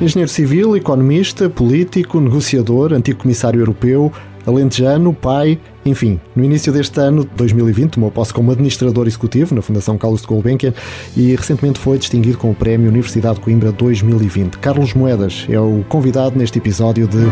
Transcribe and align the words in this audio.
Engenheiro 0.00 0.30
civil, 0.30 0.76
economista, 0.76 1.50
político, 1.50 2.20
negociador, 2.20 2.92
antigo 2.92 3.18
comissário 3.18 3.60
europeu, 3.60 4.12
alentejano, 4.46 5.12
pai, 5.12 5.58
enfim, 5.84 6.20
no 6.36 6.44
início 6.44 6.72
deste 6.72 7.00
ano, 7.00 7.28
2020, 7.34 7.94
tomou 7.94 8.08
posse 8.08 8.32
como 8.32 8.52
administrador 8.52 9.08
executivo 9.08 9.56
na 9.56 9.60
Fundação 9.60 9.98
Carlos 9.98 10.20
de 10.20 10.28
Gulbenkian 10.28 10.72
e 11.16 11.34
recentemente 11.34 11.80
foi 11.80 11.98
distinguido 11.98 12.38
com 12.38 12.52
o 12.52 12.54
Prémio 12.54 12.88
Universidade 12.88 13.36
de 13.36 13.40
Coimbra 13.40 13.72
2020. 13.72 14.58
Carlos 14.58 14.94
Moedas 14.94 15.44
é 15.48 15.58
o 15.58 15.84
convidado 15.88 16.38
neste 16.38 16.58
episódio 16.58 17.08
de 17.08 17.24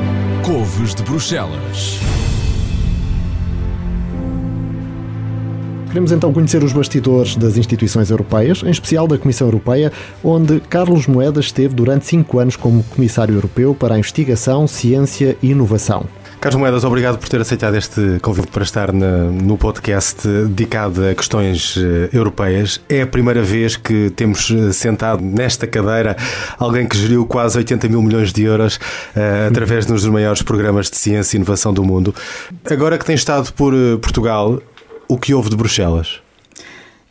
Couves 0.45 0.93
de 0.93 1.05
Bruxelas. 1.05 2.01
Queremos 5.97 6.13
então 6.13 6.31
conhecer 6.31 6.63
os 6.63 6.75
bastidores 6.75 7.37
das 7.37 7.57
instituições 7.57 8.11
europeias, 8.11 8.63
em 8.63 8.69
especial 8.69 9.09
da 9.09 9.17
Comissão 9.17 9.47
Europeia, 9.47 9.91
onde 10.23 10.61
Carlos 10.61 11.07
Moedas 11.07 11.47
esteve 11.47 11.75
durante 11.75 12.05
cinco 12.05 12.39
anos 12.39 12.55
como 12.55 12.83
Comissário 12.83 13.35
Europeu 13.35 13.75
para 13.75 13.95
a 13.95 13.99
Investigação, 13.99 14.67
Ciência 14.67 15.39
e 15.43 15.53
Inovação. 15.53 16.05
Carlos 16.39 16.61
Moedas, 16.61 16.85
obrigado 16.85 17.17
por 17.17 17.31
ter 17.31 17.41
aceitado 17.41 17.77
este 17.77 18.19
convite 18.21 18.49
para 18.49 18.63
estar 18.63 18.93
no 18.93 19.57
podcast 19.57 20.29
dedicado 20.29 21.03
a 21.03 21.15
questões 21.15 21.77
uh, 21.77 22.11
europeias. 22.13 22.79
É 22.91 23.01
a 23.01 23.07
primeira 23.07 23.43
vez 23.43 23.75
que 23.75 24.11
temos 24.11 24.51
uh, 24.51 24.75
sentado 24.75 25.25
nesta 25.25 25.67
cadeira 25.67 26.15
alguém 26.59 26.87
que 26.87 26.99
geriu 26.99 27.25
quase 27.25 27.57
80 27.57 27.89
mil 27.89 28.03
milhões 28.03 28.35
de 28.35 28.43
euros 28.43 28.77
uh, 28.77 29.49
através 29.49 29.87
de 29.87 29.93
um 29.93 29.95
dos 29.95 30.05
maiores 30.05 30.43
programas 30.43 30.91
de 30.91 30.99
ciência 30.99 31.39
e 31.39 31.41
inovação 31.41 31.73
do 31.73 31.83
mundo. 31.83 32.15
Agora 32.71 32.99
que 32.99 33.05
tem 33.07 33.15
estado 33.15 33.51
por 33.55 33.73
Portugal, 34.03 34.61
o 35.09 35.19
que 35.19 35.35
houve 35.35 35.51
de 35.51 35.57
Bruxelas? 35.57 36.21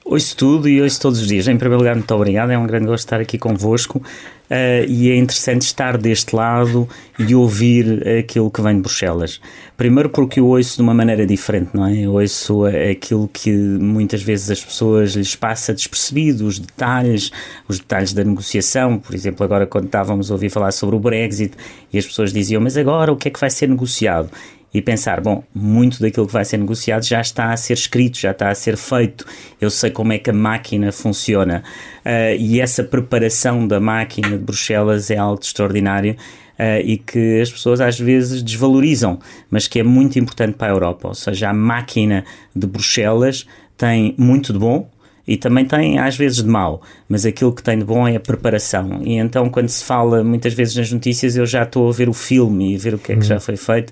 Ouço 0.08 0.38
tudo 0.38 0.70
e 0.70 0.80
ouço 0.84 1.02
todos 1.02 1.20
os 1.20 1.27
dias. 1.27 1.48
Em 1.48 1.58
primeiro 1.58 1.80
lugar, 1.80 1.95
muito 1.95 2.13
obrigado. 2.13 2.52
É 2.52 2.58
um 2.58 2.67
grande 2.67 2.86
gosto 2.86 3.05
estar 3.05 3.20
aqui 3.20 3.40
convosco 3.40 3.98
uh, 3.98 4.86
e 4.88 5.09
é 5.09 5.16
interessante 5.16 5.63
estar 5.63 5.98
deste 5.98 6.36
lado 6.36 6.88
e 7.17 7.33
ouvir 7.33 8.08
aquilo 8.20 8.52
que 8.52 8.61
vem 8.61 8.75
de 8.75 8.81
Bruxelas. 8.81 9.42
Primeiro 9.75 10.11
porque 10.11 10.39
eu 10.39 10.45
ouço 10.45 10.75
de 10.75 10.83
uma 10.83 10.94
maneira 10.94 11.25
diferente, 11.25 11.72
não 11.73 11.88
é? 11.88 12.02
Eu 12.02 12.14
ouço 12.14 12.66
aquilo 12.66 13.28
que 13.28 13.52
muitas 13.52 14.22
vezes 14.22 14.52
as 14.52 14.64
pessoas 14.64 15.16
lhes 15.16 15.36
passa 15.36 15.73
despercebido, 15.73 16.45
os 16.45 16.59
detalhes, 16.59 17.31
os 17.67 17.80
detalhes 17.80 18.14
da 18.14 18.23
negociação. 18.23 19.00
Por 19.00 19.16
exemplo, 19.16 19.44
agora 19.44 19.66
quando 19.66 19.86
estávamos 19.86 20.30
a 20.30 20.36
ouvir 20.36 20.52
falar 20.52 20.72
sobre 20.72 20.95
o 20.95 21.00
Brexit 21.00 21.55
e 21.92 21.98
as 21.98 22.05
pessoas 22.05 22.31
diziam, 22.31 22.61
mas 22.61 22.77
agora 22.77 23.11
o 23.11 23.17
que 23.17 23.30
é 23.30 23.31
que 23.31 23.39
vai 23.39 23.50
ser 23.50 23.67
negociado? 23.67 24.30
E 24.76 24.81
pensar, 24.81 25.22
bom, 25.22 25.42
muito 25.54 26.02
daquilo 26.02 26.28
que 26.28 26.34
vai 26.34 26.44
ser 26.44 26.58
negociado 26.58 27.06
já 27.06 27.22
está 27.22 27.54
a 27.54 27.56
ser 27.56 27.76
escrito, 27.76 28.20
já 28.20 28.31
está 28.31 28.50
a 28.50 28.56
ser 28.56 28.76
feito, 28.76 29.26
eu 29.62 29.70
sei 29.70 29.90
como 29.90 30.12
é 30.12 30.17
que 30.17 30.30
a 30.30 30.34
máquina 30.34 30.92
funciona. 30.92 31.64
Uh, 32.06 32.36
e 32.38 32.59
essa 32.59 32.84
preparação 32.84 33.66
da 33.66 33.80
máquina 33.80 34.32
de 34.32 34.38
Bruxelas 34.38 35.09
é 35.09 35.16
algo 35.16 35.40
extraordinário. 35.42 36.17
Uh, 36.59 36.80
e 36.86 36.98
que 36.98 37.42
as 37.42 37.52
pessoas 37.52 37.82
às 37.82 38.00
vezes 38.00 38.42
desvalorizam, 38.42 39.20
mas 39.50 39.67
que 39.67 39.80
é 39.80 39.84
muito 39.84 40.20
importante 40.20 40.56
para 40.56 40.72
a 40.72 40.76
Europa. 40.76 41.10
Ou 41.10 41.14
seja, 41.14 41.50
a 41.50 41.54
máquina 41.54 42.26
de 42.54 42.67
Bruxelas 42.67 43.45
tem 43.78 44.14
muito 44.17 44.52
de 44.52 44.60
bom, 44.60 44.89
e 45.28 45.38
também 45.38 45.66
tem 45.66 45.98
às 45.98 46.16
vezes 46.16 46.44
de 46.44 46.48
mau, 46.48 46.82
mas 47.10 47.26
aquilo 47.26 47.52
que 47.54 47.64
tem 47.64 47.80
de 47.80 47.84
bom 47.84 48.08
é 48.08 48.16
a 48.16 48.20
preparação. 48.20 49.02
E 49.04 49.16
então, 49.16 49.50
quando 49.50 49.70
se 49.70 49.84
fala 49.84 50.23
muitas 50.23 50.54
vezes 50.54 50.76
nas 50.76 50.92
notícias, 50.92 51.36
eu 51.36 51.45
já 51.45 51.64
estou 51.64 51.89
a 51.89 51.92
ver 51.92 52.08
o 52.08 52.14
filme 52.14 52.73
e 52.73 52.76
a 52.76 52.80
ver 52.80 52.94
o 52.94 53.00
que 53.00 53.14
é 53.14 53.16
que 53.16 53.26
já 53.26 53.39
foi 53.39 53.58
feito 53.58 53.92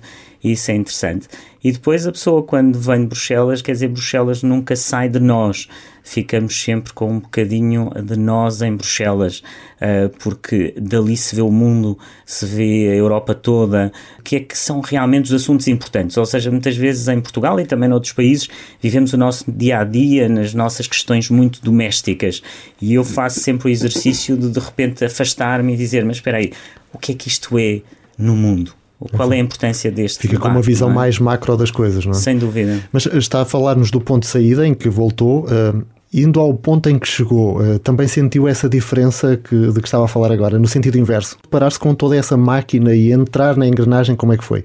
isso 0.52 0.70
é 0.70 0.74
interessante. 0.74 1.26
E 1.64 1.72
depois 1.72 2.06
a 2.06 2.12
pessoa, 2.12 2.42
quando 2.42 2.78
vem 2.78 3.00
de 3.00 3.06
Bruxelas, 3.06 3.62
quer 3.62 3.72
dizer, 3.72 3.88
Bruxelas 3.88 4.42
nunca 4.42 4.76
sai 4.76 5.08
de 5.08 5.18
nós. 5.18 5.66
Ficamos 6.02 6.60
sempre 6.60 6.92
com 6.92 7.10
um 7.10 7.20
bocadinho 7.20 7.90
de 8.04 8.18
nós 8.18 8.60
em 8.60 8.76
Bruxelas, 8.76 9.42
uh, 9.80 10.10
porque 10.22 10.74
dali 10.78 11.16
se 11.16 11.34
vê 11.34 11.40
o 11.40 11.50
mundo, 11.50 11.98
se 12.26 12.44
vê 12.44 12.90
a 12.90 12.94
Europa 12.94 13.34
toda, 13.34 13.90
que 14.22 14.36
é 14.36 14.40
que 14.40 14.58
são 14.58 14.82
realmente 14.82 15.24
os 15.24 15.32
assuntos 15.32 15.66
importantes. 15.66 16.18
Ou 16.18 16.26
seja, 16.26 16.50
muitas 16.50 16.76
vezes 16.76 17.08
em 17.08 17.18
Portugal 17.22 17.58
e 17.58 17.64
também 17.64 17.88
noutros 17.88 18.12
países, 18.12 18.46
vivemos 18.82 19.14
o 19.14 19.16
nosso 19.16 19.50
dia 19.50 19.78
a 19.78 19.84
dia 19.84 20.28
nas 20.28 20.52
nossas 20.52 20.86
questões 20.86 21.30
muito 21.30 21.62
domésticas. 21.62 22.42
E 22.78 22.92
eu 22.92 23.04
faço 23.04 23.40
sempre 23.40 23.68
o 23.68 23.70
exercício 23.70 24.36
de 24.36 24.50
de 24.50 24.60
repente 24.60 25.02
afastar-me 25.02 25.72
e 25.72 25.76
dizer: 25.78 26.04
Mas 26.04 26.16
espera 26.16 26.36
aí, 26.36 26.52
o 26.92 26.98
que 26.98 27.12
é 27.12 27.14
que 27.14 27.28
isto 27.28 27.58
é 27.58 27.80
no 28.18 28.36
mundo? 28.36 28.83
Qual 29.12 29.32
é 29.32 29.36
a 29.36 29.38
importância 29.38 29.90
deste 29.90 30.20
Fica 30.20 30.34
debate, 30.34 30.48
com 30.48 30.56
uma 30.56 30.62
visão 30.62 30.90
é? 30.90 30.94
mais 30.94 31.18
macro 31.18 31.56
das 31.56 31.70
coisas, 31.70 32.04
não 32.06 32.12
é? 32.12 32.16
Sem 32.16 32.38
dúvida. 32.38 32.80
Mas 32.92 33.06
está 33.06 33.42
a 33.42 33.44
falar-nos 33.44 33.90
do 33.90 34.00
ponto 34.00 34.22
de 34.22 34.28
saída 34.28 34.66
em 34.66 34.74
que 34.74 34.88
voltou. 34.88 35.44
Uh, 35.44 35.84
indo 36.12 36.38
ao 36.38 36.54
ponto 36.54 36.88
em 36.88 36.98
que 36.98 37.08
chegou, 37.08 37.60
uh, 37.60 37.78
também 37.80 38.06
sentiu 38.06 38.46
essa 38.46 38.68
diferença 38.68 39.36
que, 39.36 39.72
de 39.72 39.80
que 39.80 39.86
estava 39.86 40.04
a 40.04 40.08
falar 40.08 40.30
agora, 40.30 40.58
no 40.58 40.68
sentido 40.68 40.96
inverso? 40.96 41.36
Parar-se 41.50 41.78
com 41.78 41.92
toda 41.94 42.16
essa 42.16 42.36
máquina 42.36 42.94
e 42.94 43.12
entrar 43.12 43.56
na 43.56 43.66
engrenagem, 43.66 44.14
como 44.14 44.32
é 44.32 44.38
que 44.38 44.44
foi? 44.44 44.64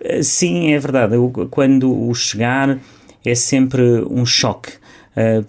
Uh, 0.00 0.22
sim, 0.22 0.72
é 0.72 0.78
verdade. 0.78 1.16
Eu, 1.16 1.30
quando 1.50 2.08
o 2.08 2.14
chegar 2.14 2.78
é 3.24 3.34
sempre 3.34 3.82
um 4.08 4.24
choque 4.24 4.70
eh, 4.70 4.85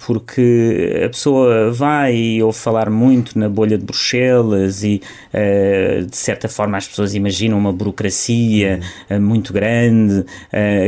porque 0.06 1.04
a 1.06 1.10
pessoa 1.10 1.72
vai 1.72 2.16
e 2.16 2.44
ouve 2.44 2.58
falar 2.58 2.90
muito 2.90 3.38
na 3.38 3.50
bolha 3.50 3.78
de 3.78 3.84
Bruxelas 3.84 4.84
e, 4.84 5.02
eh, 5.34 6.06
de 6.10 6.16
certa 6.16 6.48
forma, 6.48 6.78
as 6.78 6.88
pessoas 6.88 7.14
imaginam 7.14 7.58
uma 7.58 7.74
burocracia 7.74 8.80
eh, 9.10 9.20
muito 9.20 9.52
grande, 9.52 10.26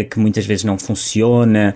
que 0.10 0.20
muitas 0.20 0.46
vezes 0.46 0.64
não 0.64 0.78
funciona, 0.78 1.76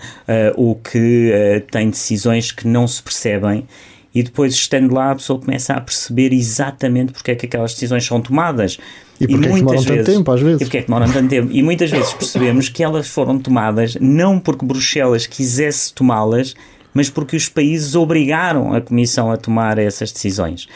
ou 0.55 0.75
que 0.75 1.63
tem 1.71 1.89
decisões 1.89 2.51
que 2.51 2.67
não 2.67 2.87
se 2.87 3.01
percebem 3.01 3.65
e 4.13 4.21
depois 4.21 4.53
estando 4.53 4.93
lá 4.93 5.11
a 5.11 5.15
pessoa 5.15 5.39
começa 5.39 5.73
a 5.73 5.81
perceber 5.81 6.31
exatamente 6.33 7.11
porque 7.13 7.31
é 7.31 7.35
que 7.35 7.47
aquelas 7.47 7.73
decisões 7.73 8.05
são 8.05 8.21
tomadas. 8.21 8.77
E 9.19 9.27
porque 9.27 9.47
e 9.47 9.49
é 9.49 9.53
que 9.53 9.59
demoram 9.59 9.81
vezes, 9.81 9.85
tanto 9.85 10.17
tempo, 10.17 10.31
às 10.31 10.41
vezes. 10.41 10.61
E 10.61 10.65
porque 10.65 10.77
é 10.77 10.81
que 10.81 10.87
demoram 10.87 11.11
tanto 11.11 11.29
tempo. 11.29 11.51
E 11.51 11.63
muitas 11.63 11.89
vezes 11.89 12.13
percebemos 12.13 12.69
que 12.69 12.83
elas 12.83 13.07
foram 13.07 13.39
tomadas 13.39 13.95
não 13.99 14.39
porque 14.39 14.65
Bruxelas 14.65 15.25
quisesse 15.25 15.93
tomá-las, 15.93 16.53
mas 16.93 17.09
porque 17.09 17.35
os 17.35 17.49
países 17.49 17.95
obrigaram 17.95 18.73
a 18.73 18.81
Comissão 18.81 19.31
a 19.31 19.37
tomar 19.37 19.77
essas 19.77 20.11
decisões 20.11 20.67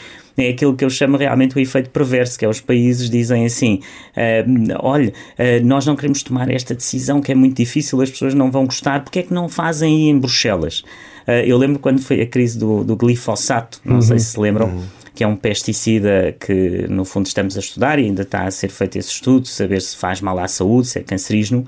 é 0.44 0.50
aquilo 0.50 0.74
que 0.74 0.84
eu 0.84 0.90
chamo 0.90 1.16
realmente 1.16 1.56
o 1.56 1.60
efeito 1.60 1.90
perverso, 1.90 2.38
que 2.38 2.44
é 2.44 2.48
os 2.48 2.60
países 2.60 3.10
dizem 3.10 3.44
assim: 3.44 3.80
uh, 4.16 4.78
olha, 4.80 5.08
uh, 5.10 5.64
nós 5.64 5.86
não 5.86 5.96
queremos 5.96 6.22
tomar 6.22 6.50
esta 6.50 6.74
decisão 6.74 7.20
que 7.20 7.32
é 7.32 7.34
muito 7.34 7.56
difícil, 7.56 8.00
as 8.00 8.10
pessoas 8.10 8.34
não 8.34 8.50
vão 8.50 8.64
gostar, 8.64 9.02
porque 9.02 9.18
é 9.20 9.22
que 9.22 9.34
não 9.34 9.48
fazem 9.48 9.94
aí 9.94 10.08
em 10.08 10.18
Bruxelas? 10.18 10.80
Uh, 11.26 11.44
eu 11.44 11.58
lembro 11.58 11.78
quando 11.78 12.00
foi 12.00 12.20
a 12.20 12.26
crise 12.26 12.58
do, 12.58 12.84
do 12.84 12.96
glifosato, 12.96 13.80
não 13.84 13.96
uhum. 13.96 14.02
sei 14.02 14.18
se 14.18 14.26
se 14.26 14.40
lembram. 14.40 14.68
Uhum. 14.68 14.84
Que 15.14 15.24
é 15.24 15.26
um 15.26 15.34
pesticida 15.34 16.36
que, 16.38 16.86
no 16.88 17.04
fundo, 17.04 17.26
estamos 17.26 17.56
a 17.56 17.60
estudar 17.60 17.98
e 17.98 18.04
ainda 18.04 18.22
está 18.22 18.44
a 18.44 18.50
ser 18.52 18.68
feito 18.68 19.00
esse 19.00 19.10
estudo, 19.10 19.48
saber 19.48 19.82
se 19.82 19.96
faz 19.96 20.20
mal 20.20 20.38
à 20.38 20.46
saúde, 20.46 20.86
se 20.86 21.00
é 21.00 21.02
cancerígeno 21.02 21.66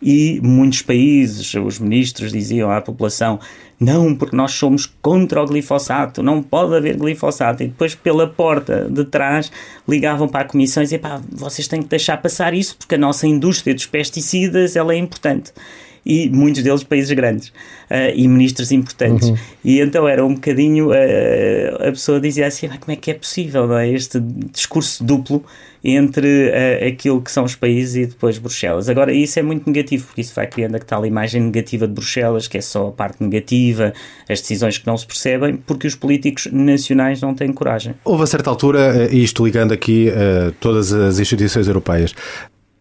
e 0.00 0.40
muitos 0.42 0.82
países, 0.82 1.54
os 1.54 1.78
ministros 1.78 2.32
diziam 2.32 2.70
à 2.70 2.80
população: 2.80 3.40
não, 3.78 4.14
porque 4.14 4.34
nós 4.34 4.52
somos 4.52 4.86
contra 5.02 5.42
o 5.42 5.46
glifosato, 5.46 6.22
não 6.22 6.42
pode 6.42 6.74
haver 6.74 6.96
glifosato. 6.96 7.62
E 7.62 7.68
depois, 7.68 7.94
pela 7.94 8.26
porta 8.26 8.88
de 8.90 9.04
trás, 9.04 9.52
ligavam 9.86 10.26
para 10.26 10.40
a 10.40 10.48
comissão 10.48 10.82
e 10.82 10.86
diziam: 10.86 11.00
pá, 11.00 11.20
vocês 11.30 11.68
têm 11.68 11.82
que 11.82 11.88
deixar 11.88 12.16
passar 12.16 12.54
isso, 12.54 12.76
porque 12.76 12.94
a 12.94 12.98
nossa 12.98 13.26
indústria 13.26 13.74
dos 13.74 13.86
pesticidas 13.86 14.76
ela 14.76 14.94
é 14.94 14.96
importante 14.96 15.52
e 16.06 16.30
muitos 16.30 16.62
deles 16.62 16.84
países 16.84 17.10
grandes 17.10 17.48
uh, 17.48 18.14
e 18.14 18.28
ministros 18.28 18.70
importantes. 18.70 19.28
Uhum. 19.28 19.36
E 19.64 19.80
então 19.80 20.06
era 20.06 20.24
um 20.24 20.34
bocadinho, 20.34 20.90
uh, 20.90 21.76
a 21.80 21.90
pessoa 21.90 22.20
dizia 22.20 22.46
assim: 22.46 22.68
como 22.68 22.92
é 22.92 22.96
que 22.96 23.10
é 23.10 23.14
possível 23.14 23.66
não 23.66 23.76
é? 23.76 23.90
este 23.90 24.20
discurso 24.20 25.02
duplo 25.02 25.44
entre 25.82 26.48
uh, 26.48 26.88
aquilo 26.88 27.20
que 27.20 27.30
são 27.30 27.44
os 27.44 27.54
países 27.54 27.96
e 27.96 28.06
depois 28.06 28.38
Bruxelas. 28.38 28.88
Agora, 28.88 29.12
isso 29.12 29.38
é 29.38 29.42
muito 29.42 29.66
negativo, 29.66 30.06
porque 30.06 30.20
isso 30.20 30.34
vai 30.34 30.46
criando 30.46 30.76
a 30.76 30.78
tal 30.78 31.04
imagem 31.04 31.40
negativa 31.42 31.86
de 31.86 31.92
Bruxelas, 31.92 32.48
que 32.48 32.58
é 32.58 32.60
só 32.60 32.88
a 32.88 32.92
parte 32.92 33.22
negativa, 33.22 33.92
as 34.28 34.40
decisões 34.40 34.78
que 34.78 34.86
não 34.86 34.96
se 34.96 35.06
percebem, 35.06 35.56
porque 35.56 35.86
os 35.86 35.94
políticos 35.94 36.48
nacionais 36.52 37.20
não 37.20 37.34
têm 37.34 37.52
coragem. 37.52 37.94
Houve 38.04 38.24
a 38.24 38.26
certa 38.26 38.50
altura, 38.50 39.08
isto 39.12 39.44
ligando 39.44 39.72
aqui 39.72 40.08
a 40.10 40.52
todas 40.58 40.92
as 40.92 41.20
instituições 41.20 41.68
europeias, 41.68 42.14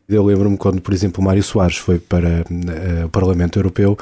eu 0.07 0.23
lembro-me 0.23 0.57
quando, 0.57 0.81
por 0.81 0.93
exemplo, 0.93 1.23
Mário 1.23 1.43
Soares 1.43 1.77
foi 1.77 1.97
para 1.99 2.45
uh, 2.49 3.05
o 3.05 3.09
Parlamento 3.09 3.57
Europeu, 3.57 3.97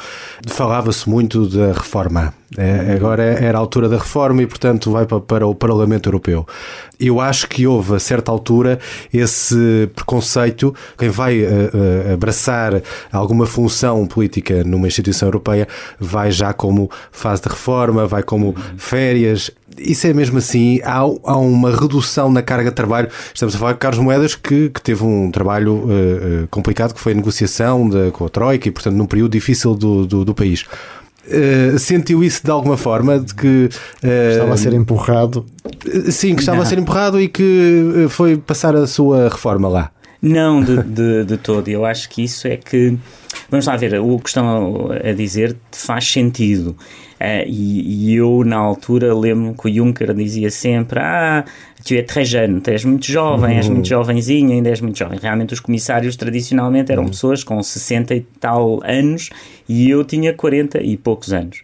falava-se 0.47 1.09
muito 1.09 1.47
da 1.47 1.67
reforma. 1.67 2.33
É, 2.57 2.93
agora 2.93 3.23
era 3.23 3.57
a 3.57 3.61
altura 3.61 3.89
da 3.89 3.97
reforma 3.97 4.41
e, 4.41 4.47
portanto, 4.47 4.91
vai 4.91 5.05
para, 5.05 5.19
para, 5.19 5.47
o 5.47 5.55
Parlamento 5.55 6.07
Europeu. 6.07 6.45
Eu 6.99 7.19
acho 7.19 7.47
que 7.47 7.65
houve, 7.65 7.95
a 7.95 7.99
certa 7.99 8.31
altura, 8.31 8.79
esse 9.13 9.89
preconceito. 9.95 10.73
Quem 10.97 11.09
vai 11.09 11.41
uh, 11.41 12.13
abraçar 12.13 12.81
alguma 13.11 13.45
função 13.45 14.05
política 14.05 14.63
numa 14.63 14.87
instituição 14.87 15.27
europeia 15.27 15.67
vai 15.99 16.31
já 16.31 16.53
como 16.53 16.89
fase 17.11 17.41
de 17.41 17.49
reforma, 17.49 18.05
vai 18.05 18.23
como 18.23 18.55
férias 18.77 19.51
isso 19.77 20.05
é 20.05 20.13
mesmo 20.13 20.37
assim? 20.37 20.79
Há, 20.83 20.99
há, 20.99 21.37
uma 21.37 21.71
redução 21.71 22.31
na 22.31 22.41
carga 22.41 22.69
de 22.69 22.75
trabalho? 22.75 23.09
Estamos 23.33 23.55
a 23.55 23.57
falar 23.57 23.73
de 23.73 23.79
Carlos 23.79 23.99
Moedas, 23.99 24.35
que, 24.35 24.69
que 24.69 24.81
teve 24.81 25.03
um 25.03 25.31
trabalho 25.31 25.85
uh, 25.85 26.47
complicado, 26.49 26.93
que 26.93 26.99
foi 26.99 27.13
a 27.13 27.15
negociação 27.15 27.89
de, 27.89 28.11
com 28.11 28.25
a 28.25 28.29
Troika 28.29 28.67
e, 28.67 28.71
portanto, 28.71 28.95
num 28.95 29.05
período 29.05 29.31
difícil 29.31 29.73
do, 29.73 30.05
do, 30.05 30.25
do 30.25 30.33
país. 30.35 30.65
Uh, 31.25 31.79
sentiu 31.79 32.21
isso 32.21 32.43
de 32.43 32.51
alguma 32.51 32.75
forma 32.75 33.17
de 33.17 33.33
que 33.33 33.69
uh, 34.03 34.31
estava 34.31 34.53
a 34.53 34.57
ser 34.57 34.73
empurrado 34.73 35.45
sim, 36.11 36.35
que 36.35 36.41
estava 36.41 36.57
Não. 36.57 36.63
a 36.63 36.67
ser 36.67 36.77
empurrado 36.77 37.21
e 37.21 37.29
que 37.29 38.07
foi 38.09 38.35
passar 38.35 38.75
a 38.75 38.85
sua 38.85 39.29
reforma 39.29 39.69
lá 39.69 39.89
não, 40.23 40.63
de, 40.63 40.81
de, 40.81 41.25
de 41.25 41.37
todo. 41.37 41.67
Eu 41.67 41.85
acho 41.85 42.09
que 42.09 42.23
isso 42.23 42.47
é 42.47 42.55
que. 42.55 42.97
Vamos 43.49 43.65
lá 43.67 43.75
ver, 43.75 43.99
o 43.99 44.17
que 44.19 44.29
estão 44.29 44.89
a 44.91 45.11
dizer 45.11 45.57
faz 45.69 46.09
sentido. 46.09 46.77
Uh, 47.19 47.43
e, 47.45 48.11
e, 48.11 48.15
eu, 48.15 48.43
na 48.45 48.55
altura, 48.55 49.13
lembro 49.13 49.53
que 49.53 49.69
o 49.69 49.73
Juncker 49.73 50.13
dizia 50.13 50.49
sempre: 50.49 50.97
Ah, 50.99 51.43
tu 51.83 51.93
és 51.93 52.03
très 52.03 52.27
jeune, 52.27 52.61
tu 52.61 52.69
és 52.69 52.85
muito 52.85 53.05
jovem, 53.05 53.51
uhum. 53.51 53.57
és 53.57 53.69
muito 53.69 53.87
jovenzinho, 53.87 54.51
ainda 54.51 54.69
és 54.69 54.81
muito 54.81 54.97
jovem. 54.97 55.19
Realmente, 55.21 55.53
os 55.53 55.59
comissários 55.59 56.15
tradicionalmente 56.15 56.91
eram 56.91 57.03
uhum. 57.03 57.09
pessoas 57.09 57.43
com 57.43 57.61
60 57.61 58.15
e 58.15 58.21
tal 58.39 58.79
anos 58.83 59.29
e 59.67 59.89
eu 59.89 60.03
tinha 60.03 60.33
40 60.33 60.81
e 60.81 60.97
poucos 60.97 61.33
anos 61.33 61.61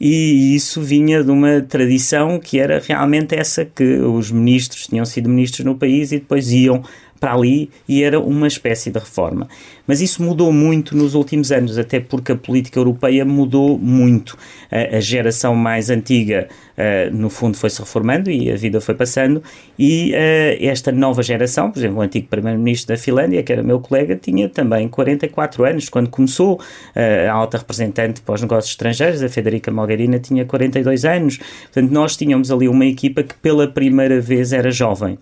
e 0.00 0.54
isso 0.54 0.80
vinha 0.80 1.22
de 1.22 1.30
uma 1.30 1.60
tradição 1.60 2.40
que 2.40 2.58
era 2.58 2.80
realmente 2.80 3.34
essa 3.34 3.66
que 3.66 3.98
os 3.98 4.30
ministros 4.30 4.86
tinham 4.86 5.04
sido 5.04 5.28
ministros 5.28 5.66
no 5.66 5.76
país 5.76 6.10
e 6.10 6.18
depois 6.18 6.50
iam 6.50 6.82
para 7.20 7.34
ali 7.34 7.68
e 7.86 8.02
era 8.02 8.18
uma 8.18 8.46
espécie 8.46 8.90
de 8.90 8.98
reforma. 8.98 9.46
Mas 9.86 10.00
isso 10.00 10.22
mudou 10.22 10.50
muito 10.50 10.96
nos 10.96 11.14
últimos 11.14 11.52
anos, 11.52 11.76
até 11.76 12.00
porque 12.00 12.32
a 12.32 12.36
política 12.36 12.80
europeia 12.80 13.26
mudou 13.26 13.78
muito. 13.78 14.38
A, 14.70 14.96
a 14.96 15.00
geração 15.00 15.54
mais 15.54 15.90
antiga, 15.90 16.48
uh, 16.76 17.14
no 17.14 17.30
fundo, 17.30 17.56
foi-se 17.56 17.80
reformando 17.80 18.30
e 18.30 18.50
a 18.50 18.56
vida 18.56 18.80
foi 18.80 18.94
passando, 18.94 19.42
e 19.78 20.12
uh, 20.12 20.64
esta 20.64 20.92
nova 20.92 21.22
geração, 21.22 21.70
por 21.70 21.78
exemplo, 21.78 21.98
o 21.98 22.02
antigo 22.02 22.28
primeiro-ministro 22.28 22.94
da 22.94 23.00
Finlândia, 23.00 23.42
que 23.42 23.52
era 23.52 23.62
meu 23.62 23.80
colega, 23.80 24.16
tinha 24.16 24.48
também 24.48 24.88
44 24.88 25.64
anos. 25.64 25.88
Quando 25.88 26.08
começou, 26.08 26.54
uh, 26.54 27.30
a 27.30 27.32
alta 27.32 27.58
representante 27.58 28.20
para 28.20 28.34
os 28.34 28.42
negócios 28.42 28.72
estrangeiros, 28.72 29.22
a 29.22 29.28
Federica 29.28 29.70
Mogherini, 29.70 30.18
tinha 30.18 30.44
42 30.44 31.04
anos. 31.04 31.38
Portanto, 31.38 31.90
nós 31.90 32.16
tínhamos 32.16 32.50
ali 32.50 32.68
uma 32.68 32.86
equipa 32.86 33.22
que 33.22 33.34
pela 33.34 33.66
primeira 33.66 34.20
vez 34.20 34.52
era 34.52 34.70
jovem 34.70 35.18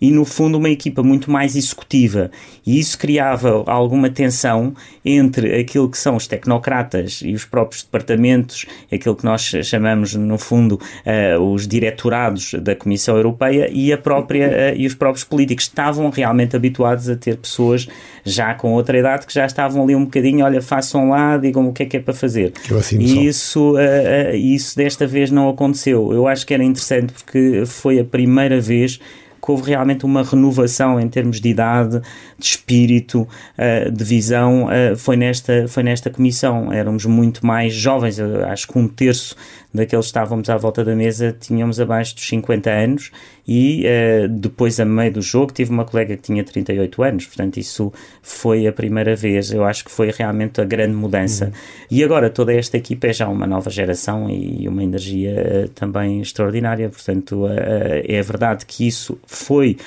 e, 0.00 0.10
no 0.10 0.24
fundo, 0.24 0.58
uma 0.58 0.70
equipa 0.70 1.02
muito 1.02 1.30
mais 1.30 1.56
executiva. 1.56 2.30
E 2.66 2.78
isso 2.78 2.98
criava 2.98 3.64
alguma 3.66 4.08
tensão 4.08 4.74
entre 5.04 5.58
aquilo 5.60 5.88
que 5.88 5.98
são 5.98 6.16
os 6.16 6.26
tecnocratas 6.26 7.20
e 7.22 7.34
os 7.34 7.44
próprios 7.44 7.82
departamentos, 7.82 8.66
aquilo 8.92 9.16
que 9.16 9.24
nós 9.24 9.42
chamamos, 9.42 10.14
no 10.14 10.38
fundo, 10.38 10.80
uh, 11.06 11.40
os 11.40 11.66
diretorados 11.66 12.54
da 12.54 12.74
Comissão 12.74 13.16
Europeia 13.16 13.68
e, 13.72 13.92
a 13.92 13.98
própria, 13.98 14.48
uh, 14.48 14.76
e 14.76 14.86
os 14.86 14.94
próprios 14.94 15.24
políticos. 15.24 15.64
Estavam 15.64 16.10
realmente 16.10 16.56
habituados 16.56 17.08
a 17.08 17.16
ter 17.16 17.36
pessoas 17.36 17.88
já 18.24 18.54
com 18.54 18.72
outra 18.72 18.98
idade 18.98 19.26
que 19.26 19.32
já 19.32 19.46
estavam 19.46 19.82
ali 19.82 19.94
um 19.94 20.04
bocadinho, 20.04 20.44
olha, 20.44 20.60
façam 20.60 21.10
lá, 21.10 21.36
digam 21.36 21.68
o 21.68 21.72
que 21.72 21.82
é 21.82 21.86
que 21.86 21.96
é 21.96 22.00
para 22.00 22.14
fazer. 22.14 22.52
Assim 22.76 22.98
e 22.98 23.26
isso, 23.26 23.74
uh, 23.74 24.34
isso 24.34 24.76
desta 24.76 25.06
vez 25.06 25.30
não 25.30 25.48
aconteceu. 25.48 26.12
Eu 26.12 26.26
acho 26.26 26.46
que 26.46 26.54
era 26.54 26.64
interessante 26.64 27.12
porque 27.12 27.64
foi 27.66 27.98
a 27.98 28.04
primeira 28.04 28.60
vez 28.60 28.98
que 29.40 29.52
houve 29.52 29.70
realmente 29.70 30.04
uma 30.04 30.22
renovação 30.22 31.00
em 31.00 31.08
termos 31.08 31.40
de 31.40 31.48
idade, 31.48 32.00
de 32.38 32.44
espírito, 32.44 33.26
de 33.92 34.04
visão, 34.04 34.68
foi, 34.96 35.16
nesta, 35.16 35.66
foi 35.68 35.82
nesta 35.82 36.10
comissão. 36.10 36.72
Éramos 36.72 37.06
muito 37.06 37.46
mais 37.46 37.72
jovens, 37.72 38.18
acho 38.20 38.68
que 38.68 38.78
um 38.78 38.86
terço 38.86 39.36
daqueles 39.72 40.06
que 40.06 40.10
estávamos 40.10 40.48
à 40.48 40.56
volta 40.56 40.84
da 40.84 40.94
mesa 40.94 41.36
tínhamos 41.38 41.78
abaixo 41.78 42.14
dos 42.14 42.26
50 42.26 42.70
anos 42.70 43.10
e 43.46 43.84
uh, 43.86 44.28
depois, 44.28 44.78
a 44.78 44.84
meio 44.84 45.12
do 45.12 45.22
jogo, 45.22 45.52
tive 45.52 45.70
uma 45.70 45.84
colega 45.84 46.16
que 46.16 46.22
tinha 46.22 46.44
38 46.44 47.02
anos, 47.02 47.26
portanto, 47.26 47.56
isso 47.56 47.90
foi 48.22 48.66
a 48.66 48.72
primeira 48.72 49.16
vez. 49.16 49.50
Eu 49.50 49.64
acho 49.64 49.84
que 49.86 49.90
foi 49.90 50.10
realmente 50.10 50.60
a 50.60 50.64
grande 50.64 50.94
mudança. 50.94 51.46
Uhum. 51.46 51.52
E 51.90 52.04
agora, 52.04 52.28
toda 52.28 52.52
esta 52.52 52.76
equipa 52.76 53.06
é 53.06 53.12
já 53.12 53.26
uma 53.26 53.46
nova 53.46 53.70
geração 53.70 54.28
e 54.28 54.68
uma 54.68 54.84
energia 54.84 55.64
uh, 55.64 55.68
também 55.70 56.20
extraordinária, 56.20 56.90
portanto, 56.90 57.46
uh, 57.46 57.48
é 58.04 58.20
verdade 58.20 58.66
que 58.66 58.86
isso 58.86 59.18
foi 59.26 59.78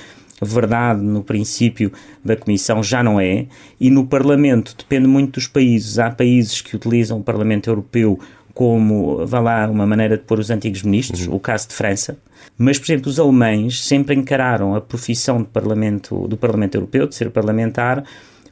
verdade 0.42 1.02
no 1.02 1.24
princípio 1.24 1.92
da 2.26 2.36
Comissão, 2.36 2.82
já 2.82 3.04
não 3.04 3.20
é, 3.20 3.46
e 3.80 3.92
no 3.92 4.08
Parlamento 4.08 4.76
depende 4.76 5.08
muito 5.08 5.34
dos 5.34 5.48
países. 5.48 6.00
Há 6.00 6.10
países 6.10 6.62
que 6.62 6.76
utilizam 6.76 7.20
o 7.20 7.24
Parlamento 7.24 7.70
Europeu 7.70 8.20
como, 8.54 9.26
vá 9.26 9.40
lá, 9.40 9.70
uma 9.70 9.86
maneira 9.86 10.18
de 10.18 10.24
pôr 10.24 10.40
os 10.40 10.50
antigos 10.50 10.84
ministros, 10.84 11.28
uhum. 11.28 11.36
o 11.36 11.40
caso 11.40 11.68
de 11.70 11.74
França. 11.74 12.18
Mas, 12.58 12.78
por 12.78 12.86
exemplo, 12.86 13.10
os 13.10 13.20
alemães 13.20 13.86
sempre 13.86 14.16
encararam 14.16 14.76
a 14.76 14.82
profissão 14.82 15.40
do 15.40 15.46
Parlamento, 15.46 16.28
do 16.28 16.38
Parlamento 16.38 16.76
Europeu, 16.76 17.08
de 17.08 17.16
ser 17.16 17.30
parlamentar, 17.32 18.04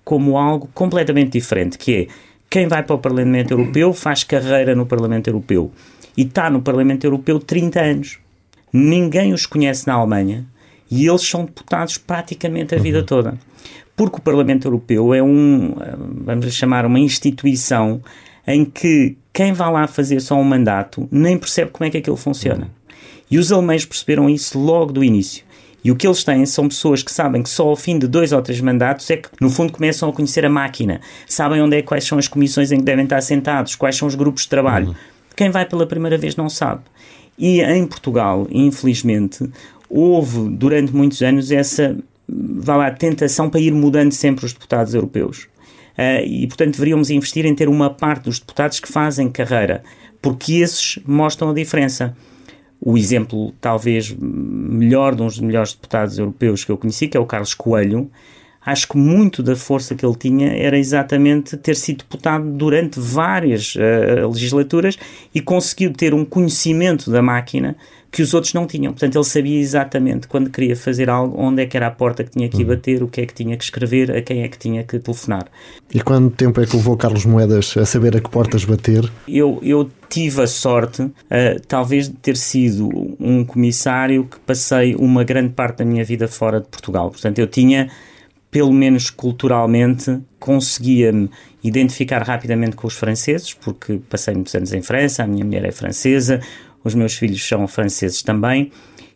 como 0.03 0.37
algo 0.37 0.69
completamente 0.73 1.33
diferente, 1.33 1.77
que 1.77 1.95
é 1.95 2.07
quem 2.49 2.67
vai 2.67 2.81
para 2.81 2.95
o 2.95 2.99
Parlamento 2.99 3.51
Europeu 3.51 3.93
faz 3.93 4.23
carreira 4.23 4.73
no 4.73 4.85
Parlamento 4.85 5.27
Europeu 5.27 5.71
e 6.17 6.23
está 6.23 6.49
no 6.49 6.61
Parlamento 6.61 7.03
Europeu 7.03 7.39
30 7.39 7.79
anos. 7.79 8.19
Ninguém 8.73 9.33
os 9.33 9.45
conhece 9.45 9.85
na 9.85 9.93
Alemanha 9.93 10.45
e 10.89 11.07
eles 11.07 11.21
são 11.21 11.45
deputados 11.45 11.99
praticamente 11.99 12.73
a 12.73 12.79
vida 12.79 12.99
uhum. 12.99 13.05
toda. 13.05 13.37
Porque 13.95 14.17
o 14.17 14.21
Parlamento 14.21 14.67
Europeu 14.67 15.13
é 15.13 15.21
um, 15.21 15.75
vamos 16.25 16.51
chamar, 16.53 16.85
uma 16.85 16.99
instituição 16.99 18.01
em 18.47 18.65
que 18.65 19.15
quem 19.33 19.53
vai 19.53 19.71
lá 19.71 19.87
fazer 19.87 20.19
só 20.19 20.35
um 20.35 20.43
mandato 20.43 21.07
nem 21.11 21.37
percebe 21.37 21.71
como 21.71 21.87
é 21.87 21.89
que 21.89 21.97
aquilo 21.97 22.17
funciona. 22.17 22.69
E 23.29 23.37
os 23.37 23.51
alemães 23.51 23.85
perceberam 23.85 24.29
isso 24.29 24.57
logo 24.57 24.91
do 24.91 25.03
início. 25.03 25.43
E 25.83 25.91
o 25.91 25.95
que 25.95 26.05
eles 26.05 26.23
têm 26.23 26.45
são 26.45 26.67
pessoas 26.67 27.01
que 27.01 27.11
sabem 27.11 27.41
que 27.41 27.49
só 27.49 27.67
ao 27.67 27.75
fim 27.75 27.97
de 27.97 28.07
dois 28.07 28.31
ou 28.33 28.41
três 28.41 28.59
mandatos 28.59 29.09
é 29.09 29.17
que, 29.17 29.29
no 29.39 29.49
fundo, 29.49 29.71
começam 29.71 30.09
a 30.09 30.13
conhecer 30.13 30.45
a 30.45 30.49
máquina. 30.49 30.99
Sabem 31.25 31.61
onde 31.61 31.77
é 31.77 31.81
quais 31.81 32.03
são 32.03 32.17
as 32.17 32.27
comissões 32.27 32.71
em 32.71 32.77
que 32.77 32.83
devem 32.83 33.05
estar 33.05 33.21
sentados, 33.21 33.75
quais 33.75 33.95
são 33.95 34.07
os 34.07 34.15
grupos 34.15 34.43
de 34.43 34.49
trabalho. 34.49 34.89
Uhum. 34.89 34.95
Quem 35.35 35.49
vai 35.49 35.65
pela 35.65 35.85
primeira 35.85 36.17
vez 36.17 36.35
não 36.35 36.49
sabe. 36.49 36.81
E 37.37 37.61
em 37.61 37.87
Portugal, 37.87 38.45
infelizmente, 38.51 39.49
houve 39.89 40.49
durante 40.49 40.93
muitos 40.93 41.21
anos 41.21 41.49
essa 41.49 41.95
vá 42.27 42.75
lá, 42.75 42.91
tentação 42.91 43.49
para 43.49 43.59
ir 43.59 43.73
mudando 43.73 44.11
sempre 44.11 44.45
os 44.45 44.53
deputados 44.53 44.93
europeus. 44.93 45.47
Uh, 45.99 46.23
e, 46.25 46.47
portanto, 46.47 46.75
deveríamos 46.75 47.09
investir 47.09 47.45
em 47.45 47.53
ter 47.53 47.67
uma 47.67 47.89
parte 47.89 48.23
dos 48.23 48.39
deputados 48.39 48.79
que 48.79 48.87
fazem 48.87 49.29
carreira, 49.29 49.83
porque 50.21 50.53
esses 50.53 50.97
mostram 51.05 51.49
a 51.49 51.53
diferença. 51.53 52.15
O 52.79 52.97
exemplo, 52.97 53.51
talvez, 53.59 54.15
melhor 54.17 55.13
de 55.13 55.23
um 55.23 55.25
dos 55.25 55.41
melhores 55.41 55.73
deputados 55.73 56.17
europeus 56.17 56.63
que 56.63 56.71
eu 56.71 56.77
conheci, 56.77 57.09
que 57.09 57.17
é 57.17 57.19
o 57.19 57.25
Carlos 57.25 57.53
Coelho, 57.53 58.09
acho 58.65 58.87
que 58.87 58.97
muito 58.97 59.43
da 59.43 59.57
força 59.57 59.93
que 59.93 60.05
ele 60.05 60.15
tinha 60.15 60.47
era 60.53 60.79
exatamente 60.79 61.57
ter 61.57 61.75
sido 61.75 61.97
deputado 61.97 62.49
durante 62.49 62.97
várias 62.97 63.75
uh, 63.75 64.29
legislaturas 64.31 64.97
e 65.35 65.41
conseguiu 65.41 65.91
ter 65.91 66.13
um 66.13 66.23
conhecimento 66.23 67.11
da 67.11 67.21
máquina 67.21 67.75
que 68.11 68.21
os 68.21 68.33
outros 68.33 68.53
não 68.53 68.65
tinham. 68.65 68.91
Portanto, 68.91 69.15
ele 69.15 69.23
sabia 69.23 69.59
exatamente 69.59 70.27
quando 70.27 70.49
queria 70.49 70.75
fazer 70.75 71.09
algo, 71.09 71.39
onde 71.39 71.61
é 71.61 71.65
que 71.65 71.77
era 71.77 71.87
a 71.87 71.91
porta 71.91 72.23
que 72.23 72.31
tinha 72.31 72.49
que 72.49 72.57
ir 72.57 72.63
uhum. 72.63 72.69
bater, 72.69 73.03
o 73.03 73.07
que 73.07 73.21
é 73.21 73.25
que 73.25 73.33
tinha 73.33 73.55
que 73.55 73.63
escrever, 73.63 74.11
a 74.11 74.21
quem 74.21 74.41
é 74.41 74.47
que 74.47 74.57
tinha 74.57 74.83
que 74.83 74.97
telefonar. 74.99 75.45
E 75.93 76.01
quanto 76.01 76.35
tempo 76.35 76.59
é 76.59 76.65
que 76.65 76.75
levou 76.75 76.97
Carlos 76.97 77.25
Moedas 77.25 77.75
a 77.77 77.85
saber 77.85 78.17
a 78.17 78.21
que 78.21 78.29
portas 78.29 78.65
bater? 78.65 79.09
Eu, 79.27 79.59
eu 79.61 79.89
tive 80.09 80.41
a 80.41 80.47
sorte, 80.47 81.03
uh, 81.03 81.13
talvez, 81.67 82.09
de 82.09 82.15
ter 82.15 82.35
sido 82.35 82.89
um 83.19 83.45
comissário 83.45 84.25
que 84.25 84.39
passei 84.39 84.95
uma 84.95 85.23
grande 85.23 85.53
parte 85.53 85.77
da 85.77 85.85
minha 85.85 86.03
vida 86.03 86.27
fora 86.27 86.59
de 86.59 86.67
Portugal. 86.67 87.11
Portanto, 87.11 87.37
eu 87.37 87.47
tinha, 87.47 87.89
pelo 88.49 88.73
menos 88.73 89.11
culturalmente, 89.11 90.19
conseguia-me 90.39 91.29
identificar 91.63 92.23
rapidamente 92.23 92.75
com 92.75 92.87
os 92.87 92.95
franceses, 92.95 93.53
porque 93.53 93.99
passei 94.09 94.33
muitos 94.33 94.55
anos 94.55 94.73
em 94.73 94.81
França, 94.81 95.23
a 95.23 95.27
minha 95.27 95.43
mulher 95.43 95.65
é 95.65 95.71
francesa, 95.71 96.39
os 96.89 96.95
meus 96.95 97.15
filhos 97.15 97.45
são 97.47 97.67
franceses 97.67 98.21
também, 98.21 98.71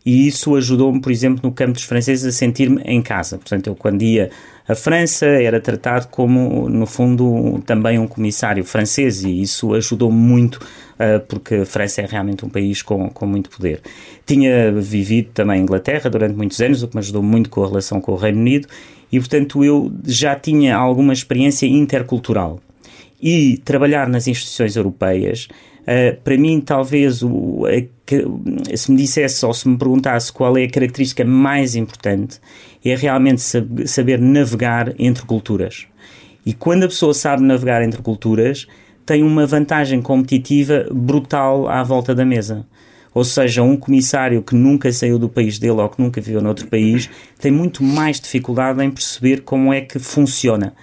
e 0.05 0.27
isso 0.27 0.55
ajudou-me, 0.55 0.99
por 0.99 1.11
exemplo, 1.11 1.39
no 1.43 1.51
campo 1.51 1.73
dos 1.73 1.83
franceses 1.83 2.25
a 2.25 2.31
sentir-me 2.31 2.81
em 2.83 3.01
casa. 3.01 3.37
Portanto, 3.37 3.67
eu 3.67 3.75
quando 3.75 4.01
ia 4.01 4.29
à 4.67 4.75
França 4.75 5.25
era 5.25 5.61
tratado 5.61 6.07
como, 6.09 6.67
no 6.69 6.85
fundo, 6.85 7.61
também 7.65 7.97
um 7.97 8.07
comissário 8.07 8.65
francês 8.65 9.23
e 9.23 9.41
isso 9.41 9.73
ajudou-me 9.73 10.17
muito 10.17 10.55
uh, 10.55 11.19
porque 11.27 11.55
a 11.55 11.65
França 11.65 12.01
é 12.01 12.05
realmente 12.05 12.45
um 12.45 12.49
país 12.49 12.81
com, 12.81 13.09
com 13.09 13.25
muito 13.25 13.49
poder. 13.49 13.81
Tinha 14.25 14.73
vivido 14.73 15.29
também 15.33 15.61
em 15.61 15.63
Inglaterra 15.63 16.09
durante 16.09 16.35
muitos 16.35 16.59
anos, 16.59 16.83
o 16.83 16.87
que 16.87 16.95
me 16.95 16.99
ajudou 16.99 17.23
muito 17.23 17.49
com 17.49 17.63
a 17.63 17.67
relação 17.67 18.01
com 18.01 18.11
o 18.11 18.15
Reino 18.15 18.39
Unido 18.39 18.67
e, 19.09 19.19
portanto, 19.19 19.63
eu 19.63 19.91
já 20.05 20.35
tinha 20.35 20.75
alguma 20.75 21.13
experiência 21.13 21.65
intercultural. 21.65 22.59
E 23.21 23.57
trabalhar 23.63 24.09
nas 24.09 24.27
instituições 24.27 24.75
europeias 24.75 25.47
Uh, 25.83 26.19
para 26.23 26.37
mim, 26.37 26.61
talvez, 26.61 27.21
o, 27.21 27.65
a, 27.65 28.75
se 28.75 28.91
me 28.91 28.97
dissesse 28.97 29.45
ou 29.45 29.53
se 29.53 29.67
me 29.67 29.77
perguntasse 29.77 30.31
qual 30.31 30.57
é 30.57 30.63
a 30.63 30.69
característica 30.69 31.25
mais 31.25 31.75
importante, 31.75 32.39
é 32.83 32.95
realmente 32.95 33.41
sab 33.41 33.87
saber 33.87 34.19
navegar 34.19 34.93
entre 34.97 35.25
culturas. 35.25 35.87
E 36.45 36.53
quando 36.53 36.83
a 36.83 36.87
pessoa 36.87 37.13
sabe 37.13 37.43
navegar 37.43 37.81
entre 37.83 38.01
culturas, 38.01 38.67
tem 39.05 39.23
uma 39.23 39.45
vantagem 39.45 40.01
competitiva 40.01 40.87
brutal 40.91 41.67
à 41.67 41.83
volta 41.83 42.15
da 42.15 42.25
mesa. 42.25 42.65
Ou 43.13 43.23
seja, 43.23 43.61
um 43.61 43.77
comissário 43.77 44.41
que 44.41 44.55
nunca 44.55 44.91
saiu 44.91 45.19
do 45.19 45.29
país 45.29 45.59
dele 45.59 45.73
ou 45.73 45.89
que 45.89 46.01
nunca 46.01 46.19
viveu 46.19 46.41
noutro 46.41 46.67
país 46.67 47.09
tem 47.39 47.51
muito 47.51 47.83
mais 47.83 48.19
dificuldade 48.19 48.83
em 48.83 48.89
perceber 48.89 49.41
como 49.41 49.71
é 49.71 49.81
que 49.81 49.99
funciona. 49.99 50.73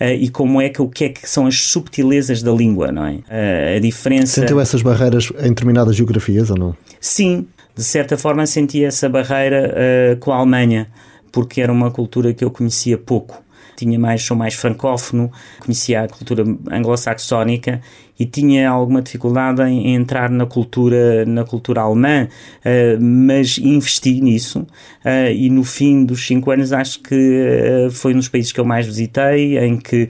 E 0.00 0.28
como 0.28 0.60
é 0.60 0.68
que 0.68 0.80
o 0.80 0.88
que 0.88 1.04
é 1.04 1.08
que 1.08 1.28
são 1.28 1.46
as 1.46 1.60
subtilezas 1.60 2.42
da 2.42 2.52
língua, 2.52 2.92
não 2.92 3.04
é? 3.04 3.76
a 3.76 3.80
diferença. 3.80 4.40
Sentiu 4.40 4.60
essas 4.60 4.82
barreiras 4.82 5.32
em 5.40 5.48
determinadas 5.48 5.96
geografias 5.96 6.50
ou 6.50 6.56
não? 6.56 6.76
Sim, 7.00 7.46
de 7.74 7.84
certa 7.84 8.16
forma 8.16 8.44
senti 8.46 8.84
essa 8.84 9.08
barreira 9.08 9.72
uh, 9.72 10.16
com 10.18 10.32
a 10.32 10.36
Alemanha, 10.36 10.88
porque 11.30 11.60
era 11.60 11.72
uma 11.72 11.90
cultura 11.90 12.34
que 12.34 12.44
eu 12.44 12.50
conhecia 12.50 12.98
pouco. 12.98 13.40
Tinha 13.76 13.96
mais, 13.96 14.24
sou 14.24 14.36
mais 14.36 14.54
francófono, 14.54 15.30
conhecia 15.60 16.02
a 16.02 16.08
cultura 16.08 16.44
anglo-saxónica 16.72 17.80
e 18.18 18.26
tinha 18.26 18.68
alguma 18.68 19.00
dificuldade 19.00 19.62
em, 19.62 19.94
entrar 19.94 20.28
na 20.28 20.44
cultura, 20.44 21.24
na 21.24 21.44
cultura 21.44 21.82
alemã, 21.82 22.26
uh, 22.26 23.02
mas 23.02 23.58
investi 23.58 24.20
nisso 24.20 24.60
uh, 24.60 25.32
e 25.32 25.48
no 25.48 25.62
fim 25.62 26.04
dos 26.04 26.26
cinco 26.26 26.50
anos 26.50 26.72
acho 26.72 27.00
que 27.00 27.14
uh, 27.14 27.90
foi 27.90 28.12
um 28.12 28.16
dos 28.16 28.28
países 28.28 28.50
que 28.50 28.58
eu 28.58 28.64
mais 28.64 28.86
visitei, 28.86 29.58
em 29.58 29.76
que 29.76 30.08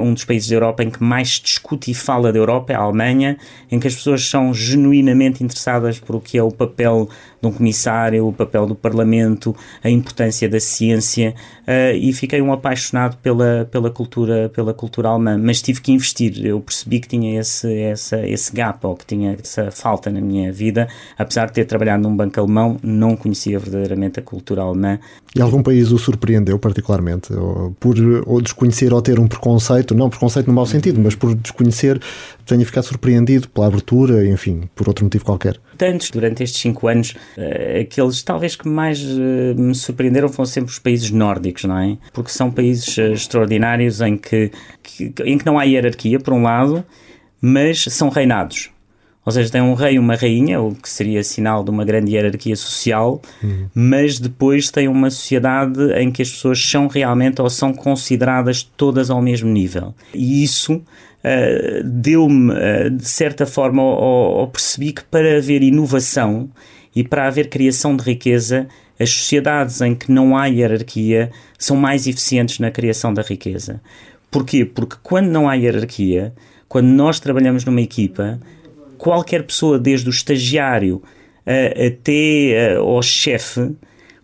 um 0.00 0.14
dos 0.14 0.24
países 0.24 0.48
da 0.48 0.56
Europa 0.56 0.82
em 0.82 0.88
que 0.88 1.02
mais 1.02 1.28
discute 1.28 1.90
e 1.90 1.94
fala 1.94 2.32
da 2.32 2.38
Europa 2.38 2.72
é 2.72 2.76
a 2.76 2.80
Alemanha, 2.80 3.36
em 3.70 3.78
que 3.78 3.86
as 3.86 3.94
pessoas 3.94 4.26
são 4.26 4.54
genuinamente 4.54 5.44
interessadas 5.44 6.00
por 6.00 6.16
o 6.16 6.20
que 6.20 6.38
é 6.38 6.42
o 6.42 6.50
papel 6.50 7.06
de 7.40 7.46
um 7.46 7.52
comissário, 7.52 8.26
o 8.26 8.32
papel 8.32 8.66
do 8.66 8.74
Parlamento, 8.74 9.54
a 9.84 9.90
importância 9.90 10.48
da 10.48 10.58
ciência 10.58 11.34
e 11.94 12.10
fiquei 12.14 12.40
um 12.40 12.50
apaixonado 12.50 13.18
pela, 13.18 13.68
pela 13.70 13.90
cultura 13.90 14.50
pela 14.54 14.72
cultura 14.72 15.10
alemã, 15.10 15.36
mas 15.36 15.60
tive 15.60 15.82
que 15.82 15.92
investir, 15.92 16.46
eu 16.46 16.60
percebi 16.60 16.98
que 16.98 17.08
tinha 17.08 17.37
esse, 17.40 17.72
essa, 17.80 18.26
esse 18.26 18.52
gap 18.52 18.86
ou 18.86 18.96
que 18.96 19.06
tinha 19.06 19.36
essa 19.40 19.70
falta 19.70 20.10
na 20.10 20.20
minha 20.20 20.52
vida. 20.52 20.88
Apesar 21.16 21.46
de 21.46 21.52
ter 21.52 21.64
trabalhado 21.64 22.02
num 22.02 22.16
banco 22.16 22.38
alemão, 22.38 22.78
não 22.82 23.16
conhecia 23.16 23.58
verdadeiramente 23.58 24.20
a 24.20 24.22
cultura 24.22 24.62
alemã. 24.62 24.98
E 25.34 25.40
algum 25.40 25.62
país 25.62 25.92
o 25.92 25.98
surpreendeu 25.98 26.58
particularmente? 26.58 27.32
Ou 27.32 27.74
por 27.78 27.96
ou 28.26 28.40
desconhecer 28.40 28.92
ou 28.92 29.02
ter 29.02 29.18
um 29.18 29.26
preconceito, 29.26 29.94
não 29.94 30.08
preconceito 30.08 30.46
no 30.46 30.52
mau 30.52 30.66
sentido, 30.66 31.00
mas 31.00 31.14
por 31.14 31.34
desconhecer, 31.34 32.00
tenha 32.46 32.64
ficado 32.64 32.84
surpreendido 32.84 33.48
pela 33.48 33.66
abertura, 33.66 34.26
enfim, 34.26 34.68
por 34.74 34.88
outro 34.88 35.04
motivo 35.04 35.24
qualquer? 35.24 35.58
Tantos, 35.76 36.10
durante 36.10 36.42
estes 36.42 36.60
cinco 36.60 36.88
anos, 36.88 37.14
uh, 37.36 37.80
aqueles 37.82 38.22
talvez 38.22 38.56
que 38.56 38.68
mais 38.68 39.02
uh, 39.02 39.54
me 39.56 39.74
surpreenderam 39.74 40.28
foram 40.28 40.46
sempre 40.46 40.70
os 40.70 40.78
países 40.78 41.10
nórdicos, 41.10 41.64
não 41.64 41.78
é? 41.78 41.98
Porque 42.12 42.30
são 42.30 42.50
países 42.50 42.96
uh, 42.96 43.12
extraordinários 43.12 44.00
em 44.00 44.16
que, 44.16 44.50
que, 44.82 45.12
em 45.24 45.38
que 45.38 45.46
não 45.46 45.58
há 45.58 45.64
hierarquia, 45.64 46.18
por 46.18 46.32
um 46.32 46.42
lado, 46.42 46.84
mas 47.40 47.84
são 47.84 48.08
reinados. 48.08 48.70
Ou 49.28 49.32
seja, 49.32 49.50
tem 49.50 49.60
um 49.60 49.74
rei 49.74 49.96
e 49.96 49.98
uma 49.98 50.14
rainha, 50.14 50.58
o 50.58 50.74
que 50.74 50.88
seria 50.88 51.22
sinal 51.22 51.62
de 51.62 51.70
uma 51.70 51.84
grande 51.84 52.12
hierarquia 52.12 52.56
social, 52.56 53.20
uhum. 53.42 53.68
mas 53.74 54.18
depois 54.18 54.70
tem 54.70 54.88
uma 54.88 55.10
sociedade 55.10 55.92
em 55.98 56.10
que 56.10 56.22
as 56.22 56.30
pessoas 56.30 56.58
são 56.58 56.86
realmente 56.86 57.42
ou 57.42 57.50
são 57.50 57.74
consideradas 57.74 58.62
todas 58.62 59.10
ao 59.10 59.20
mesmo 59.20 59.50
nível. 59.50 59.94
E 60.14 60.42
isso 60.42 60.76
uh, 60.76 61.84
deu-me, 61.84 62.54
uh, 62.54 62.90
de 62.90 63.06
certa 63.06 63.44
forma, 63.44 63.82
ou, 63.82 64.48
percebi 64.48 64.92
que 64.92 65.04
para 65.04 65.36
haver 65.36 65.62
inovação 65.62 66.48
e 66.96 67.04
para 67.04 67.26
haver 67.26 67.50
criação 67.50 67.94
de 67.94 68.02
riqueza, 68.02 68.66
as 68.98 69.10
sociedades 69.10 69.82
em 69.82 69.94
que 69.94 70.10
não 70.10 70.38
há 70.38 70.46
hierarquia 70.46 71.30
são 71.58 71.76
mais 71.76 72.06
eficientes 72.06 72.60
na 72.60 72.70
criação 72.70 73.12
da 73.12 73.20
riqueza. 73.20 73.78
Porquê? 74.30 74.64
Porque 74.64 74.96
quando 75.02 75.28
não 75.28 75.46
há 75.50 75.54
hierarquia, 75.54 76.32
quando 76.68 76.86
nós 76.86 77.18
trabalhamos 77.18 77.64
numa 77.64 77.80
equipa, 77.80 78.38
qualquer 78.98 79.44
pessoa, 79.44 79.78
desde 79.78 80.08
o 80.08 80.10
estagiário 80.10 80.96
uh, 81.46 81.86
até 81.86 82.78
uh, 82.78 82.82
ao 82.82 83.02
chefe, 83.02 83.74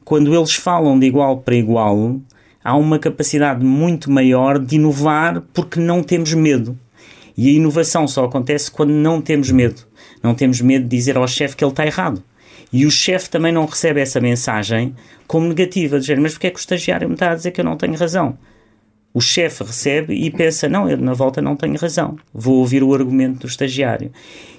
quando 0.04 0.34
eles 0.34 0.54
falam 0.54 0.98
de 0.98 1.06
igual 1.06 1.38
para 1.38 1.54
igual, 1.54 2.20
há 2.62 2.76
uma 2.76 2.98
capacidade 2.98 3.64
muito 3.64 4.10
maior 4.10 4.58
de 4.58 4.76
inovar 4.76 5.42
porque 5.52 5.80
não 5.80 6.02
temos 6.02 6.34
medo. 6.34 6.78
E 7.36 7.48
a 7.48 7.52
inovação 7.52 8.06
só 8.06 8.24
acontece 8.24 8.70
quando 8.70 8.90
não 8.90 9.20
temos 9.20 9.50
medo. 9.50 9.82
Não 10.22 10.34
temos 10.34 10.60
medo 10.60 10.84
de 10.84 10.96
dizer 10.96 11.16
ao 11.16 11.26
chefe 11.26 11.56
que 11.56 11.64
ele 11.64 11.72
está 11.72 11.84
errado. 11.84 12.22
E 12.72 12.86
o 12.86 12.90
chefe 12.90 13.30
também 13.30 13.52
não 13.52 13.66
recebe 13.66 14.00
essa 14.00 14.20
mensagem 14.20 14.94
como 15.26 15.48
negativa, 15.48 15.98
dizer, 15.98 16.18
mas 16.20 16.32
porque 16.32 16.48
é 16.48 16.50
que 16.50 16.56
o 16.56 16.60
estagiário 16.60 17.08
me 17.08 17.14
está 17.14 17.30
a 17.30 17.34
dizer 17.34 17.50
que 17.50 17.60
eu 17.60 17.64
não 17.64 17.76
tenho 17.76 17.96
razão? 17.96 18.36
O 19.14 19.20
chefe 19.20 19.62
recebe 19.62 20.12
e 20.12 20.28
pensa: 20.30 20.68
não, 20.68 20.90
eu 20.90 20.98
na 20.98 21.14
volta 21.14 21.40
não 21.40 21.54
tenho 21.54 21.76
razão, 21.76 22.18
vou 22.34 22.56
ouvir 22.56 22.82
o 22.82 22.92
argumento 22.92 23.40
do 23.40 23.46
estagiário. 23.46 24.10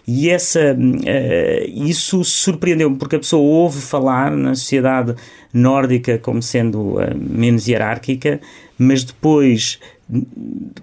E 0.08 0.30
essa, 0.30 0.74
uh, 0.74 1.86
isso 1.86 2.24
surpreendeu-me, 2.24 2.96
porque 2.96 3.18
a 3.18 3.20
pessoa 3.20 3.42
ouve 3.42 3.82
falar 3.82 4.32
na 4.32 4.56
sociedade 4.56 5.16
nórdica 5.54 6.18
como 6.20 6.42
sendo 6.42 6.96
uh, 6.96 7.16
menos 7.18 7.68
hierárquica, 7.68 8.40
mas 8.78 9.04
depois 9.04 9.80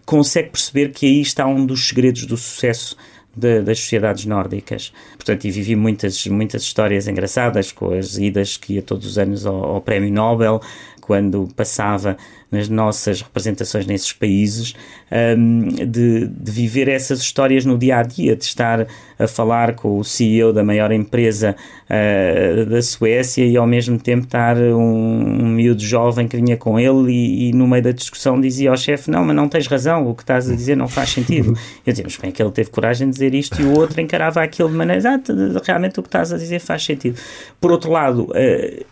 consegue 0.04 0.50
perceber 0.50 0.90
que 0.90 1.06
aí 1.06 1.20
está 1.20 1.46
um 1.46 1.64
dos 1.64 1.88
segredos 1.88 2.26
do 2.26 2.36
sucesso 2.36 2.96
de, 3.34 3.62
das 3.62 3.78
sociedades 3.78 4.26
nórdicas. 4.26 4.92
Portanto, 5.14 5.44
e 5.46 5.50
vivi 5.50 5.74
muitas, 5.74 6.26
muitas 6.26 6.62
histórias 6.62 7.08
engraçadas 7.08 7.72
com 7.72 7.92
as 7.92 8.18
idas 8.18 8.56
que 8.56 8.74
ia 8.74 8.82
todos 8.82 9.06
os 9.06 9.18
anos 9.18 9.46
ao, 9.46 9.64
ao 9.64 9.80
Prémio 9.80 10.12
Nobel, 10.12 10.60
quando 11.02 11.48
passava 11.56 12.16
nas 12.50 12.68
nossas 12.68 13.22
representações 13.22 13.86
nesses 13.86 14.12
países, 14.12 14.74
um, 15.10 15.68
de, 15.68 16.26
de, 16.26 16.52
viver 16.52 16.86
essas 16.86 17.20
histórias 17.20 17.64
no 17.64 17.76
dia 17.76 17.96
a 17.96 18.02
dia, 18.02 18.36
de 18.36 18.44
estar 18.44 18.86
a 19.18 19.26
falar 19.26 19.74
com 19.74 19.98
o 19.98 20.04
CEO 20.04 20.52
da 20.52 20.62
maior 20.62 20.92
empresa 20.92 21.56
uh, 21.88 22.66
da 22.66 22.80
Suécia 22.80 23.44
e 23.44 23.56
ao 23.56 23.66
mesmo 23.66 23.98
tempo 23.98 24.24
estar 24.24 24.56
um, 24.58 25.44
um 25.44 25.48
miúdo 25.48 25.82
jovem 25.82 26.28
que 26.28 26.36
vinha 26.36 26.56
com 26.56 26.78
ele 26.78 27.10
e, 27.10 27.48
e 27.48 27.52
no 27.52 27.66
meio 27.66 27.82
da 27.82 27.92
discussão 27.92 28.40
dizia 28.40 28.70
ao 28.70 28.76
chefe: 28.76 29.10
Não, 29.10 29.24
mas 29.24 29.34
não 29.34 29.48
tens 29.48 29.66
razão, 29.66 30.06
o 30.06 30.14
que 30.14 30.22
estás 30.22 30.48
a 30.48 30.54
dizer 30.54 30.76
não 30.76 30.86
faz 30.86 31.08
sentido. 31.08 31.58
Eu 31.84 31.92
dizia: 31.92 32.04
Mas 32.04 32.16
bem 32.16 32.28
é 32.28 32.32
que 32.32 32.42
ele 32.42 32.52
teve 32.52 32.70
coragem 32.70 33.08
de 33.08 33.14
dizer 33.14 33.34
isto 33.34 33.60
e 33.60 33.64
o 33.64 33.76
outro 33.78 34.00
encarava 34.00 34.42
aquilo 34.42 34.68
de 34.68 34.76
maneira 34.76 34.98
exata, 34.98 35.34
realmente 35.64 35.98
o 35.98 36.02
que 36.02 36.08
estás 36.08 36.32
a 36.32 36.36
dizer 36.36 36.60
faz 36.60 36.84
sentido. 36.84 37.18
Por 37.60 37.72
outro 37.72 37.90
lado, 37.90 38.24
uh, 38.30 38.84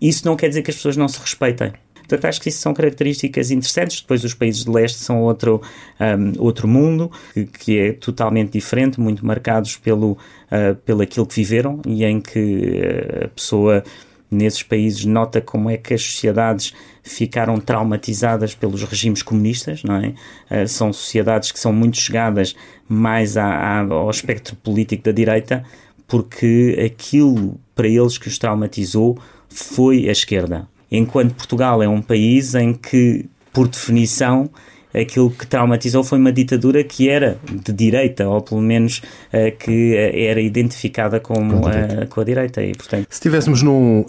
isso 0.00 0.26
não 0.26 0.36
quer 0.36 0.48
dizer 0.48 0.62
que 0.62 0.70
as 0.70 0.76
pessoas 0.76 0.96
não 0.96 1.08
se 1.08 1.18
respeitem. 1.18 1.72
Portanto, 2.08 2.24
acho 2.24 2.40
que 2.40 2.48
isso 2.48 2.60
são 2.60 2.72
características 2.72 3.50
interessantes. 3.50 4.00
Depois, 4.00 4.24
os 4.24 4.32
países 4.32 4.64
de 4.64 4.70
leste 4.70 4.98
são 4.98 5.22
outro, 5.22 5.60
um, 6.00 6.42
outro 6.42 6.66
mundo, 6.66 7.12
que, 7.34 7.44
que, 7.44 7.78
é 7.78 7.92
totalmente 7.92 8.52
diferente, 8.52 8.98
muito 8.98 9.24
marcados 9.26 9.76
pelo, 9.76 10.12
uh, 10.12 10.74
pelo 10.86 11.02
aquilo 11.02 11.26
que 11.26 11.34
viveram 11.34 11.82
e 11.86 12.04
em 12.04 12.18
que 12.18 12.38
uh, 12.38 13.26
a 13.26 13.28
pessoa 13.28 13.84
nesses 14.30 14.62
países 14.62 15.04
nota 15.04 15.40
como 15.40 15.68
é 15.68 15.76
que 15.76 15.92
as 15.92 16.02
sociedades 16.02 16.74
ficaram 17.02 17.58
traumatizadas 17.58 18.54
pelos 18.54 18.82
regimes 18.84 19.22
comunistas, 19.22 19.82
não 19.82 19.96
é? 19.96 20.14
Uh, 20.50 20.66
são 20.66 20.90
sociedades 20.94 21.52
que 21.52 21.60
são 21.60 21.74
muito 21.74 21.98
chegadas 21.98 22.56
mais 22.88 23.36
à, 23.36 23.44
à, 23.44 23.80
ao 23.80 24.08
espectro 24.08 24.56
político 24.56 25.04
da 25.04 25.12
direita, 25.12 25.62
porque 26.06 26.82
aquilo 26.86 27.60
para 27.74 27.86
eles 27.86 28.16
que 28.16 28.28
os 28.28 28.38
traumatizou 28.38 29.18
foi 29.48 30.08
a 30.08 30.12
esquerda 30.12 30.66
enquanto 30.90 31.34
Portugal 31.34 31.82
é 31.82 31.88
um 31.88 32.00
país 32.00 32.54
em 32.54 32.72
que, 32.72 33.26
por 33.52 33.68
definição, 33.68 34.48
aquilo 34.94 35.30
que 35.30 35.46
traumatizou 35.46 36.02
foi 36.02 36.18
uma 36.18 36.32
ditadura 36.32 36.82
que 36.82 37.08
era 37.08 37.38
de 37.50 37.72
direita, 37.72 38.26
ou 38.28 38.40
pelo 38.40 38.60
menos 38.60 39.02
uh, 39.32 39.56
que 39.58 39.94
uh, 39.94 40.18
era 40.18 40.40
identificada 40.40 41.20
como 41.20 41.66
uh, 41.66 42.06
com 42.08 42.20
a 42.20 42.24
direita. 42.24 42.62
E, 42.62 42.72
portanto... 42.74 43.06
Se 43.08 43.16
estivéssemos 43.16 43.62
num 43.62 44.04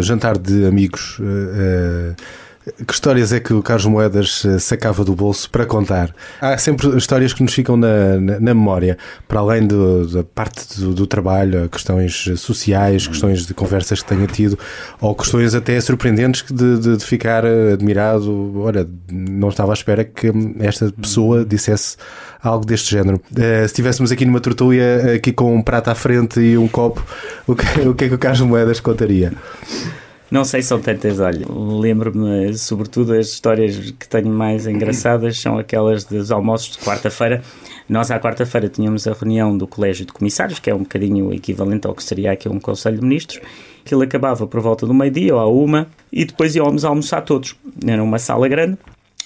jantar 0.00 0.36
de 0.36 0.66
amigos 0.66 1.20
que 2.86 2.92
histórias 2.92 3.32
é 3.32 3.40
que 3.40 3.52
o 3.52 3.62
Carlos 3.62 3.84
Moedas 3.84 4.42
eh, 4.44 4.58
sacava 4.58 5.04
do 5.04 5.14
bolso 5.14 5.50
para 5.50 5.66
contar? 5.66 6.14
Há 6.40 6.56
sempre 6.56 6.96
histórias 6.96 7.34
que 7.34 7.42
nos 7.42 7.52
ficam 7.52 7.76
na, 7.76 8.18
na, 8.18 8.40
na 8.40 8.54
memória, 8.54 8.96
para 9.28 9.40
além 9.40 9.66
do, 9.66 10.06
da 10.06 10.24
parte 10.24 10.80
do, 10.80 10.94
do, 10.94 11.06
trabalho, 11.06 11.68
questões 11.68 12.30
sociais, 12.36 13.06
questões 13.06 13.46
de 13.46 13.52
conversas 13.52 14.02
que 14.02 14.08
tenha 14.08 14.26
tido, 14.26 14.58
ou 15.00 15.14
questões 15.14 15.54
até 15.54 15.78
surpreendentes 15.80 16.44
de, 16.50 16.78
de, 16.78 16.96
de 16.96 17.04
ficar 17.04 17.44
admirado. 17.44 18.58
Olha, 18.58 18.88
não 19.10 19.50
estava 19.50 19.72
à 19.72 19.74
espera 19.74 20.02
que 20.02 20.32
esta 20.60 20.90
pessoa 20.90 21.44
dissesse 21.44 21.96
algo 22.42 22.64
deste 22.64 22.90
género. 22.90 23.20
Uh, 23.30 23.60
se 23.60 23.64
estivéssemos 23.66 24.10
aqui 24.10 24.24
numa 24.24 24.40
tortuga, 24.40 25.14
aqui 25.14 25.32
com 25.32 25.54
um 25.54 25.62
prato 25.62 25.88
à 25.88 25.94
frente 25.94 26.40
e 26.40 26.56
um 26.56 26.68
copo, 26.68 27.04
o 27.46 27.54
que, 27.54 27.80
o 27.80 27.94
que 27.94 28.04
é 28.04 28.08
que 28.08 28.14
o 28.14 28.18
Carlos 28.18 28.40
Moedas 28.40 28.80
contaria? 28.80 29.32
Não 30.34 30.44
sei, 30.44 30.62
são 30.62 30.80
tantas, 30.80 31.20
olha. 31.20 31.46
Lembro-me, 31.48 32.58
sobretudo, 32.58 33.12
as 33.12 33.28
histórias 33.28 33.92
que 33.92 34.08
tenho 34.08 34.28
mais 34.28 34.66
engraçadas 34.66 35.38
são 35.38 35.56
aquelas 35.56 36.02
dos 36.02 36.32
almoços 36.32 36.76
de 36.76 36.78
quarta-feira. 36.78 37.40
Nós, 37.88 38.10
à 38.10 38.18
quarta-feira, 38.18 38.68
tínhamos 38.68 39.06
a 39.06 39.12
reunião 39.12 39.56
do 39.56 39.64
Colégio 39.64 40.04
de 40.04 40.12
Comissários, 40.12 40.58
que 40.58 40.68
é 40.68 40.74
um 40.74 40.80
bocadinho 40.80 41.32
equivalente 41.32 41.86
ao 41.86 41.94
que 41.94 42.02
seria 42.02 42.32
aqui 42.32 42.48
um 42.48 42.58
Conselho 42.58 42.98
de 42.98 43.04
Ministros, 43.04 43.40
que 43.84 43.94
ele 43.94 44.02
acabava 44.02 44.44
por 44.44 44.60
volta 44.60 44.84
do 44.84 44.92
meio-dia 44.92 45.36
ou 45.36 45.40
à 45.40 45.46
uma, 45.46 45.86
e 46.12 46.24
depois 46.24 46.56
íamos 46.56 46.84
almoçar 46.84 47.22
todos. 47.22 47.54
Era 47.86 48.02
uma 48.02 48.18
sala 48.18 48.48
grande, 48.48 48.76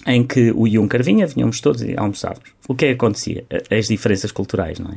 em 0.06 0.22
que 0.22 0.52
o 0.54 0.68
Juncker 0.68 1.02
vinha, 1.02 1.26
vinhamos 1.26 1.58
todos 1.62 1.80
e 1.80 1.94
almoçávamos. 1.96 2.50
O 2.68 2.74
que 2.74 2.84
é 2.84 2.88
que 2.88 2.94
acontecia? 2.96 3.46
As 3.70 3.88
diferenças 3.88 4.30
culturais, 4.30 4.78
não 4.78 4.90
é? 4.90 4.96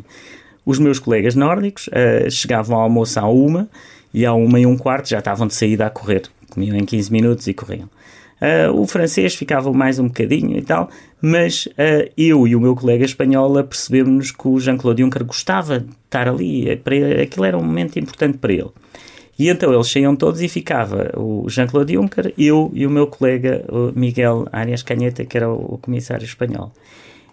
Os 0.65 0.77
meus 0.77 0.99
colegas 0.99 1.35
nórdicos 1.35 1.87
uh, 1.87 2.29
chegavam 2.29 2.75
ao 2.75 2.83
almoço 2.83 3.17
à 3.17 3.25
uma 3.25 3.69
e 4.13 4.25
à 4.25 4.33
uma 4.33 4.59
e 4.59 4.65
um 4.65 4.77
quarto 4.77 5.09
já 5.09 5.19
estavam 5.19 5.47
de 5.47 5.53
saída 5.53 5.85
a 5.85 5.89
correr. 5.89 6.23
Comiam 6.49 6.75
em 6.75 6.85
15 6.85 7.11
minutos 7.11 7.47
e 7.47 7.53
corriam. 7.53 7.89
Uh, 8.41 8.73
o 8.81 8.87
francês 8.87 9.35
ficava 9.35 9.71
mais 9.71 9.99
um 9.99 10.07
bocadinho 10.07 10.57
e 10.57 10.63
tal, 10.63 10.89
mas 11.21 11.67
uh, 11.67 12.11
eu 12.17 12.47
e 12.47 12.55
o 12.55 12.59
meu 12.59 12.75
colega 12.75 13.05
espanhol 13.05 13.63
percebemos 13.63 14.31
que 14.31 14.47
o 14.47 14.59
Jean-Claude 14.59 15.03
Juncker 15.03 15.23
gostava 15.23 15.79
de 15.79 15.91
estar 16.05 16.27
ali, 16.27 16.75
para, 16.77 17.21
aquilo 17.21 17.45
era 17.45 17.55
um 17.55 17.63
momento 17.63 17.99
importante 17.99 18.39
para 18.39 18.51
ele. 18.51 18.71
E 19.37 19.47
então 19.47 19.71
eles 19.71 19.87
saíam 19.91 20.15
todos 20.15 20.41
e 20.41 20.49
ficava 20.49 21.11
o 21.15 21.47
Jean-Claude 21.47 21.93
Juncker, 21.93 22.33
eu 22.35 22.71
e 22.73 22.85
o 22.87 22.89
meu 22.89 23.05
colega 23.05 23.63
o 23.69 23.91
Miguel 23.97 24.47
Arias 24.51 24.81
Canheta, 24.81 25.23
que 25.23 25.37
era 25.37 25.47
o, 25.47 25.75
o 25.75 25.77
comissário 25.77 26.25
espanhol. 26.25 26.71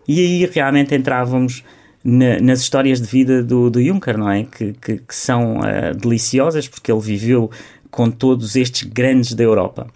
E 0.07 0.21
aí 0.21 0.47
realmente 0.47 0.95
entrávamos 0.95 1.65
na, 2.05 2.39
nas 2.41 2.61
histórias 2.61 3.01
de 3.01 3.07
vida 3.07 3.43
do, 3.43 3.71
do 3.71 3.83
Juncker, 3.83 4.17
não 4.17 4.31
é? 4.31 4.45
Que, 4.45 4.73
que, 4.75 4.99
que 4.99 5.15
são 5.15 5.59
uh, 5.59 5.95
deliciosas 5.97 6.69
porque 6.69 6.91
ele 6.91 7.01
viveu 7.01 7.51
com 7.91 8.11
todos 8.11 8.57
estes 8.57 8.83
grandes 8.83 9.35
da 9.35 9.45
Europa. 9.45 9.87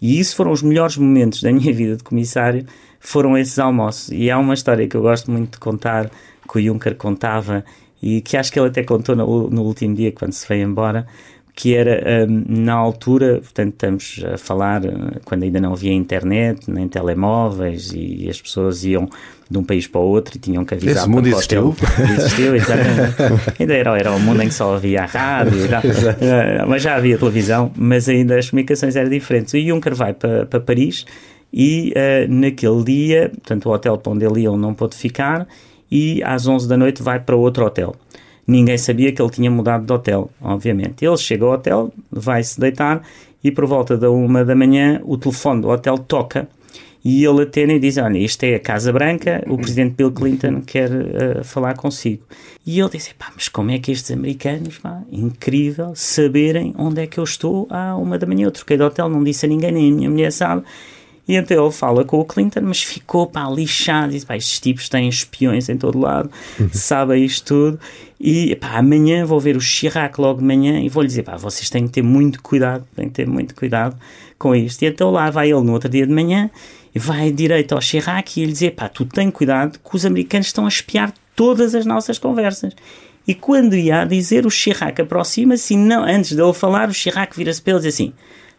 E 0.00 0.18
isso 0.18 0.36
foram 0.36 0.52
os 0.52 0.62
melhores 0.62 0.96
momentos 0.96 1.42
da 1.42 1.52
minha 1.52 1.72
vida 1.74 1.96
de 1.96 2.02
comissário, 2.02 2.66
foram 3.00 3.36
esses 3.38 3.58
almoços. 3.58 4.10
E 4.10 4.30
há 4.30 4.38
uma 4.38 4.54
história 4.54 4.86
que 4.86 4.96
eu 4.96 5.02
gosto 5.02 5.30
muito 5.30 5.52
de 5.52 5.58
contar, 5.58 6.10
que 6.50 6.58
o 6.58 6.62
Juncker 6.62 6.94
contava, 6.96 7.64
e 8.02 8.20
que 8.20 8.36
acho 8.36 8.52
que 8.52 8.58
ele 8.58 8.68
até 8.68 8.82
contou 8.82 9.16
no, 9.16 9.48
no 9.48 9.62
último 9.62 9.94
dia, 9.94 10.12
quando 10.12 10.32
se 10.32 10.46
foi 10.46 10.60
embora, 10.60 11.06
que 11.56 11.74
era 11.74 12.26
um, 12.28 12.44
na 12.48 12.74
altura, 12.74 13.40
portanto, 13.40 13.74
estamos 13.74 14.24
a 14.32 14.36
falar 14.36 14.84
uh, 14.84 15.20
quando 15.24 15.44
ainda 15.44 15.60
não 15.60 15.72
havia 15.72 15.92
internet, 15.92 16.68
nem 16.68 16.88
telemóveis 16.88 17.92
e 17.94 18.28
as 18.28 18.42
pessoas 18.42 18.84
iam 18.84 19.08
de 19.48 19.58
um 19.58 19.62
país 19.62 19.86
para 19.86 20.00
o 20.00 20.04
outro 20.04 20.36
e 20.36 20.40
tinham 20.40 20.64
que 20.64 20.74
avisar. 20.74 20.96
Esse 20.96 21.08
mundo 21.08 21.28
existiu? 21.28 21.76
Existiu, 22.18 22.56
exatamente. 22.56 23.14
ainda 23.60 23.74
era, 23.74 23.96
era 23.96 24.12
um 24.12 24.18
mundo 24.18 24.42
em 24.42 24.48
que 24.48 24.54
só 24.54 24.74
havia 24.74 25.02
a 25.02 25.06
rádio, 25.06 25.66
uh, 25.66 26.66
mas 26.66 26.82
já 26.82 26.96
havia 26.96 27.16
televisão, 27.16 27.70
mas 27.76 28.08
ainda 28.08 28.36
as 28.36 28.50
comunicações 28.50 28.96
eram 28.96 29.08
diferentes. 29.08 29.54
E 29.54 29.68
Juncker 29.68 29.94
vai 29.94 30.12
para, 30.12 30.46
para 30.46 30.60
Paris 30.60 31.06
e 31.52 31.92
uh, 31.92 32.32
naquele 32.32 32.82
dia, 32.82 33.30
portanto, 33.32 33.66
o 33.66 33.72
hotel 33.72 33.96
para 33.96 34.12
onde 34.12 34.24
ele 34.24 34.40
ia 34.40 34.48
ele 34.48 34.56
não 34.58 34.74
pôde 34.74 34.96
ficar 34.96 35.46
e 35.88 36.20
às 36.24 36.48
11 36.48 36.66
da 36.66 36.76
noite 36.76 37.00
vai 37.00 37.20
para 37.20 37.36
outro 37.36 37.64
hotel. 37.64 37.94
Ninguém 38.46 38.76
sabia 38.76 39.12
que 39.12 39.20
ele 39.20 39.30
tinha 39.30 39.50
mudado 39.50 39.86
de 39.86 39.92
hotel, 39.92 40.30
obviamente. 40.40 41.04
Ele 41.04 41.16
chega 41.16 41.44
ao 41.44 41.52
hotel, 41.52 41.92
vai 42.10 42.42
se 42.42 42.60
deitar 42.60 43.02
e 43.42 43.50
por 43.50 43.66
volta 43.66 43.96
da 43.96 44.10
uma 44.10 44.44
da 44.44 44.54
manhã 44.54 45.00
o 45.04 45.16
telefone 45.16 45.62
do 45.62 45.68
hotel 45.68 45.98
toca 45.98 46.48
e 47.04 47.22
ele 47.22 47.42
atende 47.42 47.74
e 47.74 47.78
diz: 47.78 47.98
Olha, 47.98 48.16
isto 48.16 48.42
é 48.44 48.54
a 48.54 48.60
Casa 48.60 48.90
Branca, 48.90 49.44
o 49.46 49.58
presidente 49.58 49.94
Bill 49.94 50.10
Clinton 50.10 50.62
quer 50.62 50.90
uh, 50.90 51.44
falar 51.44 51.76
consigo. 51.76 52.22
E 52.66 52.80
ele 52.80 52.88
disse: 52.88 53.12
Pá, 53.14 53.30
mas 53.34 53.46
como 53.48 53.70
é 53.70 53.78
que 53.78 53.92
estes 53.92 54.10
americanos, 54.10 54.78
pá, 54.78 55.02
incrível, 55.12 55.92
saberem 55.94 56.74
onde 56.78 57.02
é 57.02 57.06
que 57.06 57.18
eu 57.18 57.24
estou 57.24 57.68
à 57.68 57.94
uma 57.94 58.18
da 58.18 58.26
manhã? 58.26 58.46
Eu 58.46 58.50
troquei 58.50 58.78
de 58.78 58.82
hotel, 58.82 59.10
não 59.10 59.22
disse 59.22 59.44
a 59.44 59.48
ninguém, 59.48 59.70
nem 59.70 59.92
a 59.92 59.94
minha 59.94 60.10
mulher 60.10 60.32
sabe. 60.32 60.62
E 61.26 61.36
então 61.36 61.62
ele 61.62 61.72
fala 61.72 62.04
com 62.04 62.20
o 62.20 62.24
Clinton, 62.24 62.60
mas 62.62 62.82
ficou 62.82 63.26
pá, 63.26 63.48
lixado. 63.48 64.12
Diz: 64.12 64.24
pá, 64.24 64.36
estes 64.36 64.60
tipos 64.60 64.88
têm 64.88 65.08
espiões 65.08 65.68
em 65.68 65.76
todo 65.76 65.98
lado, 65.98 66.30
sabem 66.72 67.24
isto 67.24 67.46
tudo. 67.46 67.80
E 68.20 68.54
pá, 68.56 68.78
amanhã 68.78 69.24
vou 69.24 69.40
ver 69.40 69.56
o 69.56 69.60
Chirac 69.60 70.20
logo 70.20 70.40
de 70.40 70.44
manhã 70.44 70.80
e 70.80 70.88
vou-lhe 70.88 71.08
dizer: 71.08 71.22
pá, 71.22 71.36
vocês 71.36 71.70
têm 71.70 71.86
que 71.86 71.92
ter 71.94 72.02
muito 72.02 72.42
cuidado, 72.42 72.84
têm 72.94 73.08
que 73.08 73.14
ter 73.14 73.26
muito 73.26 73.54
cuidado 73.54 73.96
com 74.38 74.54
isto. 74.54 74.82
E 74.82 74.86
então 74.86 75.10
lá 75.10 75.30
vai 75.30 75.50
ele 75.50 75.62
no 75.62 75.72
outro 75.72 75.88
dia 75.88 76.06
de 76.06 76.12
manhã 76.12 76.50
e 76.94 76.98
vai 76.98 77.32
direito 77.32 77.74
ao 77.74 77.80
Chirac 77.80 78.38
e 78.38 78.42
ele 78.42 78.52
dizer: 78.52 78.72
pá, 78.72 78.88
tu 78.88 79.06
tem 79.06 79.30
cuidado 79.30 79.78
que 79.78 79.96
os 79.96 80.04
americanos 80.04 80.48
estão 80.48 80.66
a 80.66 80.68
espiar 80.68 81.12
todas 81.34 81.74
as 81.74 81.86
nossas 81.86 82.18
conversas. 82.18 82.74
E 83.26 83.34
quando 83.34 83.74
ia 83.74 84.04
dizer, 84.04 84.44
o 84.44 84.50
Chirac 84.50 85.00
aproxima-se 85.00 85.72
e 85.72 85.76
não, 85.78 86.04
antes 86.04 86.36
dele 86.36 86.52
falar, 86.52 86.90
o 86.90 86.92
Chirac 86.92 87.34
vira-se 87.34 87.62
para 87.62 87.72
ele 87.72 87.80
e 87.80 87.82
diz 87.84 87.94
assim 87.94 88.12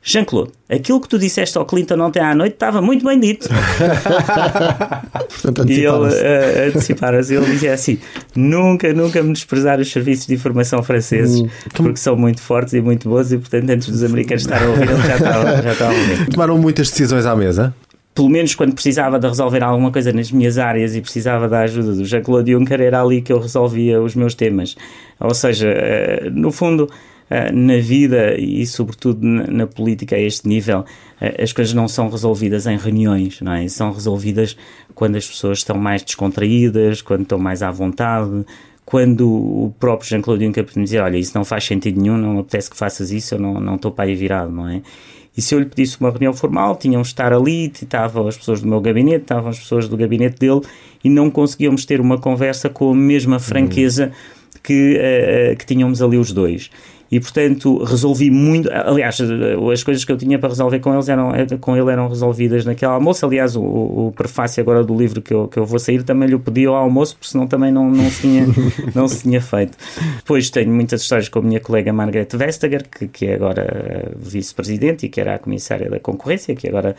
Jean-Claude, 0.08 0.52
aquilo 0.70 1.02
que 1.02 1.10
tu 1.10 1.18
disseste 1.18 1.58
ao 1.58 1.66
Clinton 1.66 2.00
ontem 2.00 2.20
à 2.20 2.36
noite 2.36 2.54
estava 2.54 2.80
muito 2.80 3.04
bem 3.04 3.20
dito. 3.20 3.50
Portanto, 5.42 5.72
e 5.72 5.80
ele 5.80 5.88
uh, 5.88 6.68
anteciparam-se. 6.68 7.34
Ele 7.34 7.46
dizia 7.48 7.74
assim: 7.74 7.98
nunca, 8.36 8.94
nunca 8.94 9.24
me 9.24 9.34
desprezar 9.34 9.80
os 9.80 9.92
serviços 9.92 10.28
de 10.28 10.36
informação 10.36 10.84
franceses, 10.84 11.42
hum. 11.42 11.50
porque 11.74 11.98
são 11.98 12.16
muito 12.16 12.40
fortes 12.40 12.76
e 12.76 12.82
muito 12.82 13.10
bons, 13.10 13.32
e 13.32 13.40
portanto, 13.40 13.68
antes 13.68 13.90
dos 13.90 14.04
americanos 14.04 14.44
estarem 14.44 14.68
a 14.68 14.70
ouvir, 14.70 14.90
ele 14.92 15.02
já 15.02 15.16
estava, 15.16 15.62
já 15.64 15.72
estava 15.72 15.92
a 15.92 15.96
ouvir. 15.96 16.26
Tomaram 16.30 16.58
muitas 16.60 16.92
decisões 16.92 17.26
à 17.26 17.36
mesa? 17.36 17.74
pelo 18.14 18.30
menos 18.30 18.56
quando 18.56 18.74
precisava 18.74 19.20
de 19.20 19.28
resolver 19.28 19.62
alguma 19.62 19.92
coisa 19.92 20.14
nas 20.14 20.32
minhas 20.32 20.58
áreas 20.58 20.96
e 20.96 21.02
precisava 21.02 21.50
da 21.50 21.60
ajuda 21.60 21.92
do 21.96 22.06
Jean-Claude 22.06 22.54
Juncker, 22.54 22.80
era 22.80 23.02
ali 23.02 23.22
que 23.22 23.34
eu 23.34 23.40
resolvia 23.40 24.02
os 24.02 24.16
meus 24.16 24.34
temas. 24.34 24.78
Ou 25.20 25.34
seja, 25.34 25.68
uh, 25.68 26.30
no 26.30 26.50
fundo 26.50 26.90
eh, 26.90 27.15
na 27.52 27.78
vida 27.78 28.38
e, 28.38 28.66
sobretudo, 28.68 29.26
na, 29.26 29.66
política 29.66 30.16
a 30.16 30.20
este 30.20 30.48
nível, 30.48 30.86
eh, 31.20 31.42
as 31.42 31.52
coisas 31.52 31.74
não 31.74 31.88
são 31.88 32.10
resolvidas 32.10 32.68
em 32.68 32.78
reuniões, 32.78 33.42
não 33.42 33.54
é? 33.54 33.68
São 33.68 33.92
resolvidas 33.92 34.56
quando 34.94 35.16
as 35.16 35.28
pessoas 35.28 35.60
estão 35.60 35.78
mais 35.78 36.04
descontraídas, 36.04 37.02
quando 37.02 37.22
estão 37.22 37.40
mais 37.40 37.64
à 37.64 37.72
vontade, 37.72 38.46
quando 38.86 39.28
o 39.28 39.74
próprio 39.80 40.08
Jean-Claude 40.08 40.46
Juncker 40.46 40.66
me 40.76 40.84
dizer, 40.84 41.00
olha, 41.00 41.18
isso 41.18 41.36
não 41.36 41.44
faz 41.44 41.64
sentido 41.64 42.00
nenhum, 42.00 42.18
não 42.18 42.34
me 42.34 42.40
apetece 42.42 42.70
que 42.70 42.78
faças 42.78 43.12
isso, 43.12 43.34
eu 43.36 43.40
não, 43.40 43.60
não 43.60 43.76
estou 43.76 43.92
para 43.92 44.06
aí 44.06 44.16
virado, 44.16 44.52
não 44.52 44.68
é? 44.70 44.82
E 45.36 45.42
se 45.42 45.54
eu 45.54 45.60
lhe 45.60 45.66
pedisse 45.66 46.00
uma 46.00 46.12
reunião 46.12 46.34
formal, 46.34 46.76
tinham 46.78 47.02
de 47.02 47.08
estar 47.08 47.34
ali, 47.34 47.66
estavam 47.66 48.28
as 48.28 48.38
pessoas 48.38 48.62
do 48.62 48.68
meu 48.68 48.80
gabinete, 48.80 49.24
estavam 49.24 49.50
as 49.50 49.60
pessoas 49.60 49.90
do 49.90 49.98
gabinete 49.98 50.38
dele, 50.38 50.62
e 51.04 51.10
não 51.10 51.30
conseguíamos 51.30 51.86
ter 51.86 52.00
uma 52.00 52.20
conversa 52.20 52.70
com 52.70 52.92
a 52.92 52.96
mesma 52.96 53.40
franqueza 53.40 54.12
que, 54.64 54.98
uh, 54.98 55.58
que 55.58 55.66
tínhamos 55.66 56.02
ali 56.02 56.18
os 56.18 56.32
dois 56.32 56.70
e 57.12 57.20
portanto 57.20 57.84
resolvi 57.84 58.32
muito. 58.32 58.70
Aliás, 58.72 59.20
as 59.22 59.84
coisas 59.84 60.04
que 60.04 60.12
eu 60.12 60.18
tinha 60.18 60.40
para 60.40 60.50
resolver 60.50 60.80
com 60.80 60.94
eles 60.94 61.08
eram 61.08 61.32
com 61.60 61.78
ele 61.78 61.92
eram 61.92 62.08
resolvidas 62.08 62.66
naquele 62.66 62.92
almoço. 62.92 63.26
Aliás, 63.26 63.56
o, 63.56 63.62
o 63.62 64.14
prefácio 64.16 64.62
agora 64.62 64.84
do 64.84 64.96
livro 64.96 65.22
que 65.22 65.34
eu, 65.34 65.48
que 65.48 65.58
eu 65.58 65.66
vou 65.66 65.80
sair 65.80 66.04
também 66.04 66.28
lhe 66.28 66.38
pedi 66.38 66.66
ao 66.66 66.76
almoço, 66.76 67.16
porque 67.16 67.30
senão 67.30 67.48
também 67.48 67.72
não, 67.72 67.90
não, 67.90 68.10
se, 68.10 68.22
tinha, 68.22 68.48
não 68.96 69.08
se 69.08 69.24
tinha 69.24 69.42
feito. 69.42 69.78
Depois 70.18 70.50
tenho 70.50 70.74
muitas 70.74 71.02
histórias 71.02 71.30
com 71.30 71.40
a 71.40 71.42
minha 71.42 71.60
colega 71.60 71.94
Margaret 71.94 72.28
Vestager, 72.34 72.86
que, 72.90 73.08
que 73.08 73.28
é 73.28 73.36
agora 73.36 74.12
vice-presidente 74.18 75.06
e 75.06 75.10
que 75.10 75.22
era 75.22 75.36
a 75.36 75.40
comissária 75.40 75.90
da 75.90 76.00
concorrência, 76.00 76.56
que 76.56 76.68
agora 76.68 76.96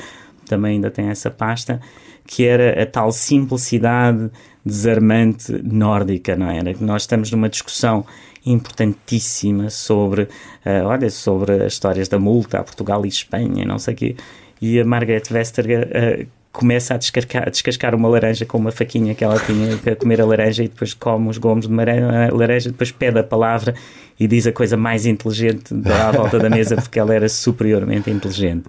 também 0.48 0.74
ainda 0.74 0.90
tem 0.90 1.08
essa 1.08 1.30
pasta, 1.30 1.80
que 2.26 2.44
era 2.44 2.82
a 2.82 2.86
tal 2.86 3.10
simplicidade 3.12 4.30
desarmante 4.64 5.52
nórdica, 5.62 6.34
não 6.36 6.50
é? 6.50 6.58
era? 6.58 6.74
Que 6.74 6.82
nós 6.82 7.02
estamos 7.02 7.30
numa 7.30 7.48
discussão 7.48 8.04
importantíssima 8.46 9.68
sobre, 9.68 10.22
uh, 10.22 10.86
olha, 10.86 11.10
sobre 11.10 11.64
as 11.64 11.72
histórias 11.72 12.08
da 12.08 12.18
multa 12.18 12.58
a 12.58 12.64
Portugal 12.64 13.04
e 13.04 13.08
Espanha, 13.08 13.64
não 13.64 13.78
sei 13.78 13.94
o 13.94 13.96
quê. 13.96 14.16
E 14.62 14.80
a 14.80 14.84
Margaret 14.84 15.22
Vestager 15.28 15.88
uh, 15.88 16.26
começa 16.56 16.94
a 16.94 16.96
descascar, 16.96 17.42
a 17.46 17.50
descascar 17.50 17.94
uma 17.94 18.08
laranja 18.08 18.46
com 18.46 18.56
uma 18.56 18.72
faquinha 18.72 19.14
que 19.14 19.22
ela 19.22 19.38
tinha 19.38 19.76
para 19.76 19.94
comer 19.94 20.22
a 20.22 20.24
laranja 20.24 20.64
e 20.64 20.68
depois 20.68 20.94
come 20.94 21.28
os 21.28 21.36
gomos 21.36 21.68
de 21.68 21.74
laranja, 21.74 22.70
depois 22.70 22.90
pede 22.90 23.18
a 23.18 23.22
palavra 23.22 23.74
e 24.18 24.26
diz 24.26 24.46
a 24.46 24.52
coisa 24.52 24.74
mais 24.74 25.04
inteligente 25.04 25.74
à 25.84 26.10
volta 26.10 26.38
da 26.38 26.48
mesa 26.48 26.76
porque 26.76 26.98
ela 26.98 27.14
era 27.14 27.28
superiormente 27.28 28.10
inteligente. 28.10 28.64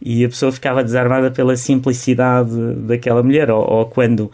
E 0.00 0.24
a 0.24 0.28
pessoa 0.28 0.52
ficava 0.52 0.84
desarmada 0.84 1.30
pela 1.30 1.56
simplicidade 1.56 2.54
daquela 2.76 3.22
mulher, 3.22 3.50
ou, 3.50 3.68
ou 3.68 3.86
quando 3.86 4.30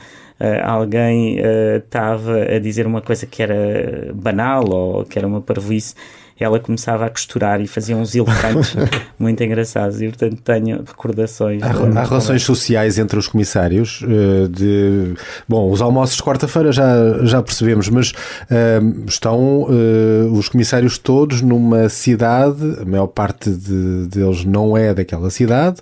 alguém 0.63 1.39
estava 1.77 2.33
uh, 2.33 2.57
a 2.57 2.59
dizer 2.59 2.87
uma 2.87 3.01
coisa 3.01 3.27
que 3.27 3.43
era 3.43 4.13
banal 4.15 4.69
ou 4.69 5.05
que 5.05 5.19
era 5.19 5.27
uma 5.27 5.41
parvoíce, 5.41 5.95
ela 6.39 6.61
começava 6.61 7.07
a 7.07 7.11
costurar 7.11 7.61
e 7.63 7.67
fazia 7.67 7.97
uns 7.97 8.15
elefantes 8.15 8.77
muito 9.19 9.43
engraçados 9.43 10.03
e 10.03 10.09
portanto 10.09 10.41
tenho 10.43 10.85
recordações. 10.87 11.63
Há, 11.63 11.69
há 11.69 12.05
relações 12.05 12.43
sociais 12.43 12.99
entre 12.99 13.19
os 13.19 13.27
comissários 13.27 14.03
uh, 14.03 14.49
de 14.49 15.15
bom, 15.49 15.71
os 15.71 15.81
almoços 15.81 16.17
de 16.17 16.23
quarta-feira 16.23 16.73
já, 16.73 17.25
já 17.25 17.43
percebemos, 17.43 17.89
mas 17.89 18.11
uh, 18.11 19.05
estão 19.09 19.63
uh, 19.63 20.33
os 20.33 20.49
comissários 20.49 20.99
todos 20.99 21.41
numa 21.41 21.89
cidade, 21.89 22.81
a 22.83 22.85
maior 22.85 23.07
parte 23.07 23.51
de, 23.51 24.07
deles 24.07 24.45
não 24.45 24.77
é 24.77 24.93
daquela 24.93 25.31
cidade 25.31 25.81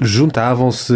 juntavam-se 0.00 0.94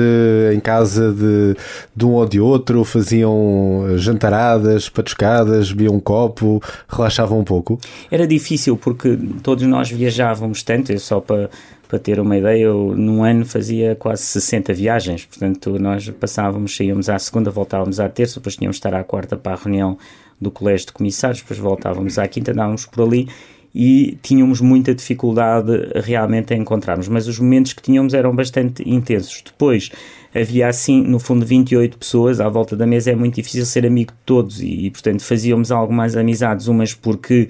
em 0.55 0.61
casa 0.61 1.13
de, 1.13 1.57
de 1.95 2.05
um 2.05 2.13
ou 2.13 2.27
de 2.27 2.41
outro, 2.41 2.85
faziam 2.85 3.85
jantaradas, 3.97 4.89
patuscadas, 4.89 5.73
bebiam 5.73 5.95
um 5.95 6.01
copo, 6.01 6.63
relaxavam 6.89 7.39
um 7.39 7.45
pouco? 7.45 7.79
Era 8.11 8.27
difícil 8.27 8.77
porque 8.77 9.19
todos 9.43 9.65
nós 9.67 9.91
viajávamos 9.91 10.63
tanto, 10.63 10.99
só 10.99 11.21
para, 11.21 11.51
para 11.89 11.99
ter 11.99 12.19
uma 12.19 12.37
ideia, 12.37 12.65
eu 12.65 12.95
num 12.97 13.23
ano 13.23 13.45
fazia 13.45 13.95
quase 13.95 14.23
60 14.23 14.73
viagens, 14.73 15.25
portanto 15.27 15.79
nós 15.79 16.09
passávamos, 16.11 16.77
saíamos 16.77 17.09
à 17.09 17.19
segunda, 17.19 17.51
voltávamos 17.51 18.01
à 18.01 18.09
terça, 18.09 18.41
depois 18.41 18.57
tínhamos 18.57 18.77
de 18.77 18.81
estar 18.81 18.95
à 18.95 19.05
quarta 19.05 19.37
para 19.37 19.53
a 19.53 19.57
reunião 19.57 19.99
do 20.41 20.51
colégio 20.51 20.87
de 20.87 20.93
comissários, 20.93 21.41
depois 21.41 21.59
voltávamos 21.59 22.19
à 22.19 22.27
quinta, 22.27 22.53
andávamos 22.53 22.87
por 22.87 23.05
ali 23.05 23.29
e 23.75 24.17
tínhamos 24.23 24.61
muita 24.61 24.95
dificuldade 24.95 25.73
realmente 25.97 26.55
a 26.55 26.57
encontrarmos, 26.57 27.09
mas 27.09 27.27
os 27.27 27.39
momentos 27.39 27.73
que 27.73 27.83
tínhamos 27.83 28.15
eram 28.15 28.35
bastante 28.35 28.89
intensos. 28.89 29.43
Depois 29.45 29.91
havia 30.33 30.69
assim, 30.69 31.03
no 31.03 31.19
fundo, 31.19 31.45
28 31.45 31.99
pessoas 31.99 32.41
à 32.41 32.49
volta 32.49 32.77
da 32.77 32.87
mesa, 32.87 33.11
é 33.11 33.17
muito 33.17 33.35
difícil 33.35 33.67
ser 33.67 33.85
amigo 33.85 34.13
de 34.13 34.19
todos 34.25 34.61
e, 34.61 34.87
e 34.87 34.91
portanto, 34.91 35.23
fazíamos 35.23 35.73
algumas 35.73 36.17
amizades, 36.17 36.69
umas 36.69 36.95
porque 36.95 37.49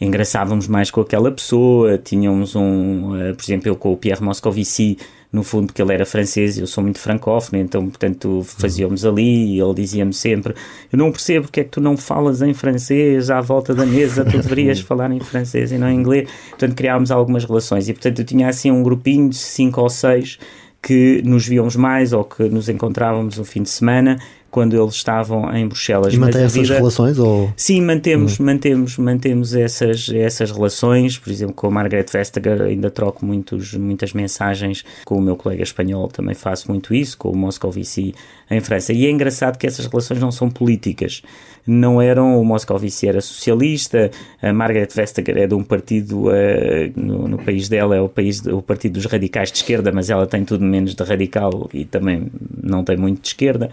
engraçávamos 0.00 0.68
mais 0.68 0.90
com 0.90 1.00
aquela 1.00 1.30
pessoa, 1.30 1.96
tínhamos 1.96 2.54
um, 2.54 3.12
uh, 3.12 3.34
por 3.34 3.42
exemplo, 3.42 3.68
eu 3.68 3.76
com 3.76 3.92
o 3.92 3.96
Pierre 3.96 4.22
Moscovici, 4.22 4.98
no 5.34 5.42
fundo, 5.42 5.72
que 5.72 5.82
ele 5.82 5.92
era 5.92 6.06
francês, 6.06 6.56
eu 6.56 6.66
sou 6.66 6.82
muito 6.82 7.00
francófono, 7.00 7.60
então, 7.60 7.88
portanto, 7.88 8.42
fazíamos 8.44 9.04
ali 9.04 9.56
e 9.56 9.60
ele 9.60 9.74
dizia-me 9.74 10.12
sempre: 10.12 10.54
Eu 10.92 10.96
não 10.96 11.10
percebo 11.10 11.46
porque 11.46 11.60
é 11.60 11.64
que 11.64 11.70
tu 11.70 11.80
não 11.80 11.96
falas 11.96 12.40
em 12.40 12.54
francês 12.54 13.30
à 13.30 13.40
volta 13.40 13.74
da 13.74 13.84
mesa, 13.84 14.24
tu 14.24 14.38
deverias 14.38 14.78
falar 14.80 15.10
em 15.10 15.18
francês 15.18 15.72
e 15.72 15.78
não 15.78 15.90
em 15.90 15.96
inglês. 15.96 16.28
Portanto, 16.50 16.74
criámos 16.76 17.10
algumas 17.10 17.44
relações 17.44 17.88
e, 17.88 17.92
portanto, 17.92 18.20
eu 18.20 18.24
tinha 18.24 18.48
assim 18.48 18.70
um 18.70 18.82
grupinho 18.82 19.28
de 19.28 19.36
cinco 19.36 19.80
ou 19.80 19.90
seis 19.90 20.38
que 20.80 21.22
nos 21.24 21.46
víamos 21.46 21.74
mais 21.74 22.12
ou 22.12 22.24
que 22.24 22.44
nos 22.44 22.68
encontrávamos 22.68 23.38
no 23.38 23.44
fim 23.44 23.62
de 23.62 23.70
semana 23.70 24.18
quando 24.54 24.80
eles 24.80 24.94
estavam 24.94 25.52
em 25.52 25.66
Bruxelas. 25.66 26.14
E 26.14 26.16
mantém 26.16 26.44
essas 26.44 26.62
vida... 26.62 26.76
relações? 26.76 27.18
Ou... 27.18 27.52
Sim, 27.56 27.80
mantemos, 27.80 28.38
hum. 28.38 28.44
mantemos, 28.44 28.96
mantemos 28.96 29.52
essas, 29.52 30.08
essas 30.08 30.52
relações. 30.52 31.18
Por 31.18 31.32
exemplo, 31.32 31.56
com 31.56 31.66
a 31.66 31.70
Margaret 31.72 32.06
Vestager 32.08 32.62
ainda 32.62 32.88
troco 32.88 33.26
muitos, 33.26 33.74
muitas 33.74 34.12
mensagens. 34.12 34.84
Com 35.04 35.16
o 35.16 35.20
meu 35.20 35.34
colega 35.34 35.64
espanhol 35.64 36.06
também 36.06 36.36
faço 36.36 36.70
muito 36.70 36.94
isso, 36.94 37.18
com 37.18 37.32
o 37.32 37.36
Moscovici 37.36 38.14
em 38.48 38.60
França. 38.60 38.92
E 38.92 39.06
é 39.06 39.10
engraçado 39.10 39.58
que 39.58 39.66
essas 39.66 39.86
relações 39.86 40.20
não 40.20 40.30
são 40.30 40.48
políticas. 40.48 41.20
Não 41.66 42.00
eram, 42.00 42.40
o 42.40 42.44
Moscovici 42.44 43.08
era 43.08 43.20
socialista, 43.20 44.10
a 44.42 44.52
Margaret 44.52 44.88
Vestager 44.94 45.38
é 45.38 45.46
de 45.46 45.54
um 45.54 45.62
partido, 45.62 46.28
uh, 46.28 46.32
no, 46.94 47.26
no, 47.28 47.38
país 47.38 47.68
dela 47.68 47.96
é 47.96 48.00
o, 48.00 48.08
país, 48.08 48.44
o 48.46 48.60
partido 48.60 48.94
dos 48.94 49.06
radicais 49.06 49.50
de 49.50 49.58
esquerda, 49.58 49.90
mas 49.92 50.10
ela 50.10 50.26
tem 50.26 50.44
tudo 50.44 50.64
menos 50.64 50.94
de 50.94 51.02
radical 51.02 51.68
e 51.72 51.84
também 51.84 52.26
não 52.62 52.84
tem 52.84 52.96
muito 52.96 53.22
de 53.22 53.28
esquerda 53.28 53.70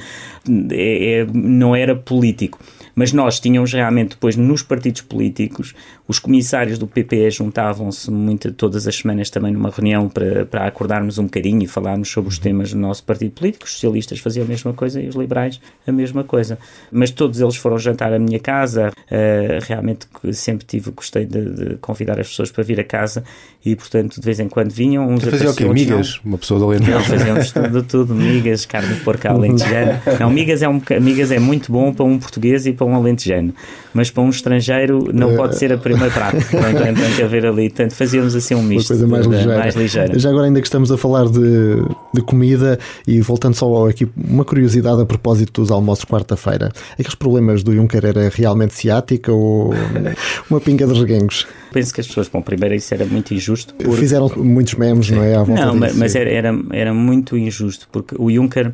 é, 0.71 1.19
é, 1.21 1.27
não 1.33 1.75
era 1.75 1.95
político. 1.95 2.59
Mas 2.93 3.13
nós 3.13 3.39
tínhamos 3.39 3.71
realmente 3.71 4.09
depois 4.09 4.35
nos 4.35 4.61
partidos 4.61 5.01
políticos, 5.01 5.73
os 6.11 6.19
comissários 6.19 6.77
do 6.77 6.85
PPE 6.85 7.31
juntavam-se 7.31 8.11
muito, 8.11 8.51
todas 8.51 8.85
as 8.85 8.97
semanas 8.97 9.29
também 9.29 9.53
numa 9.53 9.69
reunião 9.69 10.09
para, 10.09 10.45
para 10.45 10.67
acordarmos 10.67 11.17
um 11.17 11.23
bocadinho 11.23 11.63
e 11.63 11.67
falarmos 11.67 12.09
sobre 12.09 12.29
os 12.29 12.37
temas 12.37 12.73
do 12.73 12.77
nosso 12.77 13.01
partido 13.05 13.31
político. 13.31 13.63
Os 13.63 13.71
socialistas 13.71 14.19
faziam 14.19 14.45
a 14.45 14.47
mesma 14.47 14.73
coisa 14.73 15.01
e 15.01 15.07
os 15.07 15.15
liberais 15.15 15.61
a 15.87 15.91
mesma 15.91 16.25
coisa. 16.25 16.59
Mas 16.91 17.11
todos 17.11 17.39
eles 17.39 17.55
foram 17.55 17.79
jantar 17.79 18.11
à 18.11 18.19
minha 18.19 18.39
casa. 18.39 18.91
Uh, 19.09 19.65
realmente 19.65 20.05
sempre 20.33 20.65
tive, 20.65 20.91
gostei 20.91 21.25
de, 21.25 21.45
de, 21.45 21.75
convidar 21.77 22.19
as 22.19 22.27
pessoas 22.27 22.51
para 22.51 22.61
vir 22.61 22.77
a 22.81 22.83
casa 22.83 23.23
e, 23.65 23.73
portanto, 23.73 24.19
de 24.19 24.25
vez 24.25 24.41
em 24.41 24.49
quando 24.49 24.71
vinham. 24.71 25.07
Uns 25.07 25.23
fazia 25.23 25.49
o 25.49 25.55
quê? 25.55 25.63
Migas? 25.65 26.19
Uma 26.25 26.37
pessoa 26.37 26.59
do 26.59 26.65
Alentejo? 26.65 26.91
Não, 26.91 27.03
fazíamos 27.05 27.51
tudo, 27.53 27.83
tudo. 27.83 28.13
Migas, 28.13 28.65
carne 28.65 28.95
de 28.95 28.99
porco 28.99 29.29
alentejana. 29.29 30.01
Não, 30.19 30.29
migas 30.29 30.61
é, 30.61 30.67
um, 30.67 30.81
migas 30.99 31.31
é 31.31 31.39
muito 31.39 31.71
bom 31.71 31.93
para 31.93 32.03
um 32.03 32.19
português 32.19 32.65
e 32.65 32.73
para 32.73 32.85
um 32.85 32.95
alentejano, 32.95 33.53
mas 33.93 34.11
para 34.11 34.23
um 34.23 34.29
estrangeiro 34.29 35.09
não 35.13 35.31
é. 35.31 35.37
pode 35.37 35.57
ser 35.57 35.71
a 35.71 35.77
primeira 35.77 36.00
prato. 36.09 36.37
Tem, 36.51 36.93
tem, 36.93 37.15
que 37.15 37.21
haver 37.21 37.45
ali. 37.45 37.69
Portanto, 37.69 37.93
fazíamos 37.93 38.35
assim 38.35 38.55
um 38.55 38.63
misto. 38.63 38.93
Uma 38.93 38.99
coisa 38.99 39.07
mais, 39.07 39.27
de, 39.27 39.35
ligeira. 39.35 39.59
mais 39.59 39.75
ligeira. 39.75 40.19
Já 40.19 40.29
agora, 40.29 40.45
ainda 40.45 40.61
que 40.61 40.67
estamos 40.67 40.91
a 40.91 40.97
falar 40.97 41.27
de, 41.27 41.83
de 42.13 42.21
comida 42.21 42.79
e 43.07 43.21
voltando 43.21 43.55
só 43.55 43.87
aqui, 43.87 44.07
uma 44.15 44.45
curiosidade 44.45 45.01
a 45.01 45.05
propósito 45.05 45.61
dos 45.61 45.71
almoços 45.71 46.05
quarta-feira. 46.05 46.71
Aqueles 46.93 47.15
problemas 47.15 47.63
do 47.63 47.73
Juncker 47.73 48.05
era 48.05 48.29
realmente 48.29 48.73
ciática 48.73 49.31
ou 49.31 49.73
uma 50.49 50.59
pinga 50.59 50.87
de 50.87 50.99
reguengos? 50.99 51.47
Penso 51.71 51.93
que 51.93 52.01
as 52.01 52.07
pessoas, 52.07 52.27
bom, 52.27 52.41
primeiro 52.41 52.75
isso 52.75 52.93
era 52.93 53.05
muito 53.05 53.33
injusto. 53.33 53.73
Porque... 53.75 53.95
Fizeram 53.95 54.29
muitos 54.37 54.73
memes, 54.75 55.09
não 55.09 55.23
é? 55.23 55.35
Não, 55.35 55.79
disso. 55.79 55.97
mas 55.97 56.15
era, 56.15 56.29
era, 56.29 56.53
era 56.71 56.93
muito 56.93 57.37
injusto 57.37 57.87
porque 57.91 58.15
o 58.17 58.31
Juncker 58.31 58.73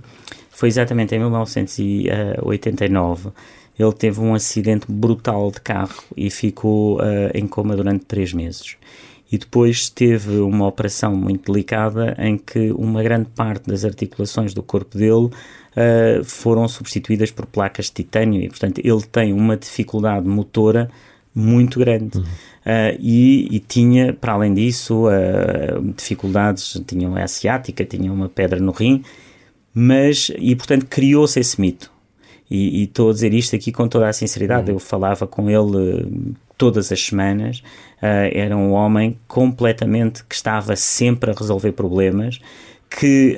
foi 0.50 0.70
exatamente 0.70 1.14
em 1.14 1.20
1989 1.20 3.30
ele 3.78 3.94
teve 3.94 4.20
um 4.20 4.34
acidente 4.34 4.86
brutal 4.90 5.52
de 5.52 5.62
carro 5.62 6.04
e 6.16 6.30
ficou 6.30 6.98
uh, 6.98 7.32
em 7.34 7.48
coma 7.48 7.76
durante 7.76 8.06
três 8.06 8.34
meses. 8.34 8.76
E 9.32 9.38
depois 9.38 9.90
teve 9.90 10.38
uma 10.38 10.68
operação 10.68 11.16
muito 11.16 11.52
delicada 11.52 12.16
em 12.18 12.38
que 12.38 12.72
uma 12.72 13.04
grande 13.04 13.30
parte 13.36 13.68
das 13.68 13.84
articulações 13.84 14.54
do 14.54 14.64
corpo 14.64 14.98
dele 14.98 15.26
uh, 15.26 16.24
foram 16.24 16.68
substituídas 16.68 17.30
por 17.30 17.46
placas 17.46 17.88
de 17.88 17.92
titânio 17.92 18.42
e, 18.42 18.48
portanto, 18.48 18.80
ele 18.84 19.02
tem 19.04 19.34
uma 19.34 19.58
dificuldade 19.58 20.28
motora 20.28 20.90
muito 21.36 21.78
grande. 21.80 22.18
Uhum. 22.18 22.24
Uh, 22.24 22.98
e, 23.00 23.56
e, 23.56 23.60
tinha, 23.60 24.14
para 24.14 24.34
além 24.34 24.54
disso, 24.54 25.08
uh, 25.08 25.94
dificuldades, 25.96 26.82
tinha 26.88 27.08
uma 27.08 27.22
asiática, 27.22 27.86
tinha 27.86 28.12
uma 28.12 28.28
pedra 28.28 28.60
no 28.60 28.72
rim, 28.72 29.04
mas, 29.74 30.32
e 30.38 30.56
portanto 30.56 30.86
criou-se 30.88 31.40
esse 31.40 31.62
mito. 31.62 31.92
E, 32.50 32.84
estou 32.84 33.10
a 33.10 33.14
dizer 33.14 33.34
isto 33.34 33.56
aqui 33.56 33.72
com 33.72 33.88
toda 33.88 34.08
a 34.08 34.14
sinceridade. 34.14 34.70
Uhum. 34.70 34.78
Eu 34.78 34.80
falava 34.80 35.28
com 35.28 35.50
ele 35.50 36.04
uh, 36.04 36.36
todas 36.58 36.92
as 36.92 37.02
semanas. 37.02 37.62
era 38.02 38.56
um 38.56 38.72
homem 38.72 39.18
completamente 39.28 40.24
que 40.24 40.36
estava 40.36 40.76
sempre 40.76 41.32
a 41.32 41.34
resolver 41.34 41.72
problemas, 41.72 42.40
que 42.90 43.38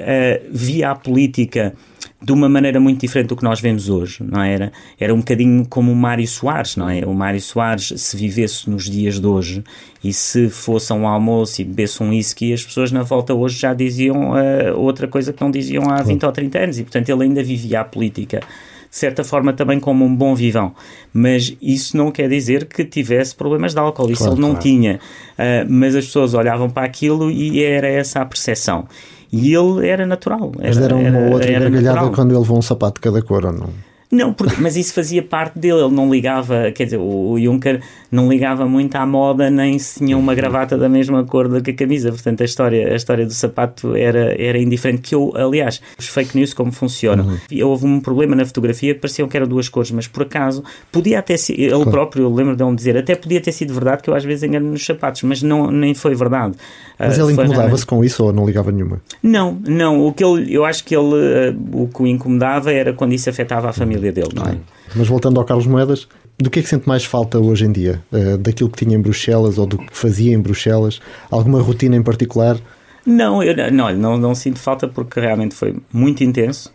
via 0.52 0.92
a 0.92 0.96
política 0.96 1.74
de 2.22 2.34
uma 2.34 2.50
maneira 2.50 2.80
muito 2.80 3.00
diferente 3.00 3.30
do 3.30 3.36
que 3.36 3.44
nós 3.44 3.62
vemos 3.62 3.88
hoje, 3.88 4.22
não 4.22 4.42
era? 4.42 4.74
Era 5.00 5.14
um 5.14 5.20
bocadinho 5.20 5.66
como 5.66 5.92
o 5.92 5.96
Mário 5.96 6.28
Soares, 6.28 6.76
não 6.76 6.90
é? 6.90 7.06
O 7.06 7.14
Mário 7.14 7.40
Soares, 7.40 7.94
se 7.96 8.18
vivesse 8.18 8.70
nos 8.70 8.90
dias 8.90 9.20
de 9.20 9.26
hoje 9.26 9.64
e 10.04 10.12
se 10.12 10.50
fosse 10.50 10.92
um 10.92 11.08
almoço 11.08 11.62
e 11.62 11.64
bebesse 11.64 12.04
um 12.04 12.10
whisky, 12.10 12.52
as 12.52 12.64
pessoas 12.64 12.92
na 12.92 13.04
volta 13.04 13.34
hoje 13.34 13.58
já 13.60 13.74
diziam 13.74 14.32
uh, 14.32 14.78
outra 14.78 15.08
coisa 15.08 15.32
que 15.32 15.42
não 15.42 15.50
diziam 15.50 15.90
há 15.90 16.02
20 16.02 16.26
ou 16.26 16.32
30 16.32 16.60
anos 16.60 16.80
e, 16.80 16.84
portanto, 16.84 17.10
ele 17.10 17.24
ainda 17.24 17.42
vivia 17.42 17.80
a 17.80 17.86
política 17.86 18.42
de 18.90 18.96
certa 18.96 19.24
forma 19.24 19.54
também 19.54 19.80
como 19.80 20.04
um 20.04 20.16
bom 20.16 20.34
vivão. 20.34 20.74
Mas 21.14 21.56
isso 21.62 21.96
não 21.96 22.12
quer 22.12 22.28
dizer 22.28 22.66
que 22.66 22.84
tivesse 22.84 23.36
problemas 23.36 23.74
de 23.74 23.80
álcool, 23.80 24.10
isso 24.10 24.24
claro, 24.24 24.34
ele 24.34 24.42
não 24.42 24.50
claro. 24.52 24.64
tinha. 24.64 25.00
Uh, 25.38 25.66
mas 25.70 25.96
as 25.96 26.06
pessoas 26.06 26.34
olhavam 26.34 26.70
para 26.70 26.86
aquilo 26.86 27.30
e 27.30 27.64
era 27.64 27.88
essa 27.88 28.22
a 28.22 28.26
percepção. 28.26 28.88
E 29.32 29.54
ele 29.54 29.88
era 29.88 30.08
natural. 30.08 30.52
Era, 30.58 30.68
mas 30.68 30.78
deram 30.78 31.02
uma 31.02 31.20
outra 31.32 31.52
gargalhada 31.52 32.10
quando 32.10 32.32
ele 32.32 32.40
levou 32.40 32.58
um 32.58 32.62
sapato 32.62 32.96
de 32.96 33.02
cada 33.02 33.22
cor, 33.22 33.46
ou 33.46 33.54
não? 33.54 33.89
Não, 34.12 34.34
porque, 34.34 34.56
mas 34.60 34.76
isso 34.76 34.92
fazia 34.92 35.22
parte 35.22 35.60
dele, 35.60 35.82
ele 35.82 35.94
não 35.94 36.10
ligava, 36.10 36.72
quer 36.72 36.86
dizer, 36.86 36.98
o, 36.98 37.32
o 37.32 37.40
Juncker 37.40 37.80
não 38.12 38.28
ligava 38.28 38.66
muito 38.66 38.96
à 38.96 39.06
moda, 39.06 39.52
nem 39.52 39.78
se 39.78 40.00
tinha 40.00 40.18
uma 40.18 40.34
gravata 40.34 40.76
da 40.76 40.90
mesma 40.90 41.24
cor 41.24 41.48
do 41.48 41.62
que 41.62 41.70
a 41.70 41.74
camisa, 41.76 42.10
portanto 42.10 42.42
a 42.42 42.46
história, 42.46 42.92
a 42.92 42.96
história 42.96 43.24
do 43.24 43.34
sapato 43.34 43.96
era, 43.96 44.36
era 44.42 44.58
indiferente, 44.58 45.04
que 45.04 45.14
eu, 45.14 45.32
aliás, 45.36 45.80
os 45.98 46.08
fake 46.08 46.36
news 46.36 46.56
como 46.56 46.72
funcionam, 46.72 47.38
uhum. 47.52 47.68
houve 47.68 47.86
um 47.86 48.00
problema 48.00 48.36
na 48.36 48.44
fotografia, 48.46 48.96
pareciam 48.96 49.28
que 49.28 49.38
eram 49.38 49.48
duas 49.48 49.70
cores, 49.70 49.92
mas 49.92 50.08
por 50.08 50.24
acaso, 50.24 50.64
podia 50.92 51.20
até 51.20 51.38
ser, 51.38 51.54
ele 51.54 51.70
claro. 51.70 51.92
próprio, 51.92 52.24
eu 52.24 52.34
lembro 52.34 52.56
de 52.56 52.64
ele 52.64 52.76
dizer, 52.76 52.98
até 52.98 53.14
podia 53.14 53.40
ter 53.40 53.52
sido 53.52 53.76
verdade, 53.76 54.02
que 54.02 54.10
eu 54.10 54.16
às 54.16 54.24
vezes 54.24 54.42
engano 54.42 54.72
nos 54.72 54.84
sapatos, 54.84 55.22
mas 55.22 55.44
não, 55.44 55.70
nem 55.70 55.94
foi 55.94 56.16
verdade. 56.16 56.56
Mas 56.98 57.16
uh, 57.16 57.22
ele 57.22 57.34
incomodava-se 57.34 57.86
com 57.86 58.04
isso 58.04 58.26
ou 58.26 58.34
não 58.34 58.44
ligava 58.44 58.72
nenhuma? 58.72 59.00
Não, 59.22 59.56
não, 59.68 60.04
o 60.04 60.12
que 60.12 60.24
ele, 60.24 60.52
eu 60.52 60.66
acho 60.66 60.84
que 60.84 60.96
ele, 60.96 61.14
uh, 61.14 61.84
o 61.84 61.88
que 61.88 62.02
o 62.02 62.08
incomodava 62.08 62.72
era 62.72 62.92
quando 62.92 63.14
isso 63.14 63.30
afetava 63.30 63.70
a 63.70 63.74
família 63.74 63.99
família 64.00 64.12
dele, 64.12 64.30
não 64.34 64.46
é? 64.46 64.58
Mas 64.96 65.08
voltando 65.08 65.40
ao 65.40 65.46
Carlos 65.46 65.68
Moedas, 65.68 66.08
do 66.38 66.50
que 66.50 66.60
é 66.60 66.64
que 66.64 66.70
sente 66.70 66.88
mais 66.88 67.04
falta 67.04 67.38
hoje 67.38 67.66
em 67.66 67.72
dia? 67.72 68.02
Uh, 68.12 68.38
daquilo 68.38 68.70
que 68.70 68.84
tinha 68.84 68.98
em 68.98 69.02
Bruxelas 69.02 69.58
ou 69.58 69.68
do 69.68 69.78
que 69.78 69.96
fazia 69.96 70.34
em 70.34 70.40
Bruxelas? 70.40 71.00
Alguma 71.30 71.62
rotina 71.62 71.96
em 71.96 72.02
particular? 72.02 72.58
Não, 73.06 73.44
eu, 73.44 73.56
não, 73.72 73.94
não, 73.94 74.18
não 74.18 74.36
sinto 74.36 74.60
falta 74.60 74.88
porque 74.88 75.20
realmente 75.20 75.56
foi 75.56 75.76
muito 75.92 76.24
intenso, 76.24 76.74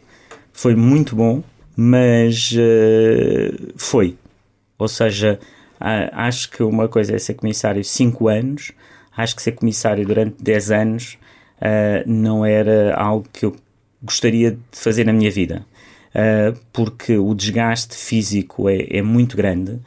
foi 0.52 0.74
muito 0.74 1.16
bom, 1.16 1.42
mas 1.76 2.52
uh, 2.52 3.72
foi. 3.76 4.16
Ou 4.78 4.88
seja, 4.88 5.38
uh, 5.80 6.10
acho 6.12 6.50
que 6.50 6.62
uma 6.62 6.88
coisa 6.88 7.14
é 7.14 7.18
ser 7.18 7.34
comissário 7.34 7.82
5 7.82 8.28
anos, 8.28 8.72
acho 9.16 9.34
que 9.34 9.42
ser 9.42 9.52
comissário 9.52 10.06
durante 10.06 10.42
10 10.42 10.70
anos 10.70 11.18
uh, 11.58 12.04
não 12.06 12.44
era 12.44 12.94
algo 12.94 13.26
que 13.32 13.46
eu 13.46 13.54
gostaria 14.02 14.52
de 14.52 14.58
fazer 14.72 15.04
na 15.04 15.12
minha 15.12 15.30
vida 15.30 15.64
uh, 16.14 16.58
porque 16.72 17.16
o 17.18 17.34
desgaste 17.34 17.96
físico 17.96 18.68
é, 18.68 18.86
é 18.90 19.02
muito 19.02 19.36
grande 19.36 19.78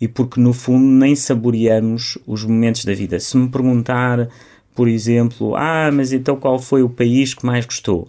e 0.00 0.08
porque 0.08 0.40
no 0.40 0.52
fundo 0.52 0.86
nem 0.86 1.14
saboreamos 1.14 2.16
os 2.26 2.44
momentos 2.44 2.84
da 2.84 2.94
vida. 2.94 3.20
Se 3.20 3.36
me 3.36 3.48
perguntar, 3.48 4.28
por 4.74 4.88
exemplo, 4.88 5.54
ah, 5.56 5.90
mas 5.92 6.12
então 6.12 6.36
qual 6.36 6.58
foi 6.58 6.82
o 6.82 6.88
país 6.88 7.34
que 7.34 7.44
mais 7.44 7.66
gostou? 7.66 8.08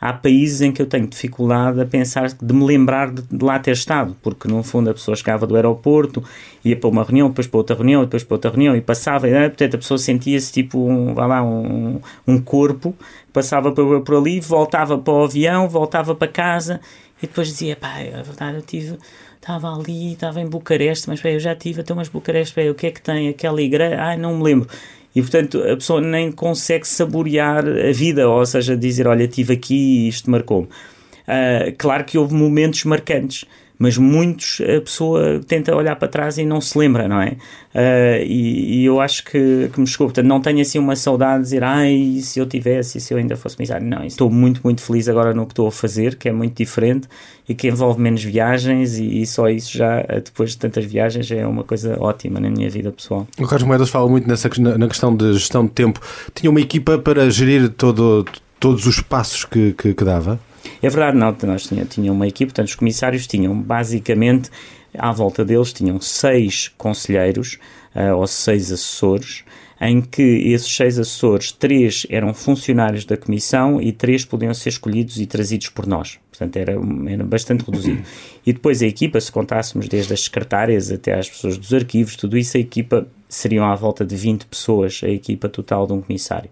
Há 0.00 0.12
países 0.12 0.60
em 0.60 0.72
que 0.72 0.82
eu 0.82 0.86
tenho 0.86 1.06
dificuldade 1.06 1.80
a 1.80 1.86
pensar 1.86 2.28
de 2.28 2.52
me 2.52 2.64
lembrar 2.64 3.12
de, 3.12 3.22
de 3.22 3.44
lá 3.44 3.56
ter 3.60 3.70
estado, 3.70 4.16
porque 4.20 4.48
no 4.48 4.60
fundo 4.64 4.90
a 4.90 4.94
pessoa 4.94 5.16
chegava 5.16 5.46
do 5.46 5.54
aeroporto, 5.54 6.22
ia 6.64 6.76
para 6.76 6.90
uma 6.90 7.04
reunião, 7.04 7.28
depois 7.28 7.46
para 7.46 7.58
outra 7.58 7.76
reunião, 7.76 8.02
depois 8.02 8.24
para 8.24 8.34
outra 8.34 8.50
reunião 8.50 8.74
e 8.74 8.80
passava, 8.80 9.28
e, 9.28 9.32
portanto 9.32 9.74
a 9.76 9.78
pessoa 9.78 9.98
sentia-se 9.98 10.52
tipo 10.52 10.78
um, 10.78 11.14
lá, 11.14 11.40
um, 11.44 12.00
um 12.26 12.40
corpo, 12.40 12.96
passava 13.32 13.70
por, 13.70 14.00
por 14.00 14.16
ali, 14.16 14.40
voltava 14.40 14.98
para 14.98 15.14
o 15.14 15.22
avião, 15.22 15.68
voltava 15.68 16.16
para 16.16 16.26
casa 16.26 16.80
e 17.22 17.26
depois 17.26 17.48
dizia, 17.48 17.76
pá, 17.76 18.00
é 18.00 18.22
verdade, 18.22 18.56
eu 18.56 18.62
tive, 18.62 18.98
estava 19.36 19.72
ali, 19.72 20.14
estava 20.14 20.40
em 20.40 20.46
Bucareste, 20.46 21.08
mas 21.08 21.20
pá, 21.20 21.30
eu 21.30 21.38
já 21.40 21.54
tive 21.54 21.80
até 21.80 21.92
umas 21.92 22.08
Bucareste, 22.08 22.54
pá, 22.54 22.62
o 22.62 22.74
que 22.74 22.88
é 22.88 22.90
que 22.90 23.00
tem 23.00 23.28
aquela 23.28 23.62
igreja? 23.62 23.96
Ai, 24.00 24.16
não 24.16 24.36
me 24.36 24.42
lembro. 24.42 24.68
E 25.14 25.20
portanto 25.20 25.62
a 25.62 25.76
pessoa 25.76 26.00
nem 26.00 26.32
consegue 26.32 26.86
saborear 26.88 27.64
a 27.66 27.92
vida, 27.92 28.28
ou 28.28 28.44
seja, 28.44 28.76
dizer, 28.76 29.06
olha, 29.06 29.28
tive 29.28 29.54
aqui 29.54 29.74
e 29.74 30.08
isto 30.08 30.30
marcou-me. 30.30 30.66
Uh, 30.66 31.72
claro 31.78 32.04
que 32.04 32.18
houve 32.18 32.34
momentos 32.34 32.84
marcantes, 32.84 33.44
mas 33.78 33.98
muitos 33.98 34.60
a 34.60 34.80
pessoa 34.80 35.40
tenta 35.46 35.74
olhar 35.74 35.96
para 35.96 36.08
trás 36.08 36.38
e 36.38 36.44
não 36.44 36.60
se 36.60 36.78
lembra, 36.78 37.08
não 37.08 37.20
é? 37.20 37.36
Uh, 37.74 38.22
e, 38.24 38.80
e, 38.80 38.84
eu 38.84 39.00
acho 39.00 39.24
que, 39.24 39.70
que 39.72 39.80
me 39.80 39.86
chegou. 39.86 40.06
Portanto, 40.06 40.26
não 40.26 40.40
tenho 40.40 40.60
assim 40.60 40.78
uma 40.78 40.94
saudade 40.94 41.38
de 41.38 41.44
dizer, 41.44 41.64
ai, 41.64 42.18
se 42.22 42.38
eu 42.38 42.46
tivesse, 42.46 43.00
se 43.00 43.12
eu 43.12 43.18
ainda 43.18 43.36
fosse 43.36 43.56
comissário. 43.56 43.86
Não, 43.86 44.04
estou 44.04 44.30
muito, 44.30 44.60
muito 44.62 44.82
feliz 44.82 45.08
agora 45.08 45.34
no 45.34 45.46
que 45.46 45.52
estou 45.52 45.66
a 45.66 45.72
fazer, 45.72 46.16
que 46.16 46.28
é 46.28 46.32
muito 46.32 46.56
diferente 46.56 47.08
e 47.48 47.54
que 47.54 47.68
envolve 47.68 48.00
menos 48.00 48.22
viagens 48.22 48.98
e, 48.98 49.22
e 49.22 49.26
só 49.26 49.48
isso 49.48 49.76
já, 49.76 50.02
depois 50.02 50.50
de 50.50 50.58
tantas 50.58 50.84
viagens, 50.84 51.30
é 51.30 51.46
uma 51.46 51.64
coisa 51.64 51.96
ótima 51.98 52.38
na 52.38 52.50
minha 52.50 52.70
vida 52.70 52.92
pessoal. 52.92 53.26
O 53.38 53.46
Carlos 53.46 53.66
Moedas 53.66 53.90
fala 53.90 54.08
muito 54.08 54.28
nessa, 54.28 54.48
na 54.78 54.86
questão 54.86 55.14
de 55.16 55.32
gestão 55.32 55.64
de 55.64 55.72
tempo. 55.72 56.00
Tinha 56.34 56.50
uma 56.50 56.60
equipa 56.60 56.98
para 56.98 57.28
gerir 57.30 57.68
todo, 57.70 58.24
todos 58.60 58.86
os 58.86 59.00
passos 59.00 59.44
que, 59.44 59.72
que, 59.72 59.94
que 59.94 60.04
dava? 60.04 60.38
É 60.82 60.88
verdade, 60.88 61.16
não, 61.16 61.36
nós 61.44 61.66
tínhamos 61.66 61.94
tinha 61.94 62.12
uma 62.12 62.26
equipe, 62.26 62.52
portanto, 62.52 62.68
os 62.68 62.74
comissários 62.74 63.26
tinham 63.26 63.54
basicamente 63.60 64.50
à 64.98 65.12
volta 65.12 65.44
deles 65.44 65.72
tinham 65.72 66.00
seis 66.00 66.68
conselheiros 66.76 67.58
uh, 67.94 68.16
ou 68.16 68.26
seis 68.26 68.70
assessores, 68.70 69.44
em 69.80 70.00
que 70.00 70.22
esses 70.22 70.74
seis 70.74 70.98
assessores, 70.98 71.50
três 71.50 72.06
eram 72.08 72.32
funcionários 72.32 73.04
da 73.04 73.16
comissão 73.16 73.80
e 73.80 73.90
três 73.90 74.24
podiam 74.24 74.54
ser 74.54 74.68
escolhidos 74.68 75.18
e 75.18 75.26
trazidos 75.26 75.70
por 75.70 75.86
nós. 75.86 76.20
Portanto, 76.30 76.56
era, 76.56 76.74
era 77.08 77.24
bastante 77.24 77.64
reduzido. 77.64 78.02
E 78.44 78.52
depois 78.52 78.82
a 78.82 78.86
equipa, 78.86 79.20
se 79.20 79.30
contássemos 79.30 79.86
desde 79.86 80.12
as 80.12 80.22
secretárias 80.24 80.90
até 80.90 81.16
às 81.16 81.30
pessoas 81.30 81.56
dos 81.56 81.72
arquivos, 81.72 82.16
tudo 82.16 82.36
isso, 82.36 82.56
a 82.56 82.60
equipa 82.60 83.06
seriam 83.28 83.64
à 83.64 83.76
volta 83.76 84.04
de 84.04 84.16
20 84.16 84.46
pessoas, 84.46 85.00
a 85.04 85.08
equipa 85.08 85.48
total 85.48 85.86
de 85.86 85.92
um 85.92 86.00
comissário. 86.00 86.50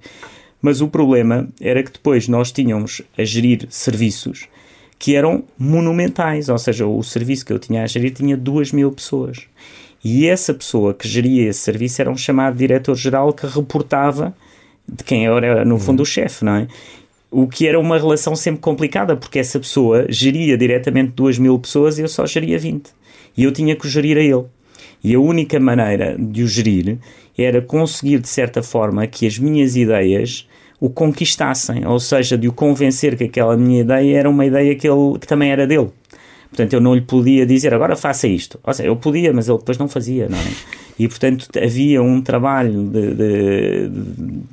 Mas 0.61 0.81
o 0.81 0.89
problema 0.89 1.49
era 1.61 1.83
que 1.83 1.93
depois 1.93 2.29
nós 2.29 2.53
tínhamos 2.53 3.03
a 3.17 3.25
gerir 3.25 3.67
serviços 3.71 4.49
que 4.99 5.17
eram 5.17 5.45
monumentais, 5.59 6.51
ou 6.51 6.59
seja, 6.59 6.87
o 6.87 7.03
serviço 7.03 7.47
que 7.47 7.53
eu 7.53 7.59
tinha 7.59 7.83
a 7.83 7.87
gerir 7.87 8.13
tinha 8.13 8.37
duas 8.37 8.71
mil 8.71 8.93
pessoas. 8.93 9.47
E 10.05 10.27
essa 10.27 10.53
pessoa 10.53 10.93
que 10.93 11.09
geria 11.09 11.49
esse 11.49 11.61
serviço 11.61 12.03
era 12.03 12.11
um 12.11 12.17
chamado 12.17 12.59
diretor-geral 12.59 13.33
que 13.33 13.47
reportava 13.47 14.35
de 14.87 15.03
quem 15.03 15.27
era, 15.27 15.65
no 15.65 15.79
fundo, 15.79 16.03
o 16.03 16.07
chefe, 16.07 16.45
não 16.45 16.57
é? 16.57 16.69
O 17.31 17.47
que 17.47 17.67
era 17.67 17.79
uma 17.79 17.97
relação 17.97 18.37
sempre 18.37 18.61
complicada, 18.61 19.17
porque 19.17 19.39
essa 19.39 19.59
pessoa 19.59 20.05
geria 20.11 20.59
diretamente 20.59 21.13
duas 21.13 21.39
mil 21.39 21.59
pessoas 21.59 21.99
e 21.99 22.03
eu 22.03 22.09
só 22.09 22.27
geria 22.27 22.59
20. 22.59 22.91
E 23.37 23.45
eu 23.45 23.53
tinha 23.53 23.75
que 23.77 23.89
gerir 23.89 24.19
a 24.19 24.21
ele. 24.21 24.45
E 25.03 25.15
a 25.15 25.21
única 25.21 25.59
maneira 25.59 26.15
de 26.19 26.43
o 26.43 26.49
gerir 26.49 26.99
era 27.39 27.63
conseguir, 27.63 28.19
de 28.19 28.29
certa 28.29 28.63
forma, 28.63 29.07
que 29.07 29.27
as 29.27 29.39
minhas 29.39 29.77
ideias 29.77 30.47
o 30.81 30.89
conquistassem, 30.89 31.87
ou 31.87 32.01
seja, 32.01 32.39
de 32.39 32.49
o 32.49 32.53
convencer 32.53 33.17
que 33.17 33.25
aquela 33.25 33.57
minha 33.57 33.83
ideia 33.83 34.19
era 34.19 34.31
uma 34.31 34.47
ideia 34.47 34.75
que, 34.75 34.89
ele, 34.89 35.19
que 35.21 35.27
também 35.27 35.51
era 35.51 35.67
dele. 35.67 35.91
Portanto, 36.49 36.73
eu 36.73 36.81
não 36.81 36.95
lhe 36.95 37.03
podia 37.03 37.47
dizer 37.47 37.73
agora 37.73 37.95
faça 37.95 38.27
isto. 38.27 38.59
Ou 38.65 38.73
seja, 38.73 38.89
eu 38.89 38.97
podia, 38.97 39.33
mas 39.33 39.49
ele 39.49 39.59
depois 39.59 39.79
não 39.79 39.87
fazia, 39.87 40.29
não 40.29 40.39
é? 40.39 40.90
E, 41.01 41.09
portanto, 41.09 41.49
havia 41.57 42.03
um 42.03 42.21
trabalho 42.21 42.85
de, 42.85 43.15
de, 43.15 43.89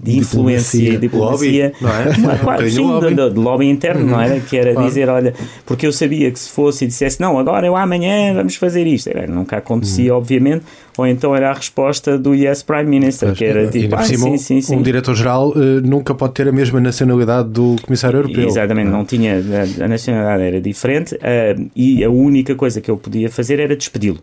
de 0.02 0.18
influência 0.18 0.94
e 0.94 0.98
diplomacia. 0.98 1.74
Lobby, 1.82 2.16
não 2.16 2.32
é? 2.32 2.38
Claro, 2.40 2.70
sim, 2.72 2.80
lobby. 2.80 3.16
Lobby 3.38 3.66
interno, 3.66 4.04
uhum. 4.04 4.12
não 4.12 4.22
era? 4.22 4.40
Que 4.40 4.56
era 4.56 4.72
claro. 4.72 4.88
dizer, 4.88 5.10
olha, 5.10 5.34
porque 5.66 5.86
eu 5.86 5.92
sabia 5.92 6.32
que 6.32 6.40
se 6.40 6.50
fosse 6.50 6.86
e 6.86 6.88
dissesse, 6.88 7.20
não, 7.20 7.38
agora 7.38 7.68
eu 7.68 7.76
amanhã 7.76 8.34
vamos 8.34 8.56
fazer 8.56 8.88
isto. 8.88 9.10
Era, 9.10 9.28
nunca 9.28 9.58
acontecia, 9.58 10.14
uhum. 10.14 10.20
obviamente. 10.20 10.64
Ou 10.98 11.06
então 11.06 11.36
era 11.36 11.52
a 11.52 11.54
resposta 11.54 12.18
do 12.18 12.34
Yes 12.34 12.64
Prime 12.64 12.86
Minister, 12.86 13.34
que 13.34 13.44
era 13.44 13.68
tipo, 13.68 13.94
ah, 13.94 14.04
sim, 14.04 14.38
sim, 14.38 14.62
sim. 14.62 14.78
Um 14.78 14.82
diretor-geral 14.82 15.50
uh, 15.50 15.82
nunca 15.84 16.16
pode 16.16 16.34
ter 16.34 16.48
a 16.48 16.52
mesma 16.54 16.80
nacionalidade 16.80 17.50
do 17.50 17.76
Comissário 17.84 18.20
Europeu. 18.20 18.48
Exatamente, 18.48 18.86
não, 18.90 19.00
não 19.00 19.06
tinha, 19.06 19.34
a, 19.36 19.84
a, 19.84 19.88
nacionalidade 19.90 20.44
era 20.44 20.62
diferente 20.62 21.14
uh, 21.14 21.70
e 21.76 22.06
a 22.06 22.10
única 22.10 22.56
coisa 22.56 22.80
que 22.80 22.90
eu 22.90 22.96
podia 22.96 23.30
fazer 23.30 23.60
era 23.60 23.76
despedi-lo. 23.76 24.20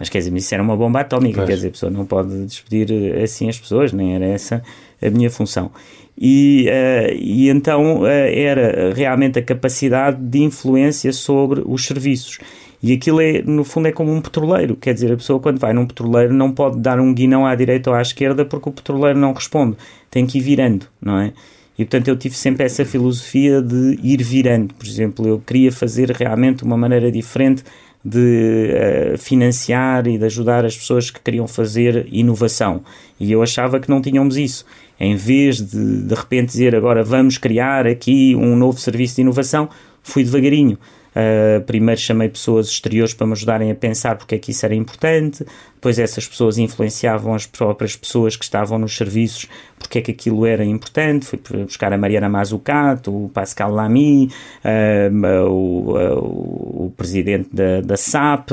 Mas 0.00 0.08
quer 0.08 0.18
dizer, 0.18 0.34
isso 0.34 0.54
era 0.54 0.62
uma 0.62 0.74
bomba 0.74 1.00
atómica, 1.00 1.36
pois. 1.36 1.48
quer 1.48 1.54
dizer, 1.56 1.68
a 1.68 1.70
pessoa 1.72 1.92
não 1.92 2.06
pode 2.06 2.46
despedir 2.46 2.90
eh, 2.90 3.22
assim 3.22 3.50
as 3.50 3.58
pessoas, 3.58 3.92
nem 3.92 4.14
era 4.14 4.24
essa 4.24 4.62
a 5.00 5.10
minha 5.10 5.30
função. 5.30 5.70
E, 6.16 6.66
uh, 6.68 7.14
e 7.14 7.50
então 7.50 8.00
uh, 8.00 8.06
era 8.06 8.94
realmente 8.94 9.38
a 9.38 9.42
capacidade 9.42 10.16
de 10.18 10.38
influência 10.38 11.12
sobre 11.12 11.62
os 11.66 11.84
serviços. 11.86 12.38
E 12.82 12.94
aquilo 12.94 13.20
é, 13.20 13.42
no 13.42 13.62
fundo, 13.62 13.88
é 13.88 13.92
como 13.92 14.10
um 14.10 14.22
petroleiro. 14.22 14.74
Quer 14.74 14.94
dizer, 14.94 15.12
a 15.12 15.16
pessoa 15.16 15.38
quando 15.38 15.58
vai 15.58 15.74
num 15.74 15.86
petroleiro 15.86 16.32
não 16.32 16.50
pode 16.50 16.78
dar 16.78 16.98
um 16.98 17.12
guinão 17.12 17.46
à 17.46 17.54
direita 17.54 17.90
ou 17.90 17.96
à 17.96 18.00
esquerda 18.00 18.44
porque 18.44 18.70
o 18.70 18.72
petroleiro 18.72 19.18
não 19.18 19.34
responde. 19.34 19.76
Tem 20.10 20.26
que 20.26 20.38
ir 20.38 20.40
virando, 20.40 20.86
não 21.00 21.18
é? 21.18 21.34
E 21.78 21.84
portanto 21.84 22.08
eu 22.08 22.16
tive 22.16 22.34
sempre 22.34 22.64
essa 22.64 22.84
filosofia 22.84 23.60
de 23.60 23.98
ir 24.02 24.22
virando. 24.22 24.74
Por 24.74 24.86
exemplo, 24.86 25.26
eu 25.28 25.40
queria 25.40 25.70
fazer 25.70 26.10
realmente 26.10 26.64
uma 26.64 26.76
maneira 26.76 27.12
diferente 27.12 27.62
de 28.04 29.14
uh, 29.14 29.18
financiar 29.18 30.06
e 30.06 30.16
de 30.16 30.24
ajudar 30.24 30.64
as 30.64 30.76
pessoas 30.76 31.10
que 31.10 31.20
queriam 31.20 31.46
fazer 31.46 32.06
inovação. 32.10 32.82
E 33.18 33.30
eu 33.30 33.42
achava 33.42 33.78
que 33.78 33.90
não 33.90 34.00
tínhamos 34.00 34.36
isso. 34.36 34.64
Em 34.98 35.16
vez 35.16 35.60
de 35.60 36.02
de 36.02 36.14
repente 36.14 36.48
dizer 36.48 36.74
agora 36.74 37.02
vamos 37.02 37.38
criar 37.38 37.86
aqui 37.86 38.34
um 38.34 38.56
novo 38.56 38.78
serviço 38.78 39.16
de 39.16 39.22
inovação, 39.22 39.68
fui 40.02 40.24
devagarinho. 40.24 40.78
Uh, 41.10 41.60
primeiro 41.62 42.00
chamei 42.00 42.28
pessoas 42.28 42.68
exteriores 42.68 43.12
para 43.12 43.26
me 43.26 43.32
ajudarem 43.32 43.70
a 43.70 43.74
pensar 43.74 44.16
porque 44.16 44.36
é 44.36 44.38
que 44.38 44.52
isso 44.52 44.64
era 44.64 44.74
importante, 44.74 45.44
depois 45.74 45.98
essas 45.98 46.28
pessoas 46.28 46.56
influenciavam 46.56 47.34
as 47.34 47.46
próprias 47.46 47.96
pessoas 47.96 48.36
que 48.36 48.44
estavam 48.44 48.78
nos 48.78 48.96
serviços 48.96 49.48
porque 49.78 49.98
é 49.98 50.02
que 50.02 50.10
aquilo 50.10 50.46
era 50.46 50.64
importante. 50.64 51.24
Fui 51.24 51.40
buscar 51.64 51.92
a 51.92 51.98
Mariana 51.98 52.28
Mazzucato, 52.28 53.24
o 53.24 53.28
Pascal 53.30 53.72
Lamy, 53.72 54.30
uh, 54.62 55.48
o, 55.48 55.96
uh, 55.96 56.86
o, 56.86 56.92
presidente 56.96 57.48
da, 57.52 57.80
da 57.80 57.96
SAP, 57.96 58.50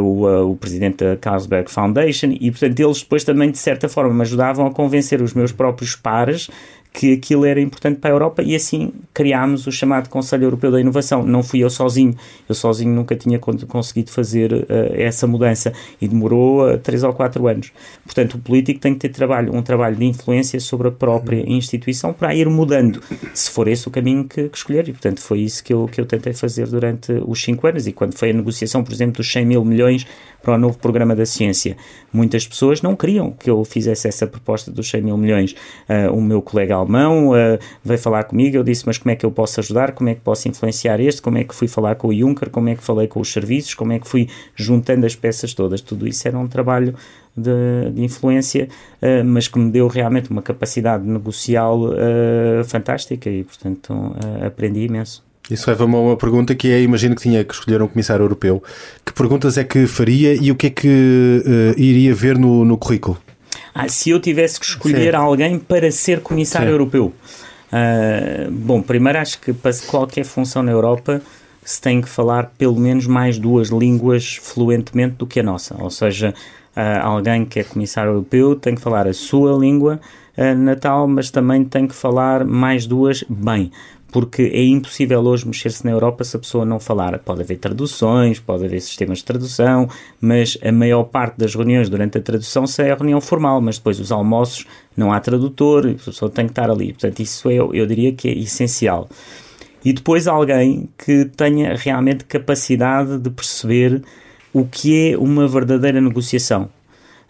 o, 0.00 0.50
o, 0.50 0.56
presidente 0.56 1.02
da 1.02 1.16
Carlsberg 1.16 1.70
Foundation, 1.70 2.36
e 2.38 2.50
portanto 2.50 2.78
eles 2.78 3.02
depois 3.02 3.24
também 3.24 3.50
de 3.50 3.58
certa 3.58 3.88
forma 3.88 4.12
me 4.12 4.22
ajudavam 4.22 4.66
a 4.66 4.70
convencer 4.70 5.22
os 5.22 5.32
meus 5.32 5.50
próprios 5.50 5.96
pares 5.96 6.50
que 6.94 7.12
aquilo 7.12 7.44
era 7.44 7.60
importante 7.60 7.98
para 7.98 8.10
a 8.10 8.14
Europa 8.14 8.40
e 8.40 8.54
assim 8.54 8.92
criámos 9.12 9.66
o 9.66 9.72
chamado 9.72 10.08
Conselho 10.08 10.44
Europeu 10.44 10.70
da 10.70 10.80
Inovação. 10.80 11.24
Não 11.24 11.42
fui 11.42 11.58
eu 11.58 11.68
sozinho, 11.68 12.14
eu 12.48 12.54
sozinho 12.54 12.94
nunca 12.94 13.16
tinha 13.16 13.36
conseguido 13.40 14.12
fazer 14.12 14.52
uh, 14.52 14.66
essa 14.92 15.26
mudança 15.26 15.72
e 16.00 16.06
demorou 16.06 16.64
uh, 16.64 16.78
três 16.78 17.02
ou 17.02 17.12
quatro 17.12 17.48
anos. 17.48 17.72
Portanto, 18.04 18.34
o 18.34 18.38
político 18.38 18.78
tem 18.78 18.94
que 18.94 19.00
ter 19.00 19.08
trabalho, 19.08 19.52
um 19.52 19.60
trabalho 19.60 19.96
de 19.96 20.04
influência 20.04 20.60
sobre 20.60 20.86
a 20.86 20.92
própria 20.92 21.42
instituição 21.50 22.12
para 22.12 22.32
ir 22.32 22.48
mudando, 22.48 23.02
se 23.34 23.50
for 23.50 23.66
esse 23.66 23.88
o 23.88 23.90
caminho 23.90 24.24
que, 24.28 24.48
que, 24.48 24.56
escolher. 24.56 24.88
E, 24.88 24.92
portanto, 24.92 25.20
foi 25.20 25.40
isso 25.40 25.64
que 25.64 25.74
eu, 25.74 25.88
que 25.90 26.00
eu 26.00 26.06
tentei 26.06 26.32
fazer 26.32 26.68
durante 26.68 27.12
os 27.26 27.42
cinco 27.42 27.66
anos. 27.66 27.88
E 27.88 27.92
quando 27.92 28.16
foi 28.16 28.30
a 28.30 28.32
negociação, 28.32 28.84
por 28.84 28.92
exemplo, 28.92 29.16
dos 29.16 29.32
100 29.32 29.44
mil 29.44 29.64
milhões 29.64 30.06
para 30.44 30.54
o 30.54 30.58
novo 30.58 30.78
programa 30.78 31.16
da 31.16 31.24
ciência. 31.24 31.76
Muitas 32.12 32.46
pessoas 32.46 32.82
não 32.82 32.94
queriam 32.94 33.32
que 33.32 33.50
eu 33.50 33.64
fizesse 33.64 34.06
essa 34.06 34.26
proposta 34.26 34.70
dos 34.70 34.88
100 34.88 35.02
mil 35.02 35.16
milhões. 35.16 35.56
Uh, 35.88 36.14
o 36.14 36.22
meu 36.22 36.42
colega 36.42 36.76
alemão 36.84 37.30
uh, 37.30 37.58
veio 37.84 37.98
falar 37.98 38.24
comigo, 38.24 38.56
eu 38.56 38.62
disse, 38.62 38.84
mas 38.86 38.98
como 38.98 39.10
é 39.10 39.16
que 39.16 39.26
eu 39.26 39.30
posso 39.30 39.60
ajudar, 39.60 39.92
como 39.92 40.08
é 40.10 40.14
que 40.14 40.20
posso 40.20 40.48
influenciar 40.48 41.00
este, 41.00 41.20
como 41.20 41.38
é 41.38 41.44
que 41.44 41.54
fui 41.54 41.68
falar 41.68 41.96
com 41.96 42.08
o 42.08 42.14
Juncker, 42.14 42.50
como 42.50 42.68
é 42.68 42.74
que 42.74 42.82
falei 42.82 43.08
com 43.08 43.20
os 43.20 43.32
serviços, 43.32 43.74
como 43.74 43.92
é 43.92 43.98
que 43.98 44.08
fui 44.08 44.28
juntando 44.54 45.06
as 45.06 45.16
peças 45.16 45.52
todas. 45.54 45.80
Tudo 45.80 46.06
isso 46.06 46.26
era 46.26 46.38
um 46.38 46.46
trabalho 46.46 46.94
de, 47.36 47.90
de, 47.92 48.02
influência, 48.02 48.68
uh, 49.02 49.24
mas 49.24 49.48
que 49.48 49.58
me 49.58 49.70
deu 49.70 49.88
realmente 49.88 50.30
uma 50.30 50.42
capacidade 50.42 51.04
negocial 51.04 51.80
uh, 51.80 52.64
fantástica 52.64 53.28
e, 53.28 53.44
portanto, 53.44 54.14
aprendi 54.44 54.80
imenso. 54.80 55.22
Isso 55.50 55.68
leva-me 55.68 55.94
a 55.94 55.98
uma 55.98 56.16
pergunta 56.16 56.54
que 56.54 56.70
é: 56.70 56.80
imagino 56.80 57.14
que 57.14 57.20
tinha 57.20 57.44
que 57.44 57.52
escolher 57.52 57.82
um 57.82 57.88
comissário 57.88 58.22
europeu. 58.22 58.62
Que 59.04 59.12
perguntas 59.12 59.58
é 59.58 59.64
que 59.64 59.86
faria 59.86 60.34
e 60.34 60.50
o 60.50 60.56
que 60.56 60.68
é 60.68 60.70
que 60.70 61.74
iria 61.76 62.14
ver 62.14 62.38
no, 62.38 62.64
no 62.64 62.78
currículo? 62.78 63.18
Ah, 63.74 63.88
se 63.88 64.10
eu 64.10 64.20
tivesse 64.20 64.60
que 64.60 64.66
escolher 64.66 65.12
Sim. 65.12 65.16
alguém 65.16 65.58
para 65.58 65.90
ser 65.90 66.20
comissário 66.20 66.68
Sim. 66.68 66.72
europeu. 66.72 67.12
Uh, 67.72 68.50
bom, 68.50 68.80
primeiro 68.80 69.18
acho 69.18 69.40
que 69.40 69.52
para 69.52 69.72
qualquer 69.88 70.24
função 70.24 70.62
na 70.62 70.70
Europa 70.70 71.20
se 71.64 71.80
tem 71.80 72.00
que 72.00 72.08
falar 72.08 72.52
pelo 72.56 72.78
menos 72.78 73.06
mais 73.06 73.38
duas 73.38 73.68
línguas 73.68 74.38
fluentemente 74.40 75.16
do 75.16 75.26
que 75.26 75.40
a 75.40 75.42
nossa. 75.42 75.74
Ou 75.82 75.90
seja, 75.90 76.32
uh, 76.76 77.02
alguém 77.02 77.44
que 77.44 77.58
é 77.58 77.64
comissário 77.64 78.12
europeu 78.12 78.54
tem 78.54 78.76
que 78.76 78.80
falar 78.80 79.08
a 79.08 79.12
sua 79.12 79.58
língua 79.58 79.98
uh, 80.38 80.54
natal, 80.56 81.08
mas 81.08 81.30
também 81.30 81.64
tem 81.64 81.88
que 81.88 81.94
falar 81.94 82.44
mais 82.44 82.86
duas 82.86 83.24
bem 83.28 83.72
porque 84.14 84.42
é 84.42 84.62
impossível 84.62 85.20
hoje 85.22 85.44
mexer-se 85.44 85.84
na 85.84 85.90
Europa 85.90 86.22
se 86.22 86.36
a 86.36 86.38
pessoa 86.38 86.64
não 86.64 86.78
falar. 86.78 87.18
Pode 87.18 87.42
haver 87.42 87.58
traduções, 87.58 88.38
pode 88.38 88.64
haver 88.64 88.80
sistemas 88.80 89.18
de 89.18 89.24
tradução, 89.24 89.88
mas 90.20 90.56
a 90.62 90.70
maior 90.70 91.02
parte 91.02 91.36
das 91.36 91.52
reuniões 91.52 91.88
durante 91.88 92.18
a 92.18 92.20
tradução 92.20 92.62
é 92.78 92.92
a 92.92 92.94
reunião 92.94 93.20
formal, 93.20 93.60
mas 93.60 93.76
depois 93.76 93.98
os 93.98 94.12
almoços 94.12 94.66
não 94.96 95.12
há 95.12 95.18
tradutor, 95.18 95.88
a 95.88 95.94
pessoa 95.94 96.30
tem 96.30 96.44
que 96.44 96.52
estar 96.52 96.70
ali. 96.70 96.92
Portanto, 96.92 97.18
isso 97.18 97.50
é, 97.50 97.56
eu 97.56 97.86
diria 97.88 98.12
que 98.12 98.28
é 98.28 98.38
essencial. 98.38 99.08
E 99.84 99.92
depois 99.92 100.28
alguém 100.28 100.88
que 100.96 101.24
tenha 101.36 101.74
realmente 101.74 102.24
capacidade 102.24 103.18
de 103.18 103.30
perceber 103.30 104.00
o 104.52 104.64
que 104.64 105.10
é 105.10 105.18
uma 105.18 105.48
verdadeira 105.48 106.00
negociação. 106.00 106.68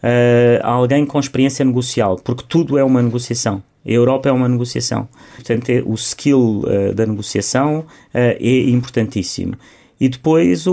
Uh, 0.02 0.60
alguém 0.62 1.06
com 1.06 1.18
experiência 1.18 1.64
negocial, 1.64 2.16
porque 2.22 2.44
tudo 2.46 2.76
é 2.76 2.84
uma 2.84 3.00
negociação. 3.00 3.62
A 3.86 3.90
Europa 3.90 4.28
é 4.28 4.32
uma 4.32 4.48
negociação. 4.48 5.08
Portanto, 5.34 5.70
é, 5.70 5.82
o 5.84 5.94
skill 5.94 6.62
uh, 6.64 6.94
da 6.94 7.06
negociação 7.06 7.80
uh, 7.80 7.84
é 8.12 8.60
importantíssimo. 8.70 9.54
E 10.00 10.08
depois, 10.08 10.66
o, 10.66 10.72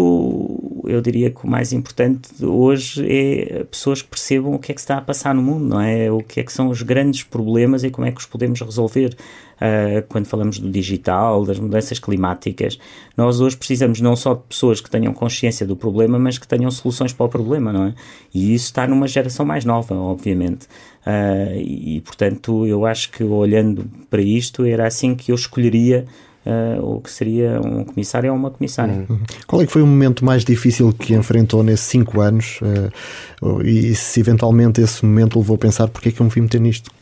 eu 0.85 1.01
diria 1.01 1.29
que 1.29 1.45
o 1.45 1.47
mais 1.49 1.73
importante 1.73 2.29
hoje 2.43 3.05
é 3.07 3.63
pessoas 3.65 4.01
que 4.01 4.09
percebam 4.09 4.53
o 4.53 4.59
que 4.59 4.71
é 4.71 4.75
que 4.75 4.81
está 4.81 4.97
a 4.97 5.01
passar 5.01 5.33
no 5.35 5.41
mundo, 5.41 5.65
não 5.65 5.81
é? 5.81 6.11
O 6.11 6.19
que 6.19 6.39
é 6.39 6.43
que 6.43 6.51
são 6.51 6.69
os 6.69 6.81
grandes 6.81 7.23
problemas 7.23 7.83
e 7.83 7.89
como 7.89 8.07
é 8.07 8.11
que 8.11 8.19
os 8.19 8.25
podemos 8.25 8.61
resolver. 8.61 9.15
Uh, 9.57 10.01
quando 10.09 10.25
falamos 10.25 10.57
do 10.57 10.71
digital, 10.71 11.45
das 11.45 11.59
mudanças 11.59 11.99
climáticas, 11.99 12.79
nós 13.15 13.39
hoje 13.39 13.55
precisamos 13.55 14.01
não 14.01 14.15
só 14.15 14.33
de 14.33 14.41
pessoas 14.49 14.81
que 14.81 14.89
tenham 14.89 15.13
consciência 15.13 15.67
do 15.67 15.75
problema, 15.75 16.17
mas 16.17 16.39
que 16.39 16.47
tenham 16.47 16.71
soluções 16.71 17.13
para 17.13 17.27
o 17.27 17.29
problema, 17.29 17.71
não 17.71 17.85
é? 17.85 17.93
E 18.33 18.55
isso 18.55 18.65
está 18.65 18.87
numa 18.87 19.07
geração 19.07 19.45
mais 19.45 19.63
nova, 19.63 19.93
obviamente. 19.93 20.65
Uh, 21.05 21.59
e, 21.59 22.01
portanto, 22.01 22.65
eu 22.65 22.87
acho 22.87 23.11
que 23.11 23.23
olhando 23.23 23.85
para 24.09 24.21
isto, 24.21 24.65
era 24.65 24.87
assim 24.87 25.13
que 25.13 25.31
eu 25.31 25.35
escolheria 25.35 26.07
uh, 26.45 26.95
o 26.95 27.01
que 27.01 27.11
seria 27.11 27.59
um 27.59 27.83
comissário 27.83 28.31
ou 28.31 28.37
uma 28.37 28.49
comissária. 28.49 29.05
Uhum. 29.09 29.19
Qual 29.47 29.61
é 29.61 29.65
que 29.65 29.71
foi 29.71 29.81
o 29.81 29.87
momento 29.87 30.25
mais 30.25 30.43
difícil 30.43 30.93
que 30.93 31.13
enfrentou 31.13 31.63
nesses 31.63 31.85
cinco 31.85 32.21
anos 32.21 32.59
uh, 32.61 33.61
e 33.61 33.95
se 33.95 34.19
eventualmente 34.19 34.81
esse 34.81 35.05
momento 35.05 35.39
levou 35.39 35.55
a 35.55 35.59
pensar 35.59 35.87
porque 35.87 36.09
é 36.09 36.11
que 36.11 36.21
eu 36.21 36.25
me 36.25 36.31
fui 36.31 36.41
meter 36.41 36.59
nisto? 36.59 36.91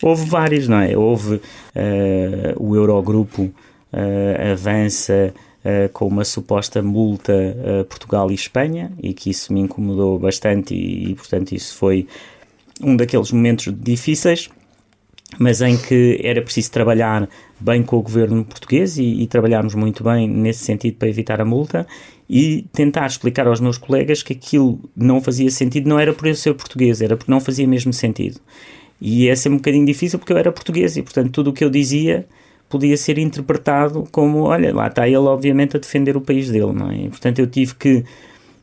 Houve 0.00 0.26
vários, 0.26 0.68
não 0.68 0.78
é? 0.78 0.96
Houve 0.96 1.34
uh, 1.36 1.40
o 2.56 2.76
Eurogrupo 2.76 3.52
avança 4.52 5.32
Uh, 5.58 5.88
com 5.92 6.06
uma 6.06 6.24
suposta 6.24 6.80
multa 6.80 7.32
a 7.32 7.80
uh, 7.80 7.84
Portugal 7.84 8.30
e 8.30 8.34
Espanha 8.34 8.92
e 9.02 9.12
que 9.12 9.28
isso 9.28 9.52
me 9.52 9.58
incomodou 9.58 10.16
bastante 10.16 10.72
e, 10.72 11.10
e, 11.10 11.14
portanto 11.16 11.50
isso 11.50 11.74
foi 11.74 12.06
um 12.80 12.94
daqueles 12.94 13.32
momentos 13.32 13.74
difíceis 13.76 14.48
mas 15.36 15.60
em 15.60 15.76
que 15.76 16.20
era 16.22 16.40
preciso 16.40 16.70
trabalhar 16.70 17.28
bem 17.60 17.82
com 17.82 17.96
o 17.96 18.02
governo 18.02 18.44
português 18.44 18.96
e, 18.96 19.22
e, 19.22 19.26
trabalharmos 19.26 19.74
muito 19.74 20.02
bem 20.02 20.28
nesse 20.28 20.64
sentido 20.64 20.96
para 20.96 21.08
evitar 21.08 21.40
a 21.40 21.44
multa 21.44 21.86
e 22.30 22.64
tentar 22.72 23.06
explicar 23.06 23.46
aos 23.46 23.60
meus 23.60 23.76
colegas 23.76 24.22
que 24.22 24.32
aquilo 24.32 24.80
não 24.96 25.20
fazia 25.20 25.50
sentido, 25.50 25.88
não 25.88 25.98
era 25.98 26.12
por 26.12 26.26
eu 26.26 26.34
ser 26.34 26.54
português, 26.54 27.02
era 27.02 27.16
porque 27.16 27.30
não 27.30 27.40
fazia 27.40 27.66
mesmo 27.66 27.92
sentido. 27.92 28.40
E 29.00 29.28
é 29.28 29.34
um 29.48 29.56
bocadinho 29.56 29.86
difícil 29.86 30.18
porque 30.18 30.32
eu 30.32 30.38
era 30.38 30.50
português 30.50 30.96
e, 30.96 31.02
portanto, 31.02 31.30
tudo 31.30 31.50
o 31.50 31.52
que 31.52 31.64
eu 31.64 31.70
dizia 31.70 32.26
podia 32.68 32.96
ser 32.96 33.18
interpretado 33.18 34.06
como, 34.12 34.40
olha, 34.40 34.74
lá 34.74 34.88
está 34.88 35.06
ele 35.06 35.16
obviamente 35.16 35.76
a 35.76 35.80
defender 35.80 36.16
o 36.16 36.20
país 36.20 36.50
dele, 36.50 36.72
não 36.72 36.90
é? 36.90 36.96
E, 36.96 37.08
portanto, 37.08 37.38
eu 37.38 37.46
tive 37.46 37.74
que 37.74 38.04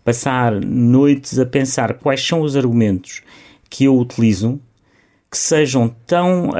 passar 0.04 0.54
noites 0.62 1.39
a 1.39 1.45
pensar 1.45 1.95
quais 1.95 2.25
são 2.25 2.41
os 2.41 2.56
argumentos 2.56 3.23
que 3.69 3.86
eu 3.86 3.97
utilizo 3.97 4.60
que 5.36 5.39
sejam 5.39 5.93
tão 6.08 6.52
uh, 6.52 6.54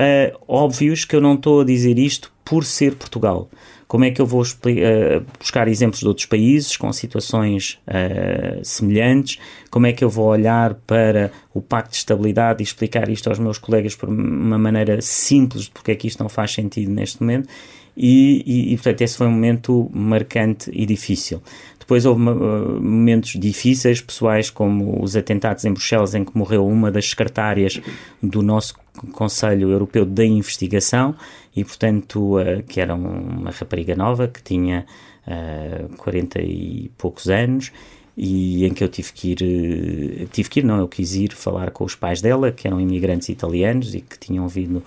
óbvios 0.46 1.06
que 1.06 1.16
eu 1.16 1.22
não 1.22 1.36
estou 1.36 1.62
a 1.62 1.64
dizer 1.64 1.98
isto 1.98 2.30
por 2.44 2.66
ser 2.66 2.96
Portugal. 2.96 3.50
Como 3.88 4.04
é 4.04 4.12
que 4.12 4.22
eu 4.22 4.26
vou 4.26 4.42
uh, 4.42 5.26
buscar 5.40 5.70
exemplos 5.70 6.02
de 6.02 6.08
outros 6.10 6.26
países 6.26 6.76
com 6.76 6.92
situações 6.92 7.80
uh, 7.88 8.60
semelhantes? 8.66 9.40
Como 9.72 9.88
é 9.88 9.94
que 9.94 10.04
eu 10.04 10.10
vou 10.10 10.26
olhar 10.26 10.74
para 10.86 11.32
o 11.54 11.62
Pacto 11.62 11.92
de 11.92 11.98
Estabilidade 12.00 12.62
e 12.62 12.66
explicar 12.66 13.08
isto 13.08 13.30
aos 13.30 13.40
meus 13.40 13.58
colegas 13.58 13.96
por 13.96 14.10
uma 14.10 14.58
maneira 14.58 15.00
simples 15.00 15.64
de 15.64 15.72
porque 15.72 15.92
é 15.92 15.96
que 15.96 16.08
isto 16.08 16.22
não 16.22 16.28
faz 16.28 16.52
sentido 16.52 16.92
neste 16.92 17.22
momento? 17.22 17.48
E, 17.96 18.44
e, 18.46 18.74
e, 18.74 18.76
portanto, 18.76 19.02
esse 19.02 19.18
foi 19.18 19.28
um 19.28 19.32
momento 19.32 19.90
marcante 19.94 20.70
e 20.74 20.86
difícil. 20.86 21.42
Depois 21.86 22.04
houve 22.04 22.20
uh, 22.24 22.82
momentos 22.82 23.34
difíceis, 23.40 24.02
pessoais, 24.02 24.50
como 24.50 25.04
os 25.04 25.16
atentados 25.16 25.64
em 25.66 25.72
Bruxelas, 25.72 26.16
em 26.16 26.26
que 26.26 26.36
morreu 26.36 26.66
uma 26.66 26.92
das 26.92 27.08
secretárias 27.08 27.80
do 28.24 28.42
nosso 28.42 28.74
Conselho 29.12 29.70
Europeu 29.70 30.04
da 30.04 30.26
Investigação, 30.26 31.16
e 31.56 31.64
portanto, 31.64 32.40
uh, 32.40 32.64
que 32.68 32.82
era 32.82 32.96
uma 32.96 33.52
rapariga 33.52 33.96
nova, 33.96 34.28
que 34.28 34.42
tinha 34.42 34.84
uh, 35.28 35.96
40 35.96 36.42
e 36.42 36.90
poucos 36.98 37.30
anos, 37.30 37.72
e 38.18 38.66
em 38.66 38.74
que 38.74 38.84
eu 38.84 38.90
tive 38.90 39.14
que 39.14 39.32
ir, 39.34 40.24
uh, 40.24 40.28
tive 40.32 40.50
que 40.50 40.62
ir, 40.62 40.64
não, 40.64 40.80
eu 40.80 40.88
quis 40.88 41.14
ir 41.14 41.34
falar 41.34 41.70
com 41.70 41.84
os 41.84 41.94
pais 41.94 42.20
dela, 42.20 42.52
que 42.52 42.66
eram 42.68 42.82
imigrantes 42.82 43.30
italianos 43.30 43.94
e 43.94 44.02
que 44.02 44.18
tinham 44.18 44.48
vindo 44.48 44.82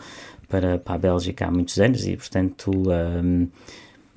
para, 0.48 0.78
para 0.78 0.96
a 0.96 0.98
Bélgica 0.98 1.46
há 1.46 1.50
muitos 1.50 1.78
anos, 1.78 2.08
e 2.08 2.16
portanto. 2.16 2.72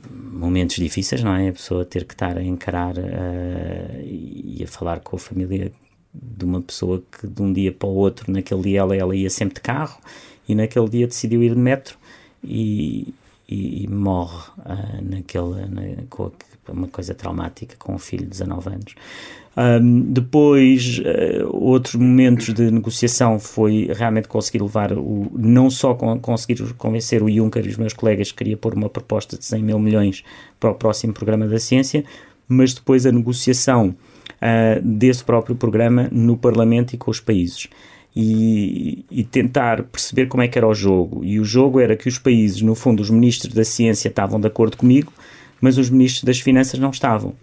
Momentos 0.09 0.77
difíceis, 0.77 1.23
não 1.23 1.35
é? 1.35 1.49
A 1.49 1.53
pessoa 1.53 1.85
ter 1.85 2.05
que 2.05 2.13
estar 2.13 2.37
a 2.37 2.43
encarar 2.43 2.97
uh, 2.97 4.01
e 4.03 4.61
a 4.63 4.67
falar 4.67 4.99
com 5.01 5.15
a 5.15 5.19
família 5.19 5.71
de 6.13 6.45
uma 6.45 6.61
pessoa 6.61 7.01
que 7.11 7.27
de 7.27 7.41
um 7.41 7.53
dia 7.53 7.71
para 7.71 7.87
o 7.87 7.93
outro, 7.93 8.31
naquele 8.31 8.61
dia 8.63 8.79
ela, 8.79 8.95
ela 8.95 9.15
ia 9.15 9.29
sempre 9.29 9.55
de 9.55 9.61
carro 9.61 9.99
e 10.47 10.55
naquele 10.55 10.89
dia 10.89 11.07
decidiu 11.07 11.41
ir 11.41 11.53
de 11.53 11.59
metro 11.59 11.97
e, 12.43 13.13
e, 13.47 13.83
e 13.83 13.87
morre 13.87 14.49
uh, 14.59 15.01
na, 15.01 15.21
com 16.09 16.31
uma 16.69 16.87
coisa 16.87 17.13
traumática 17.13 17.75
com 17.77 17.95
um 17.95 17.99
filho 17.99 18.23
de 18.23 18.31
19 18.31 18.69
anos. 18.69 18.95
Um, 19.55 20.13
depois, 20.13 20.99
uh, 20.99 21.49
outros 21.51 21.95
momentos 21.95 22.53
de 22.53 22.71
negociação 22.71 23.37
foi 23.37 23.89
realmente 23.93 24.27
conseguir 24.27 24.61
levar 24.61 24.93
o. 24.93 25.29
não 25.35 25.69
só 25.69 25.93
con 25.93 26.17
conseguir 26.19 26.73
convencer 26.75 27.21
o 27.21 27.29
Juncker 27.29 27.65
e 27.65 27.69
os 27.69 27.77
meus 27.77 27.93
colegas 27.93 28.31
que 28.31 28.37
queria 28.37 28.55
pôr 28.55 28.73
uma 28.73 28.89
proposta 28.89 29.37
de 29.37 29.43
100 29.43 29.61
mil 29.61 29.79
milhões 29.79 30.23
para 30.57 30.71
o 30.71 30.75
próximo 30.75 31.11
programa 31.13 31.47
da 31.47 31.59
ciência, 31.59 32.05
mas 32.47 32.73
depois 32.73 33.05
a 33.05 33.11
negociação 33.11 33.89
uh, 33.89 34.81
desse 34.81 35.23
próprio 35.23 35.55
programa 35.55 36.07
no 36.11 36.37
Parlamento 36.37 36.93
e 36.93 36.97
com 36.97 37.11
os 37.11 37.19
países. 37.19 37.67
E, 38.13 39.05
e, 39.09 39.23
tentar 39.23 39.83
perceber 39.83 40.27
como 40.27 40.43
é 40.43 40.47
que 40.47 40.57
era 40.57 40.67
o 40.67 40.73
jogo. 40.73 41.23
E 41.23 41.39
o 41.39 41.45
jogo 41.45 41.79
era 41.79 41.95
que 41.95 42.09
os 42.09 42.19
países, 42.19 42.61
no 42.61 42.75
fundo, 42.75 42.99
os 42.99 43.09
ministros 43.09 43.53
da 43.53 43.63
ciência 43.63 44.09
estavam 44.09 44.37
de 44.37 44.47
acordo 44.47 44.75
comigo, 44.75 45.13
mas 45.61 45.77
os 45.77 45.89
ministros 45.89 46.25
das 46.25 46.37
finanças 46.37 46.77
não 46.77 46.89
estavam. 46.89 47.33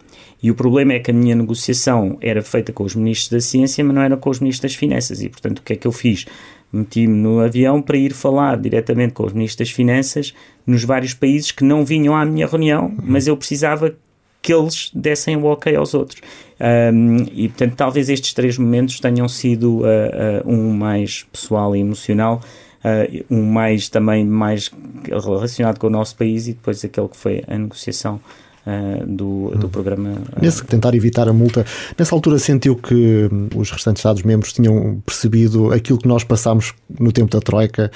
E 0.42 0.50
o 0.50 0.54
problema 0.54 0.92
é 0.92 0.98
que 1.00 1.10
a 1.10 1.14
minha 1.14 1.34
negociação 1.34 2.16
era 2.20 2.42
feita 2.42 2.72
com 2.72 2.84
os 2.84 2.94
ministros 2.94 3.30
da 3.30 3.40
Ciência, 3.40 3.84
mas 3.84 3.94
não 3.94 4.02
era 4.02 4.16
com 4.16 4.30
os 4.30 4.40
ministros 4.40 4.70
das 4.70 4.78
Finanças. 4.78 5.22
E, 5.22 5.28
portanto, 5.28 5.58
o 5.58 5.62
que 5.62 5.72
é 5.72 5.76
que 5.76 5.86
eu 5.86 5.92
fiz? 5.92 6.26
Meti-me 6.72 7.14
no 7.14 7.40
avião 7.40 7.80
para 7.80 7.96
ir 7.96 8.12
falar 8.12 8.56
diretamente 8.58 9.14
com 9.14 9.24
os 9.24 9.32
ministros 9.32 9.68
das 9.68 9.74
Finanças 9.74 10.34
nos 10.66 10.84
vários 10.84 11.14
países 11.14 11.50
que 11.50 11.64
não 11.64 11.84
vinham 11.84 12.14
à 12.14 12.24
minha 12.24 12.46
reunião, 12.46 12.94
mas 13.02 13.26
eu 13.26 13.36
precisava 13.36 13.94
que 14.40 14.52
eles 14.52 14.90
dessem 14.94 15.36
o 15.36 15.44
ok 15.44 15.74
aos 15.74 15.94
outros. 15.94 16.20
Um, 16.60 17.26
e, 17.32 17.48
portanto, 17.48 17.74
talvez 17.74 18.08
estes 18.08 18.32
três 18.32 18.56
momentos 18.58 19.00
tenham 19.00 19.28
sido 19.28 19.80
uh, 19.80 19.82
uh, 19.82 20.50
um 20.50 20.72
mais 20.72 21.26
pessoal 21.32 21.74
e 21.74 21.80
emocional, 21.80 22.40
uh, 22.84 23.24
um 23.30 23.44
mais 23.44 23.88
também 23.88 24.24
mais 24.24 24.70
relacionado 25.04 25.78
com 25.78 25.88
o 25.88 25.90
nosso 25.90 26.16
país 26.16 26.46
e 26.48 26.52
depois 26.52 26.84
aquele 26.84 27.08
que 27.08 27.16
foi 27.16 27.42
a 27.48 27.58
negociação 27.58 28.20
uh, 28.68 29.06
do, 29.06 29.50
do 29.56 29.66
hum. 29.66 29.70
programa. 29.70 30.10
Uh... 30.10 30.42
Nesse 30.42 30.64
tentar 30.64 30.94
evitar 30.94 31.28
a 31.28 31.32
multa, 31.32 31.64
nessa 31.98 32.14
altura 32.14 32.38
sentiu 32.38 32.76
que 32.76 33.28
hum, 33.32 33.48
os 33.56 33.70
restantes 33.70 34.00
Estados-membros 34.00 34.52
tinham 34.52 35.02
percebido 35.04 35.72
aquilo 35.72 35.98
que 35.98 36.06
nós 36.06 36.22
passámos 36.22 36.74
no 36.98 37.10
tempo 37.10 37.30
da 37.30 37.40
Troika, 37.40 37.90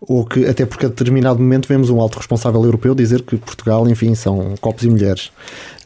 ou 0.00 0.24
que, 0.24 0.44
até 0.46 0.66
porque 0.66 0.86
a 0.86 0.88
determinado 0.88 1.38
momento, 1.38 1.68
vemos 1.68 1.88
um 1.90 2.00
alto 2.00 2.16
responsável 2.18 2.62
europeu 2.64 2.94
dizer 2.94 3.22
que 3.22 3.36
Portugal, 3.36 3.88
enfim, 3.88 4.14
são 4.14 4.54
copos 4.60 4.84
e 4.84 4.88
mulheres. 4.88 5.30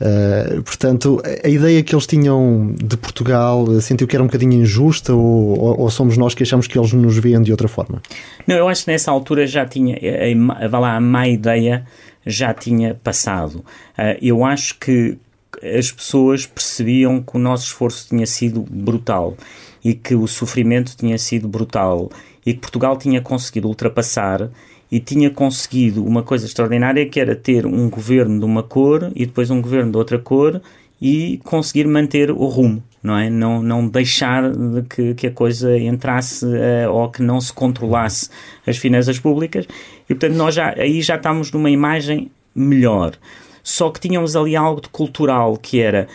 Uh, 0.00 0.62
portanto, 0.62 1.20
a 1.44 1.48
ideia 1.48 1.82
que 1.82 1.94
eles 1.94 2.06
tinham 2.06 2.74
de 2.82 2.96
Portugal 2.96 3.66
sentiu 3.80 4.06
que 4.06 4.16
era 4.16 4.22
um 4.22 4.26
bocadinho 4.26 4.54
injusta 4.54 5.14
ou, 5.14 5.58
ou, 5.58 5.80
ou, 5.80 5.90
somos 5.90 6.16
nós 6.16 6.34
que 6.34 6.42
achamos 6.42 6.66
que 6.66 6.78
eles 6.78 6.92
nos 6.92 7.18
veem 7.18 7.42
de 7.42 7.50
outra 7.50 7.68
forma? 7.68 8.00
Não, 8.46 8.56
eu 8.56 8.68
acho 8.68 8.84
que 8.84 8.90
nessa 8.90 9.10
altura 9.10 9.46
já 9.46 9.66
tinha, 9.66 9.96
a, 9.96 10.66
a, 10.66 10.96
a 10.96 11.00
má 11.00 11.28
ideia 11.28 11.84
já 12.24 12.52
tinha 12.54 12.94
passado. 12.94 13.64
Uh, 13.98 14.16
eu 14.20 14.44
acho 14.44 14.78
que 14.78 15.18
as 15.62 15.90
pessoas 15.90 16.46
percebiam 16.46 17.22
que 17.22 17.36
o 17.36 17.38
nosso 17.38 17.66
esforço 17.66 18.08
tinha 18.08 18.26
sido 18.26 18.62
brutal 18.62 19.36
e 19.84 19.94
que 19.94 20.14
o 20.14 20.26
sofrimento 20.26 20.96
tinha 20.96 21.18
sido 21.18 21.48
brutal 21.48 22.10
e 22.44 22.54
que 22.54 22.60
Portugal 22.60 22.96
tinha 22.96 23.20
conseguido 23.20 23.68
ultrapassar 23.68 24.50
e 24.90 24.98
tinha 24.98 25.30
conseguido 25.30 26.04
uma 26.04 26.22
coisa 26.22 26.46
extraordinária 26.46 27.06
que 27.06 27.20
era 27.20 27.36
ter 27.36 27.66
um 27.66 27.88
governo 27.88 28.38
de 28.38 28.44
uma 28.44 28.62
cor 28.62 29.10
e 29.14 29.26
depois 29.26 29.50
um 29.50 29.60
governo 29.60 29.92
de 29.92 29.98
outra 29.98 30.18
cor 30.18 30.60
e 31.00 31.40
conseguir 31.44 31.86
manter 31.86 32.30
o 32.30 32.44
rumo, 32.46 32.82
não 33.02 33.16
é? 33.16 33.30
Não, 33.30 33.62
não 33.62 33.88
deixar 33.88 34.50
de 34.52 34.82
que, 34.82 35.14
que 35.14 35.26
a 35.28 35.30
coisa 35.30 35.78
entrasse 35.78 36.44
uh, 36.44 36.90
ou 36.92 37.10
que 37.10 37.22
não 37.22 37.40
se 37.40 37.52
controlasse 37.52 38.28
as 38.66 38.76
finanças 38.76 39.18
públicas 39.18 39.66
e 40.10 40.14
portanto 40.14 40.36
nós 40.36 40.56
já, 40.56 40.74
aí 40.76 41.00
já 41.00 41.14
estamos 41.14 41.52
numa 41.52 41.70
imagem 41.70 42.32
melhor. 42.52 43.16
Só 43.62 43.90
que 43.90 44.00
tínhamos 44.00 44.34
ali 44.34 44.56
algo 44.56 44.80
de 44.80 44.88
cultural 44.88 45.56
que 45.56 45.80
era 45.80 46.08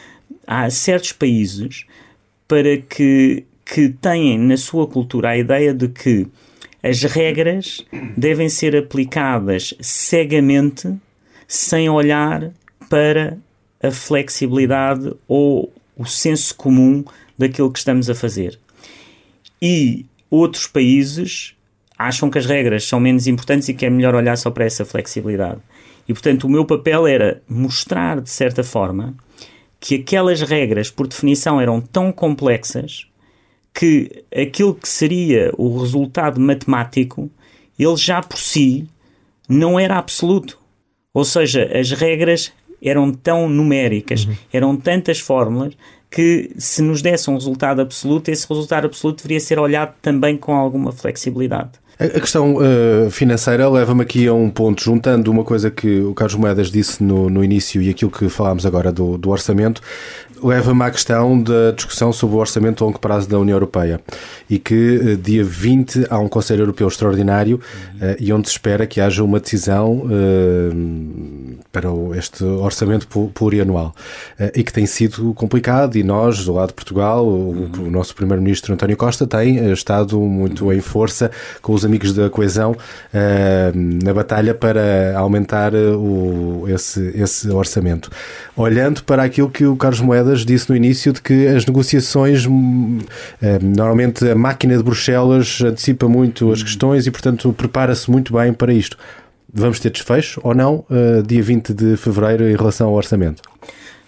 há 0.46 0.70
certos 0.70 1.14
países 1.14 1.86
para 2.46 2.78
que, 2.78 3.46
que 3.64 3.88
têm 3.90 4.38
na 4.38 4.58
sua 4.58 4.86
cultura 4.86 5.30
a 5.30 5.38
ideia 5.38 5.74
de 5.74 5.88
que 5.88 6.28
as 6.84 7.02
regras 7.04 7.86
devem 8.18 8.50
ser 8.50 8.76
aplicadas 8.76 9.74
cegamente 9.80 10.94
sem 11.48 11.90
olhar 11.90 12.52
para 12.90 13.38
a 13.82 13.92
flexibilidade 13.92 15.14
ou 15.26 15.72
o 15.96 16.06
senso 16.06 16.54
comum 16.56 17.04
daquilo 17.38 17.72
que 17.72 17.80
estamos 17.80 18.10
a 18.10 18.16
fazer. 18.16 18.60
E 19.62 20.06
outros 20.30 20.68
países 20.68 21.55
acham 21.98 22.30
que 22.30 22.38
as 22.38 22.46
regras 22.46 22.84
são 22.86 23.00
menos 23.00 23.28
importantes 23.28 23.70
e 23.70 23.74
que 23.74 23.86
é 23.86 23.90
melhor 23.90 24.16
olhar 24.16 24.38
só 24.38 24.52
para 24.52 24.66
essa 24.66 24.86
flexibilidade. 24.86 25.60
E, 26.08 26.14
portanto, 26.14 26.44
o 26.46 26.50
meu 26.50 26.66
papel 26.66 27.08
era 27.08 27.42
mostrar, 27.48 28.22
de 28.22 28.30
certa 28.30 28.64
forma, 28.64 29.16
que 29.80 29.96
aquelas 29.96 30.42
regras, 30.42 30.90
por 30.90 31.08
definição, 31.08 31.60
eram 31.60 31.82
tão 31.82 32.12
complexas 32.12 33.08
que 33.74 34.24
aquilo 34.36 34.74
que 34.74 34.88
seria 34.88 35.52
o 35.58 35.78
resultado 35.80 36.40
matemático, 36.40 37.30
ele 37.78 37.98
já 37.98 38.22
por 38.22 38.38
si 38.38 38.88
não 39.50 39.80
era 39.80 39.98
absoluto. 39.98 40.58
Ou 41.14 41.26
seja, 41.26 41.70
as 41.78 41.92
regras 41.92 42.52
eram 42.82 43.12
tão 43.12 43.50
numéricas, 43.50 44.26
uhum. 44.26 44.36
eram 44.52 44.78
tantas 44.78 45.20
fórmulas, 45.20 45.74
que 46.10 46.52
se 46.58 46.82
nos 46.82 47.02
desse 47.02 47.30
um 47.30 47.34
resultado 47.34 47.82
absoluto, 47.82 48.30
esse 48.30 48.48
resultado 48.48 48.86
absoluto 48.86 49.18
deveria 49.18 49.40
ser 49.40 49.60
olhado 49.60 49.96
também 50.02 50.38
com 50.38 50.54
alguma 50.54 50.92
flexibilidade. 50.92 51.72
A 51.98 52.20
questão 52.20 52.56
uh, 52.56 53.10
financeira 53.10 53.70
leva-me 53.70 54.02
aqui 54.02 54.28
a 54.28 54.34
um 54.34 54.50
ponto, 54.50 54.84
juntando 54.84 55.32
uma 55.32 55.46
coisa 55.46 55.72
que 55.72 56.02
o 56.02 56.14
Carlos 56.14 56.36
Moedas 56.36 56.70
disse 56.70 57.02
no, 57.02 57.30
no 57.30 57.42
início 57.42 57.82
e 57.82 57.90
aquilo 57.90 58.12
que 58.12 58.28
falámos 58.28 58.66
agora 58.66 58.92
do, 58.92 59.18
do 59.18 59.30
orçamento, 59.30 59.82
leva-me 60.44 60.84
à 60.84 60.92
questão 60.92 61.42
da 61.42 61.72
discussão 61.72 62.12
sobre 62.12 62.36
o 62.36 62.40
orçamento 62.40 62.84
a 62.84 62.88
longo 62.88 63.00
prazo 63.00 63.30
da 63.30 63.40
União 63.40 63.56
Europeia. 63.56 64.02
E 64.50 64.60
que 64.60 64.98
uh, 64.98 65.16
dia 65.16 65.42
20 65.42 66.08
há 66.10 66.20
um 66.20 66.28
Conselho 66.28 66.64
Europeu 66.64 66.86
Extraordinário 66.86 67.62
uh, 67.96 68.16
e 68.20 68.34
onde 68.34 68.50
se 68.50 68.56
espera 68.56 68.86
que 68.86 69.00
haja 69.00 69.24
uma 69.24 69.40
decisão 69.40 70.04
para 71.72 71.90
este 72.18 72.44
orçamento 72.44 73.08
plurianual. 73.34 73.96
E 74.54 74.64
que 74.64 74.74
tem 74.74 74.86
sido 74.86 75.34
complicado 75.34 75.96
e 75.96 76.04
nós, 76.04 76.44
do 76.44 76.54
lado 76.54 76.70
de 76.70 76.74
Portugal, 76.74 77.26
o, 77.26 77.70
o 77.80 77.90
nosso 77.90 78.14
Primeiro-Ministro 78.16 78.74
António 78.74 78.98
Costa 78.98 79.26
tem 79.26 79.72
estado 79.72 80.20
muito 80.20 80.72
em 80.74 80.82
força 80.82 81.32
com 81.62 81.74
os 81.74 81.85
amigos 81.86 82.14
da 82.14 82.30
coesão 82.30 82.72
uh, 82.72 84.04
na 84.04 84.14
batalha 84.14 84.54
para 84.54 85.18
aumentar 85.18 85.74
eh, 85.74 85.92
o, 85.92 86.66
esse, 86.68 87.12
esse 87.16 87.50
orçamento. 87.50 88.10
Olhando 88.56 89.04
para 89.04 89.24
aquilo 89.24 89.50
que 89.50 89.66
o 89.66 89.76
Carlos 89.76 90.02
Moedas 90.02 90.46
disse 90.46 90.70
no 90.70 90.76
início, 90.76 91.14
de 91.14 91.22
que 91.22 91.48
as 91.48 91.66
negociações, 91.66 92.46
uh, 92.46 92.50
normalmente 93.62 94.28
a 94.30 94.36
máquina 94.36 94.76
de 94.76 94.84
Bruxelas 94.84 95.62
antecipa 95.62 96.08
muito 96.08 96.52
as 96.52 96.62
questões 96.62 97.08
e, 97.08 97.12
portanto, 97.12 97.54
prepara-se 97.54 98.10
muito 98.10 98.34
bem 98.34 98.52
para 98.52 98.74
isto. 98.74 98.98
Vamos 99.54 99.80
ter 99.80 99.90
desfecho 99.90 100.42
ou 100.44 100.54
não, 100.54 100.86
uh, 100.90 101.24
dia 101.26 101.42
20 101.42 101.74
de 101.74 101.96
fevereiro, 101.96 102.50
em 102.50 102.56
relação 102.56 102.88
ao 102.88 102.94
orçamento? 102.94 103.42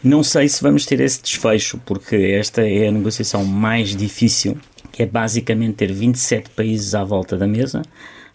Não 0.04 0.22
sei 0.22 0.48
se 0.48 0.62
vamos 0.62 0.86
ter 0.86 1.00
esse 1.00 1.22
desfecho, 1.22 1.80
porque 1.86 2.16
esta 2.16 2.62
é 2.62 2.88
a 2.88 2.92
negociação 2.92 3.44
mais 3.44 3.96
difícil 3.96 4.58
que 4.98 5.04
é 5.04 5.06
basicamente 5.06 5.76
ter 5.76 5.94
27 5.94 6.50
países 6.50 6.96
à 6.96 7.04
volta 7.04 7.38
da 7.38 7.46
mesa, 7.46 7.84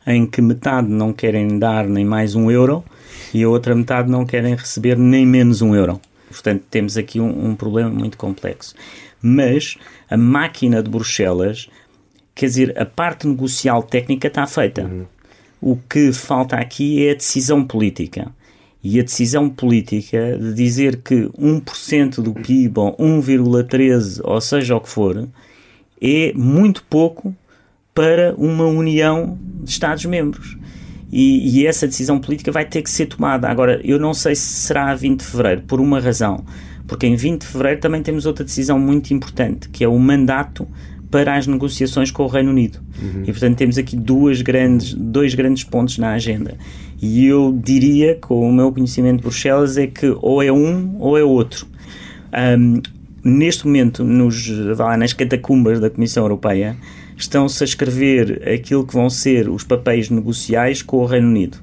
em 0.07 0.25
que 0.25 0.41
metade 0.41 0.89
não 0.89 1.13
querem 1.13 1.59
dar 1.59 1.89
nem 1.89 2.05
mais 2.05 2.37
um 2.37 2.53
euro 2.53 2.85
e 3.35 3.43
a 3.43 3.49
outra 3.49 3.75
metade 3.75 4.09
não 4.09 4.25
querem 4.25 4.55
receber 4.55 4.97
nem 4.97 5.27
menos 5.27 5.61
um 5.61 5.75
euro. 5.75 6.01
Portanto, 6.31 6.63
temos 6.71 6.97
aqui 6.97 7.19
um, 7.19 7.49
um 7.49 7.57
problema 7.57 7.91
muito 7.91 8.17
complexo. 8.17 8.77
Mas 9.21 9.77
a 10.09 10.17
máquina 10.17 10.81
de 10.81 10.89
Bruxelas, 10.89 11.69
quer 12.33 12.47
dizer, 12.47 12.81
a 12.81 12.87
parte 12.87 13.27
negocial 13.27 13.83
técnica 13.83 14.29
está 14.29 14.47
feita. 14.47 14.85
Uhum. 14.85 15.07
O 15.61 15.77
que 15.77 16.13
falta 16.13 16.55
aqui 16.55 17.09
é 17.09 17.11
a 17.11 17.17
decisão 17.17 17.65
política. 17.65 18.31
E 18.85 19.01
a 19.01 19.03
decisão 19.03 19.51
política 19.51 20.39
de 20.39 20.55
dizer 20.55 20.99
que 20.99 21.29
1% 21.37 22.23
do 22.23 22.33
PIB 22.33 22.79
ou 22.79 22.97
1,13%, 22.99 24.21
ou 24.23 24.41
seja 24.41 24.77
o 24.77 24.81
que 24.81 24.89
for, 24.89 25.29
é 26.03 26.33
muito 26.35 26.83
pouco 26.85 27.35
para 27.95 28.35
uma 28.37 28.65
união 28.65 29.39
de 29.63 29.71
Estados-membros. 29.71 30.59
E, 31.13 31.61
e, 31.61 31.67
essa 31.67 31.87
decisão 31.87 32.19
política 32.19 32.51
vai 32.51 32.65
ter 32.65 32.81
que 32.81 32.91
ser 32.91 33.05
tomada. 33.05 33.47
Agora, 33.47 33.81
eu 33.85 33.99
não 33.99 34.15
sei 34.15 34.35
se 34.35 34.47
será 34.47 34.91
a 34.91 34.95
20 34.95 35.21
de 35.21 35.27
fevereiro, 35.27 35.63
por 35.63 35.79
uma 35.79 36.01
razão. 36.01 36.43
Porque 36.87 37.07
em 37.07 37.15
20 37.15 37.43
de 37.43 37.47
fevereiro 37.47 37.81
também 37.81 38.03
temos 38.03 38.25
outra 38.25 38.45
decisão 38.45 38.79
muito 38.79 39.13
importante, 39.13 39.69
que 39.69 39.85
é 39.85 39.89
o 39.89 39.99
mandato 39.99 40.67
para 41.11 41.37
as 41.37 41.47
negociações 41.47 42.11
com 42.11 42.23
o 42.23 42.27
Reino 42.27 42.51
Unido. 42.51 42.81
Uhum. 43.01 43.25
E, 43.25 43.27
portanto, 43.27 43.57
temos 43.59 43.77
aqui 43.77 43.95
duas 43.95 44.41
grandes, 44.41 44.95
dois 44.95 45.35
grandes 45.35 45.65
pontos 45.65 45.99
na 45.99 46.15
agenda. 46.15 46.57
E 47.01 47.27
eu 47.27 47.61
diria, 47.63 48.17
com 48.19 48.49
o 48.49 48.53
meu 48.53 48.73
conhecimento 48.73 49.19
de 49.19 49.23
Bruxelas, 49.23 49.77
é 49.77 49.87
que 49.87 50.17
ou 50.23 50.43
é 50.43 50.51
um 50.51 50.97
ou 50.99 51.19
é 51.19 51.23
outro. 51.23 51.67
Um, 52.59 52.81
neste 53.25 53.67
momento, 53.67 54.05
nos, 54.05 54.49
lá, 54.79 54.97
nas 54.97 55.13
catacumbas 55.13 55.81
da 55.81 55.89
Comissão 55.89 56.25
Europeia, 56.25 56.77
estão-se 57.17 57.63
a 57.63 57.67
escrever 57.67 58.43
aquilo 58.49 58.87
que 58.87 58.95
vão 58.95 59.09
ser 59.09 59.49
os 59.49 59.65
papéis 59.65 60.11
negociais 60.11 60.83
com 60.83 60.99
o 60.99 61.07
Reino 61.07 61.29
Unido. 61.29 61.59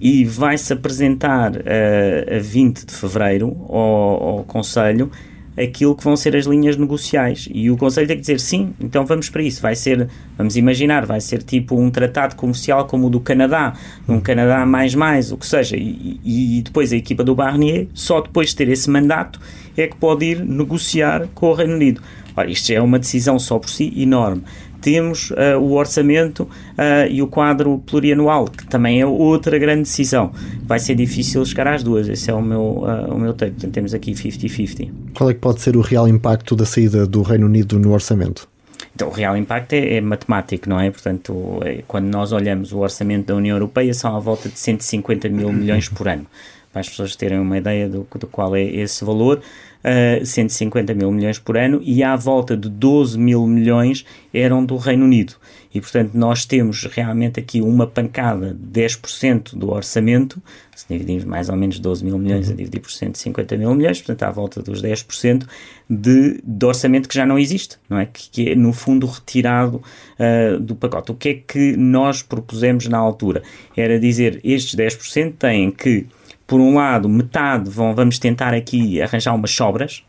E 0.00 0.24
vai-se 0.24 0.72
apresentar 0.72 1.52
a, 1.56 2.36
a 2.36 2.38
20 2.38 2.86
de 2.86 2.94
fevereiro 2.94 3.56
ao, 3.68 4.22
ao 4.22 4.44
Conselho 4.44 5.10
aquilo 5.56 5.94
que 5.94 6.02
vão 6.02 6.16
ser 6.16 6.34
as 6.36 6.46
linhas 6.46 6.76
negociais. 6.76 7.48
E 7.52 7.70
o 7.70 7.76
Conselho 7.76 8.06
tem 8.06 8.16
que 8.16 8.22
dizer 8.22 8.40
sim, 8.40 8.74
então 8.80 9.06
vamos 9.06 9.30
para 9.30 9.42
isso. 9.42 9.62
Vai 9.62 9.76
ser, 9.76 10.08
vamos 10.36 10.56
imaginar, 10.56 11.06
vai 11.06 11.20
ser 11.20 11.42
tipo 11.42 11.80
um 11.80 11.90
tratado 11.90 12.34
comercial 12.34 12.86
como 12.86 13.06
o 13.06 13.10
do 13.10 13.20
Canadá, 13.20 13.74
um 14.08 14.20
Canadá 14.20 14.66
mais 14.66 14.94
mais, 14.94 15.30
o 15.30 15.36
que 15.36 15.46
seja. 15.46 15.76
E, 15.76 16.20
e 16.24 16.62
depois 16.62 16.92
a 16.92 16.96
equipa 16.96 17.22
do 17.22 17.34
Barnier, 17.34 17.86
só 17.94 18.20
depois 18.20 18.50
de 18.50 18.56
ter 18.56 18.68
esse 18.68 18.90
mandato, 18.90 19.40
é 19.76 19.86
que 19.86 19.96
pode 19.96 20.24
ir 20.24 20.44
negociar 20.44 21.28
com 21.34 21.48
o 21.48 21.54
Reino 21.54 21.74
Unido. 21.74 22.00
Ora, 22.36 22.50
isto 22.50 22.72
é 22.72 22.80
uma 22.80 22.98
decisão 22.98 23.38
só 23.38 23.58
por 23.58 23.70
si 23.70 23.92
enorme. 23.96 24.42
Temos 24.80 25.30
uh, 25.30 25.58
o 25.58 25.72
orçamento 25.72 26.42
uh, 26.42 27.08
e 27.08 27.22
o 27.22 27.26
quadro 27.26 27.78
plurianual, 27.86 28.46
que 28.46 28.66
também 28.66 29.00
é 29.00 29.06
outra 29.06 29.58
grande 29.58 29.82
decisão. 29.82 30.32
Vai 30.62 30.78
ser 30.78 30.94
difícil 30.94 31.44
chegar 31.46 31.68
às 31.68 31.82
duas, 31.82 32.08
esse 32.08 32.30
é 32.30 32.34
o 32.34 32.42
meu, 32.42 32.60
uh, 32.60 33.14
o 33.14 33.18
meu 33.18 33.32
take. 33.32 33.52
Portanto, 33.52 33.72
temos 33.72 33.94
aqui 33.94 34.12
50-50. 34.12 34.90
Qual 35.14 35.30
é 35.30 35.34
que 35.34 35.40
pode 35.40 35.62
ser 35.62 35.76
o 35.76 35.80
real 35.80 36.06
impacto 36.06 36.54
da 36.54 36.66
saída 36.66 37.06
do 37.06 37.22
Reino 37.22 37.46
Unido 37.46 37.78
no 37.78 37.92
orçamento? 37.92 38.46
Então, 38.94 39.08
o 39.08 39.10
real 39.10 39.36
impacto 39.36 39.72
é, 39.72 39.96
é, 39.96 40.00
matemático, 40.00 40.68
não 40.68 40.78
é? 40.78 40.90
Portanto, 40.90 41.60
é, 41.64 41.82
quando 41.88 42.06
nós 42.06 42.32
olhamos 42.32 42.72
o 42.72 42.78
orçamento 42.78 43.28
da 43.28 43.34
União 43.34 43.56
Europeia, 43.56 43.94
são 43.94 44.14
à 44.14 44.20
volta 44.20 44.48
de 44.48 44.58
150 44.58 45.28
mil 45.30 45.52
milhões 45.52 45.88
por 45.88 46.08
ano 46.08 46.26
para 46.74 46.80
as 46.80 46.88
pessoas 46.88 47.14
terem 47.14 47.38
uma 47.38 47.56
ideia 47.56 47.88
do, 47.88 48.04
do 48.18 48.26
qual 48.26 48.56
é 48.56 48.64
esse 48.64 49.04
valor, 49.04 49.38
uh, 49.38 49.40
eh, 49.84 50.24
150 50.24 50.92
mil 50.92 51.12
milhões 51.12 51.38
por 51.38 51.56
ano, 51.56 51.80
e 51.84 52.02
à 52.02 52.16
volta 52.16 52.56
de 52.56 52.68
12 52.68 53.16
mil 53.16 53.46
milhões 53.46 54.04
eram 54.32 54.64
do 54.64 54.76
Reino 54.76 55.04
Unido. 55.04 55.34
E, 55.72 55.80
portanto, 55.80 56.14
nós 56.14 56.44
temos 56.44 56.84
realmente 56.86 57.38
aqui 57.38 57.60
uma 57.60 57.86
pancada 57.86 58.52
de 58.52 58.80
10% 58.80 59.56
do 59.56 59.70
orçamento, 59.70 60.42
se 60.74 60.84
dividimos 60.88 61.22
mais 61.22 61.48
ou 61.48 61.54
menos 61.54 61.78
12 61.78 62.04
mil 62.04 62.18
milhões 62.18 62.50
a 62.50 62.54
dividir 62.54 62.80
por 62.80 62.90
150 62.90 63.56
mil 63.56 63.72
milhões, 63.72 63.98
portanto, 63.98 64.24
à 64.24 64.32
volta 64.32 64.60
dos 64.60 64.82
10% 64.82 65.46
de, 65.88 66.40
de 66.42 66.66
orçamento 66.66 67.08
que 67.08 67.14
já 67.14 67.24
não 67.24 67.38
existe, 67.38 67.78
não 67.88 68.00
é? 68.00 68.06
Que, 68.06 68.30
que 68.30 68.50
é, 68.50 68.56
no 68.56 68.72
fundo, 68.72 69.06
retirado 69.06 69.80
uh, 70.18 70.58
do 70.58 70.74
pacote. 70.74 71.12
O 71.12 71.14
que 71.14 71.28
é 71.28 71.34
que 71.34 71.76
nós 71.76 72.20
propusemos 72.20 72.88
na 72.88 72.98
altura? 72.98 73.44
Era 73.76 74.00
dizer, 74.00 74.40
estes 74.42 74.74
10% 74.74 75.34
têm 75.38 75.70
que 75.70 76.08
por 76.46 76.60
um 76.60 76.74
lado, 76.74 77.08
metade 77.08 77.70
vão, 77.70 77.94
vamos 77.94 78.18
tentar 78.18 78.54
aqui 78.54 79.00
arranjar 79.00 79.34
umas 79.34 79.50
sobras, 79.50 80.04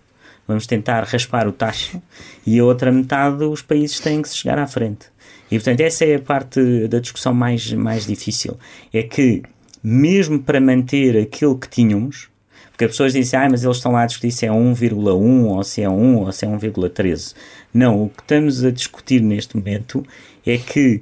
vamos 0.48 0.68
tentar 0.68 1.04
raspar 1.04 1.48
o 1.48 1.52
tacho, 1.52 2.02
e 2.46 2.60
a 2.60 2.64
outra 2.64 2.92
metade 2.92 3.44
os 3.44 3.62
países 3.62 4.00
têm 4.00 4.22
que 4.22 4.30
se 4.30 4.38
chegar 4.38 4.60
à 4.60 4.68
frente. 4.68 5.08
E 5.50 5.58
portanto, 5.58 5.82
essa 5.82 6.06
é 6.06 6.16
a 6.16 6.20
parte 6.20 6.88
da 6.88 7.00
discussão 7.00 7.34
mais, 7.34 7.72
mais 7.74 8.06
difícil. 8.06 8.58
É 8.92 9.04
que, 9.04 9.44
mesmo 9.84 10.40
para 10.40 10.60
manter 10.60 11.18
aquilo 11.22 11.58
que 11.58 11.70
tínhamos, 11.70 12.30
porque 12.72 12.86
as 12.86 12.92
pessoas 12.92 13.14
dizem, 13.14 13.40
ah, 13.40 13.48
mas 13.50 13.64
eles 13.64 13.78
estão 13.78 13.94
lá 13.94 14.04
a 14.04 14.06
discutir 14.06 14.32
se 14.32 14.46
é 14.46 14.50
1,1 14.50 15.46
ou 15.46 15.64
se 15.64 15.82
é 15.82 15.90
1 15.90 16.16
ou 16.18 16.32
se 16.32 16.46
é 16.46 16.50
1,13. 16.50 17.34
Não, 17.74 18.04
o 18.04 18.10
que 18.10 18.22
estamos 18.22 18.66
a 18.66 18.72
discutir 18.72 19.22
neste 19.22 19.56
momento 19.56 20.06
é 20.46 20.58
que 20.58 21.02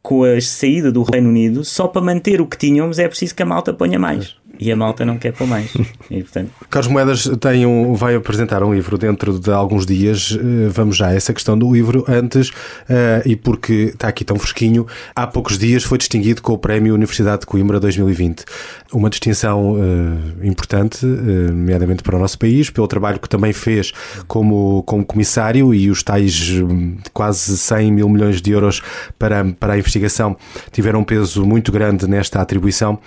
com 0.00 0.24
a 0.24 0.40
saída 0.40 0.90
do 0.90 1.02
Reino 1.02 1.28
Unido, 1.28 1.62
só 1.62 1.86
para 1.86 2.00
manter 2.00 2.40
o 2.40 2.46
que 2.46 2.56
tínhamos 2.56 2.98
é 2.98 3.06
preciso 3.06 3.34
que 3.34 3.42
a 3.42 3.46
malta 3.46 3.74
ponha 3.74 3.98
mais 3.98 4.39
e 4.60 4.70
a 4.70 4.76
malta 4.76 5.04
não 5.04 5.16
quer 5.16 5.32
pôr 5.32 5.46
mais. 5.46 5.72
E, 6.10 6.22
portanto... 6.24 6.50
Carlos 6.68 6.90
Moedas 6.90 7.30
tem 7.40 7.64
um, 7.64 7.94
vai 7.94 8.16
apresentar 8.16 8.64
um 8.64 8.74
livro 8.74 8.98
dentro 8.98 9.38
de 9.38 9.48
alguns 9.52 9.86
dias. 9.86 10.36
Eh, 10.36 10.68
vamos 10.68 10.96
já 10.96 11.06
a 11.06 11.14
essa 11.14 11.32
questão 11.32 11.56
do 11.56 11.72
livro. 11.72 12.04
Antes, 12.08 12.48
uh, 12.48 13.22
e 13.24 13.36
porque 13.36 13.92
está 13.92 14.08
aqui 14.08 14.24
tão 14.24 14.36
fresquinho, 14.36 14.88
há 15.14 15.24
poucos 15.24 15.56
dias 15.56 15.84
foi 15.84 15.98
distinguido 15.98 16.42
com 16.42 16.52
o 16.52 16.58
Prémio 16.58 16.94
Universidade 16.94 17.42
de 17.42 17.46
Coimbra 17.46 17.78
2020. 17.78 18.44
Uma 18.92 19.08
distinção 19.08 19.74
uh, 19.74 20.44
importante, 20.44 21.06
uh, 21.06 21.52
nomeadamente 21.52 22.02
para 22.02 22.16
o 22.16 22.18
nosso 22.18 22.36
país, 22.36 22.70
pelo 22.70 22.88
trabalho 22.88 23.20
que 23.20 23.28
também 23.28 23.52
fez 23.52 23.92
como, 24.26 24.82
como 24.82 25.04
comissário 25.04 25.72
e 25.72 25.88
os 25.90 26.02
tais 26.02 26.50
hum, 26.50 26.96
quase 27.12 27.56
100 27.56 27.92
mil 27.92 28.08
milhões 28.08 28.42
de 28.42 28.50
euros 28.50 28.82
para, 29.16 29.44
para 29.44 29.74
a 29.74 29.78
investigação 29.78 30.36
tiveram 30.72 31.00
um 31.00 31.04
peso 31.04 31.46
muito 31.46 31.70
grande 31.70 32.08
nesta 32.08 32.40
atribuição. 32.40 32.98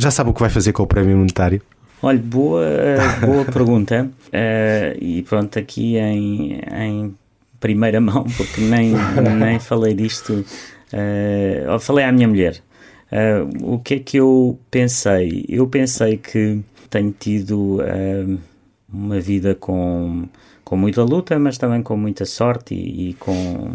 Já 0.00 0.10
sabe 0.10 0.30
o 0.30 0.32
que 0.32 0.40
vai 0.40 0.48
fazer 0.48 0.72
com 0.72 0.82
o 0.82 0.86
prémio 0.86 1.14
monetário? 1.14 1.60
Olha, 2.02 2.18
boa, 2.18 2.64
boa 3.20 3.44
pergunta. 3.44 4.10
Uh, 4.28 4.96
e 5.04 5.22
pronto, 5.28 5.58
aqui 5.58 5.98
em, 5.98 6.58
em 6.72 7.14
primeira 7.60 8.00
mão, 8.00 8.24
porque 8.34 8.62
nem, 8.62 8.94
nem 9.38 9.60
falei 9.60 9.92
disto. 9.92 10.42
Uh, 10.90 11.78
falei 11.78 12.06
à 12.06 12.12
minha 12.12 12.26
mulher. 12.26 12.62
Uh, 13.12 13.74
o 13.74 13.78
que 13.78 13.96
é 13.96 13.98
que 13.98 14.16
eu 14.16 14.58
pensei? 14.70 15.44
Eu 15.46 15.66
pensei 15.66 16.16
que 16.16 16.60
tenho 16.88 17.12
tido 17.12 17.82
uh, 17.82 18.38
uma 18.90 19.20
vida 19.20 19.54
com, 19.54 20.26
com 20.64 20.78
muita 20.78 21.02
luta, 21.02 21.38
mas 21.38 21.58
também 21.58 21.82
com 21.82 21.94
muita 21.94 22.24
sorte 22.24 22.74
e, 22.74 23.10
e 23.10 23.14
com. 23.14 23.70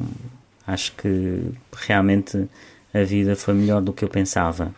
Acho 0.65 0.91
que 0.93 1.51
realmente 1.71 2.47
a 2.91 3.03
vida 3.03 3.35
foi 3.35 3.53
melhor 3.53 3.79
do 3.79 3.93
que 3.93 4.03
eu 4.03 4.09
pensava. 4.09 4.73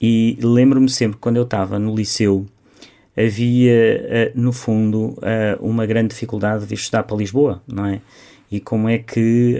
E 0.00 0.38
lembro-me 0.40 0.88
sempre, 0.88 1.18
quando 1.20 1.36
eu 1.36 1.42
estava 1.42 1.78
no 1.78 1.94
liceu, 1.94 2.46
havia, 3.16 4.32
no 4.34 4.52
fundo, 4.52 5.16
uma 5.60 5.84
grande 5.84 6.08
dificuldade 6.08 6.66
de 6.66 6.74
estudar 6.74 7.02
para 7.02 7.16
Lisboa, 7.16 7.62
não 7.66 7.84
é? 7.84 8.00
E 8.50 8.58
como 8.60 8.88
é 8.88 8.98
que 8.98 9.58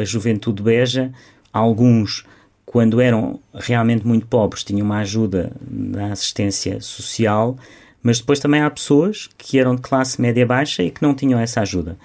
a 0.00 0.04
juventude 0.04 0.62
beja, 0.62 1.12
alguns 1.52 2.24
quando 2.64 3.00
eram 3.00 3.40
realmente 3.52 4.06
muito 4.06 4.26
pobres, 4.26 4.64
tinham 4.64 4.84
uma 4.84 4.98
ajuda 4.98 5.52
da 5.60 6.06
assistência 6.06 6.80
social, 6.80 7.56
mas 8.02 8.18
depois 8.20 8.40
também 8.40 8.60
há 8.60 8.70
pessoas 8.70 9.28
que 9.36 9.58
eram 9.58 9.76
de 9.76 9.82
classe 9.82 10.20
média 10.20 10.46
baixa 10.46 10.82
e 10.82 10.90
que 10.90 11.02
não 11.02 11.14
tinham 11.14 11.38
essa 11.38 11.60
ajuda. 11.60 11.96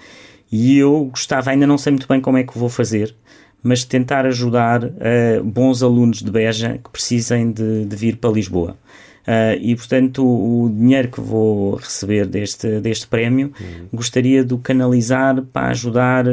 E 0.50 0.76
eu 0.78 1.04
gostava, 1.04 1.50
ainda 1.50 1.66
não 1.66 1.78
sei 1.78 1.92
muito 1.92 2.08
bem 2.08 2.20
como 2.20 2.36
é 2.36 2.42
que 2.42 2.58
vou 2.58 2.68
fazer, 2.68 3.14
mas 3.62 3.84
tentar 3.84 4.26
ajudar 4.26 4.84
uh, 4.84 5.44
bons 5.44 5.82
alunos 5.82 6.22
de 6.22 6.30
Beja 6.30 6.78
que 6.82 6.90
precisem 6.90 7.50
de, 7.50 7.84
de 7.84 7.96
vir 7.96 8.16
para 8.16 8.30
Lisboa. 8.30 8.76
Uh, 9.20 9.54
e 9.60 9.76
portanto 9.76 10.24
o, 10.24 10.64
o, 10.64 10.70
dinheiro 10.70 11.08
que 11.08 11.20
vou 11.20 11.76
receber 11.76 12.26
deste, 12.26 12.80
deste 12.80 13.06
prémio 13.06 13.52
uhum. 13.60 13.86
gostaria 13.92 14.42
de 14.42 14.54
o 14.54 14.58
canalizar 14.58 15.42
para 15.52 15.68
ajudar 15.68 16.26
uh, 16.26 16.30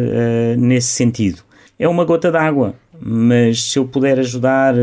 nesse 0.57 0.87
sentido. 0.87 1.41
É 1.77 1.87
uma 1.87 2.05
gota 2.05 2.31
d'água, 2.31 2.75
mas 2.99 3.71
se 3.71 3.77
eu 3.77 3.85
puder 3.85 4.19
ajudar 4.19 4.73
uh, 4.73 4.77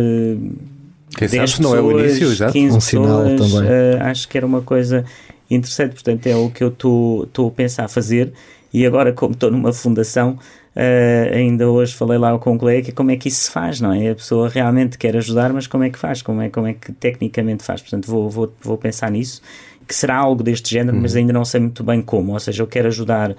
Quem 1.17 1.29
10 1.29 1.31
sabe, 1.31 1.41
pessoas, 1.41 1.61
não 1.61 1.75
é 1.75 1.81
o 1.81 1.99
início, 1.99 2.31
exato. 2.31 2.53
15 2.53 2.77
um 2.77 2.79
pessoas, 2.79 3.53
uh, 3.55 3.67
acho 4.03 4.29
que 4.29 4.37
era 4.37 4.47
uma 4.47 4.61
coisa 4.61 5.05
interessante. 5.51 5.95
Portanto, 5.95 6.27
é 6.27 6.37
o 6.37 6.51
que 6.51 6.63
eu 6.63 6.69
estou 6.69 7.49
a 7.49 7.51
pensar 7.51 7.89
fazer. 7.89 8.33
E 8.73 8.85
agora, 8.85 9.13
como 9.13 9.35
estou 9.35 9.51
numa 9.51 9.73
fundação, 9.73 10.39
Uh, 10.77 11.33
ainda 11.33 11.71
hoje 11.71 11.95
falei 11.95 12.19
lá 12.19 12.37
com 12.37 12.53
um 12.53 12.59
colega 12.59 12.91
como 12.91 13.13
é 13.13 13.17
que 13.17 13.29
isso 13.29 13.43
se 13.43 13.51
faz, 13.51 13.81
não 13.81 13.93
é? 13.93 14.11
A 14.11 14.15
pessoa 14.15 14.49
realmente 14.49 14.99
quer 14.99 15.17
ajudar, 15.17 15.53
mas 15.53 15.69
como 15.69 15.85
é 15.85 15.91
que 15.91 15.99
faz? 15.99 16.21
Como 16.21 16.41
é, 16.41 16.49
como 16.51 16.67
é 16.67 16.75
que 16.75 16.93
tecnicamente 16.93 17.63
faz? 17.63 17.81
Portanto, 17.81 18.07
vou, 18.07 18.29
vou, 18.29 18.53
vou 18.61 18.77
pensar 18.77 19.09
nisso, 19.11 19.41
que 19.87 19.95
será 19.95 20.17
algo 20.17 20.43
deste 20.43 20.71
género, 20.71 20.97
uhum. 20.97 21.03
mas 21.03 21.15
ainda 21.15 21.33
não 21.33 21.45
sei 21.45 21.61
muito 21.61 21.85
bem 21.85 22.03
como. 22.03 22.33
Ou 22.33 22.41
seja, 22.41 22.63
eu 22.63 22.67
quero 22.67 22.89
ajudar 22.89 23.37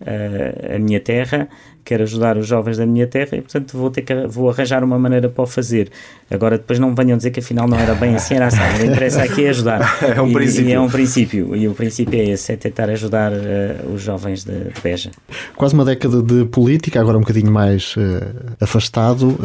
uh, 0.00 0.76
a 0.76 0.78
minha 0.78 1.00
terra, 1.00 1.48
quero 1.84 2.02
ajudar 2.02 2.36
os 2.36 2.46
jovens 2.46 2.76
da 2.76 2.84
minha 2.84 3.06
terra 3.06 3.36
e, 3.36 3.40
portanto, 3.40 3.76
vou 3.76 3.90
ter 3.90 4.02
que 4.02 4.14
vou 4.26 4.50
arranjar 4.50 4.84
uma 4.84 4.98
maneira 4.98 5.28
para 5.28 5.42
o 5.42 5.46
fazer. 5.46 5.90
Agora, 6.30 6.58
depois 6.58 6.78
não 6.78 6.94
venham 6.94 7.16
dizer 7.16 7.30
que 7.30 7.40
afinal 7.40 7.66
não 7.66 7.78
era 7.78 7.94
bem 7.94 8.14
assim, 8.14 8.34
era 8.34 8.46
assim. 8.46 8.58
O 8.58 8.80
que 8.80 8.86
interessa 8.86 9.22
aqui 9.22 9.44
é 9.46 9.48
ajudar. 9.50 9.78
É 10.18 10.20
um 10.20 10.28
e, 10.28 10.32
princípio. 10.32 10.68
E 10.68 10.72
é 10.72 10.80
um 10.80 10.88
princípio. 10.88 11.56
E 11.56 11.68
o 11.68 11.74
princípio 11.74 12.18
é 12.18 12.24
esse, 12.30 12.52
é 12.52 12.56
tentar 12.56 12.90
ajudar 12.90 13.32
uh, 13.32 13.92
os 13.92 14.02
jovens 14.02 14.44
de, 14.44 14.52
de 14.52 14.80
Beja. 14.82 15.10
Quase 15.56 15.74
uma 15.74 15.84
década 15.84 16.22
de 16.22 16.44
política, 16.46 17.00
agora 17.00 17.16
um 17.16 17.20
bocadinho 17.20 17.50
mais 17.50 17.94
uh, 17.96 18.54
afastado. 18.60 19.38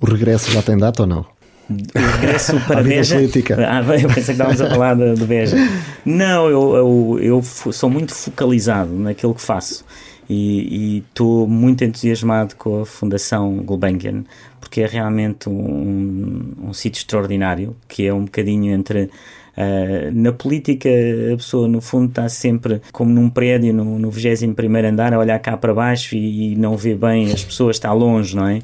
o 0.00 0.06
regresso 0.06 0.50
já 0.50 0.62
tem 0.62 0.76
data 0.76 1.02
ou 1.02 1.08
não? 1.08 1.41
O 1.70 1.98
regresso 2.16 2.60
para 2.66 2.82
Beja. 2.84 3.16
Política. 3.16 3.56
Ah, 3.68 3.80
eu 3.80 4.08
pensei 4.08 4.24
que 4.24 4.30
estávamos 4.32 4.60
a 4.60 4.70
falar 4.70 4.94
de, 4.94 5.14
de 5.14 5.24
Beja. 5.24 5.56
Não, 6.04 6.48
eu, 6.48 6.74
eu, 6.74 7.18
eu, 7.20 7.42
sou 7.42 7.88
muito 7.88 8.14
focalizado 8.14 8.92
naquilo 8.92 9.34
que 9.34 9.42
faço 9.42 9.84
e 10.28 11.04
estou 11.08 11.46
muito 11.46 11.84
entusiasmado 11.84 12.56
com 12.56 12.82
a 12.82 12.86
Fundação 12.86 13.56
Gulbenkian 13.56 14.24
porque 14.72 14.80
é 14.80 14.86
realmente 14.86 15.50
um, 15.50 16.54
um 16.62 16.72
sítio 16.72 17.00
extraordinário 17.00 17.76
que 17.86 18.06
é 18.06 18.14
um 18.14 18.24
bocadinho 18.24 18.72
entre 18.72 19.10
Uh, 19.54 20.10
na 20.14 20.32
política, 20.32 20.88
a 21.30 21.36
pessoa 21.36 21.68
no 21.68 21.82
fundo 21.82 22.08
está 22.08 22.26
sempre 22.26 22.80
como 22.90 23.10
num 23.10 23.28
prédio, 23.28 23.74
no, 23.74 23.98
no 23.98 24.10
21 24.10 24.54
andar, 24.88 25.12
a 25.12 25.18
olhar 25.18 25.38
cá 25.40 25.58
para 25.58 25.74
baixo 25.74 26.16
e, 26.16 26.54
e, 26.54 26.56
não 26.56 26.74
vê 26.74 26.94
bem 26.94 27.30
as 27.30 27.44
pessoas, 27.44 27.76
está 27.76 27.92
longe, 27.92 28.34
não 28.34 28.48
é? 28.48 28.60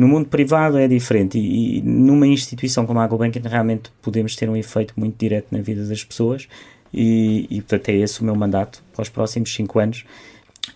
No 0.00 0.08
mundo 0.08 0.30
privado 0.30 0.78
é 0.78 0.88
diferente 0.88 1.38
e, 1.38 1.76
e 1.76 1.82
numa 1.82 2.26
instituição 2.26 2.86
como 2.86 3.00
a 3.00 3.06
Gulbenkian 3.06 3.42
realmente 3.46 3.92
podemos 4.00 4.34
ter 4.34 4.48
um 4.48 4.56
efeito 4.56 4.94
muito 4.96 5.14
direto 5.18 5.48
na 5.50 5.60
vida 5.60 5.84
das 5.84 6.02
pessoas 6.02 6.48
e, 6.90 7.46
e 7.50 7.60
portanto 7.60 7.90
é 7.90 7.96
esse 7.96 8.22
o 8.22 8.24
meu 8.24 8.34
mandato 8.34 8.82
para 8.94 9.02
os 9.02 9.10
próximos 9.10 9.54
5 9.54 9.78
anos. 9.78 10.06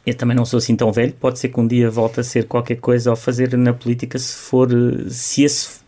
Eu 0.05 0.15
também 0.15 0.37
não 0.37 0.45
sou 0.45 0.59
assim 0.59 0.77
tão 0.77 0.93
velho, 0.93 1.15
pode 1.15 1.39
ser 1.39 1.49
que 1.49 1.59
um 1.59 1.67
dia 1.67 1.91
volte 1.91 2.21
a 2.21 2.23
ser 2.23 2.47
qualquer 2.47 2.77
coisa 2.77 3.09
ou 3.09 3.17
fazer 3.17 3.57
na 3.57 3.73
política 3.73 4.19
se 4.19 4.35
for, 4.35 4.69
se 5.09 5.43
esse 5.43 5.81
eh, 5.81 5.84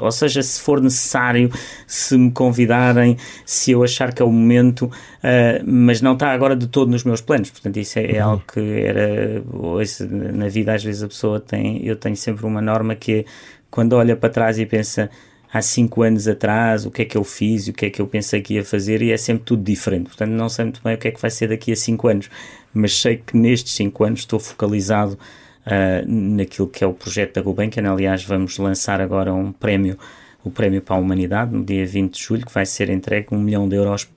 ou 0.00 0.10
seja, 0.10 0.42
se 0.42 0.60
for 0.60 0.80
necessário, 0.80 1.50
se 1.86 2.16
me 2.16 2.30
convidarem, 2.30 3.16
se 3.44 3.72
eu 3.72 3.82
achar 3.82 4.12
que 4.12 4.22
é 4.22 4.24
o 4.24 4.30
momento, 4.30 4.86
uh, 4.86 5.64
mas 5.64 6.00
não 6.00 6.14
está 6.14 6.32
agora 6.32 6.56
de 6.56 6.66
todo 6.66 6.90
nos 6.90 7.04
meus 7.04 7.20
planos. 7.20 7.50
Portanto, 7.50 7.76
isso 7.78 7.98
é, 7.98 8.16
é 8.16 8.24
uhum. 8.24 8.30
algo 8.30 8.44
que 8.52 8.60
era 8.60 9.42
hoje, 9.52 10.06
na 10.06 10.48
vida 10.48 10.74
às 10.74 10.82
vezes 10.82 11.02
a 11.02 11.08
pessoa 11.08 11.40
tem, 11.40 11.84
eu 11.84 11.96
tenho 11.96 12.16
sempre 12.16 12.46
uma 12.46 12.60
norma 12.60 12.94
que 12.94 13.12
é 13.12 13.24
quando 13.70 13.92
olha 13.92 14.16
para 14.16 14.28
trás 14.28 14.58
e 14.58 14.66
pensa 14.66 15.08
há 15.52 15.60
cinco 15.60 16.02
anos 16.02 16.28
atrás, 16.28 16.86
o 16.86 16.90
que 16.90 17.02
é 17.02 17.04
que 17.04 17.16
eu 17.16 17.24
fiz, 17.24 17.68
o 17.68 17.72
que 17.72 17.86
é 17.86 17.90
que 17.90 18.00
eu 18.00 18.06
pensei 18.06 18.40
que 18.40 18.54
ia 18.54 18.64
fazer, 18.64 19.02
e 19.02 19.10
é 19.10 19.16
sempre 19.16 19.44
tudo 19.44 19.62
diferente. 19.62 20.04
Portanto, 20.06 20.30
não 20.30 20.48
sei 20.48 20.66
muito 20.66 20.80
bem 20.82 20.94
o 20.94 20.98
que 20.98 21.08
é 21.08 21.10
que 21.10 21.20
vai 21.20 21.30
ser 21.30 21.48
daqui 21.48 21.72
a 21.72 21.76
cinco 21.76 22.08
anos, 22.08 22.30
mas 22.72 22.96
sei 23.00 23.16
que 23.16 23.36
nestes 23.36 23.74
cinco 23.74 24.04
anos 24.04 24.20
estou 24.20 24.38
focalizado 24.38 25.18
uh, 25.66 26.06
naquilo 26.06 26.68
que 26.68 26.84
é 26.84 26.86
o 26.86 26.92
projeto 26.92 27.34
da 27.34 27.42
Gulbenkian. 27.42 27.90
Aliás, 27.90 28.24
vamos 28.24 28.58
lançar 28.58 29.00
agora 29.00 29.32
um 29.32 29.52
prémio, 29.52 29.98
o 30.44 30.50
Prémio 30.50 30.82
para 30.82 30.96
a 30.96 30.98
Humanidade, 30.98 31.54
no 31.54 31.64
dia 31.64 31.86
20 31.86 32.14
de 32.14 32.22
julho, 32.22 32.46
que 32.46 32.52
vai 32.52 32.66
ser 32.66 32.90
entregue 32.90 33.28
um 33.32 33.38
milhão 33.38 33.68
de 33.68 33.76
euros 33.76 34.08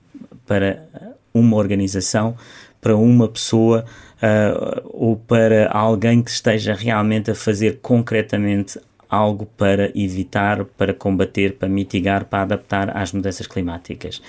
para 0.46 0.86
uma 1.32 1.56
organização, 1.56 2.36
para 2.80 2.96
uma 2.96 3.28
pessoa 3.28 3.84
uh, 4.22 4.88
ou 4.92 5.16
para 5.16 5.70
alguém 5.70 6.22
que 6.22 6.30
esteja 6.30 6.74
realmente 6.74 7.30
a 7.30 7.34
fazer 7.34 7.78
concretamente 7.80 8.78
algo 9.08 9.46
para 9.56 9.90
evitar, 9.94 10.64
para 10.64 10.92
combater, 10.92 11.54
para 11.54 11.68
mitigar, 11.68 12.24
para 12.24 12.42
adaptar 12.42 12.96
às 12.96 13.12
mudanças 13.12 13.46
climáticas. 13.46 14.20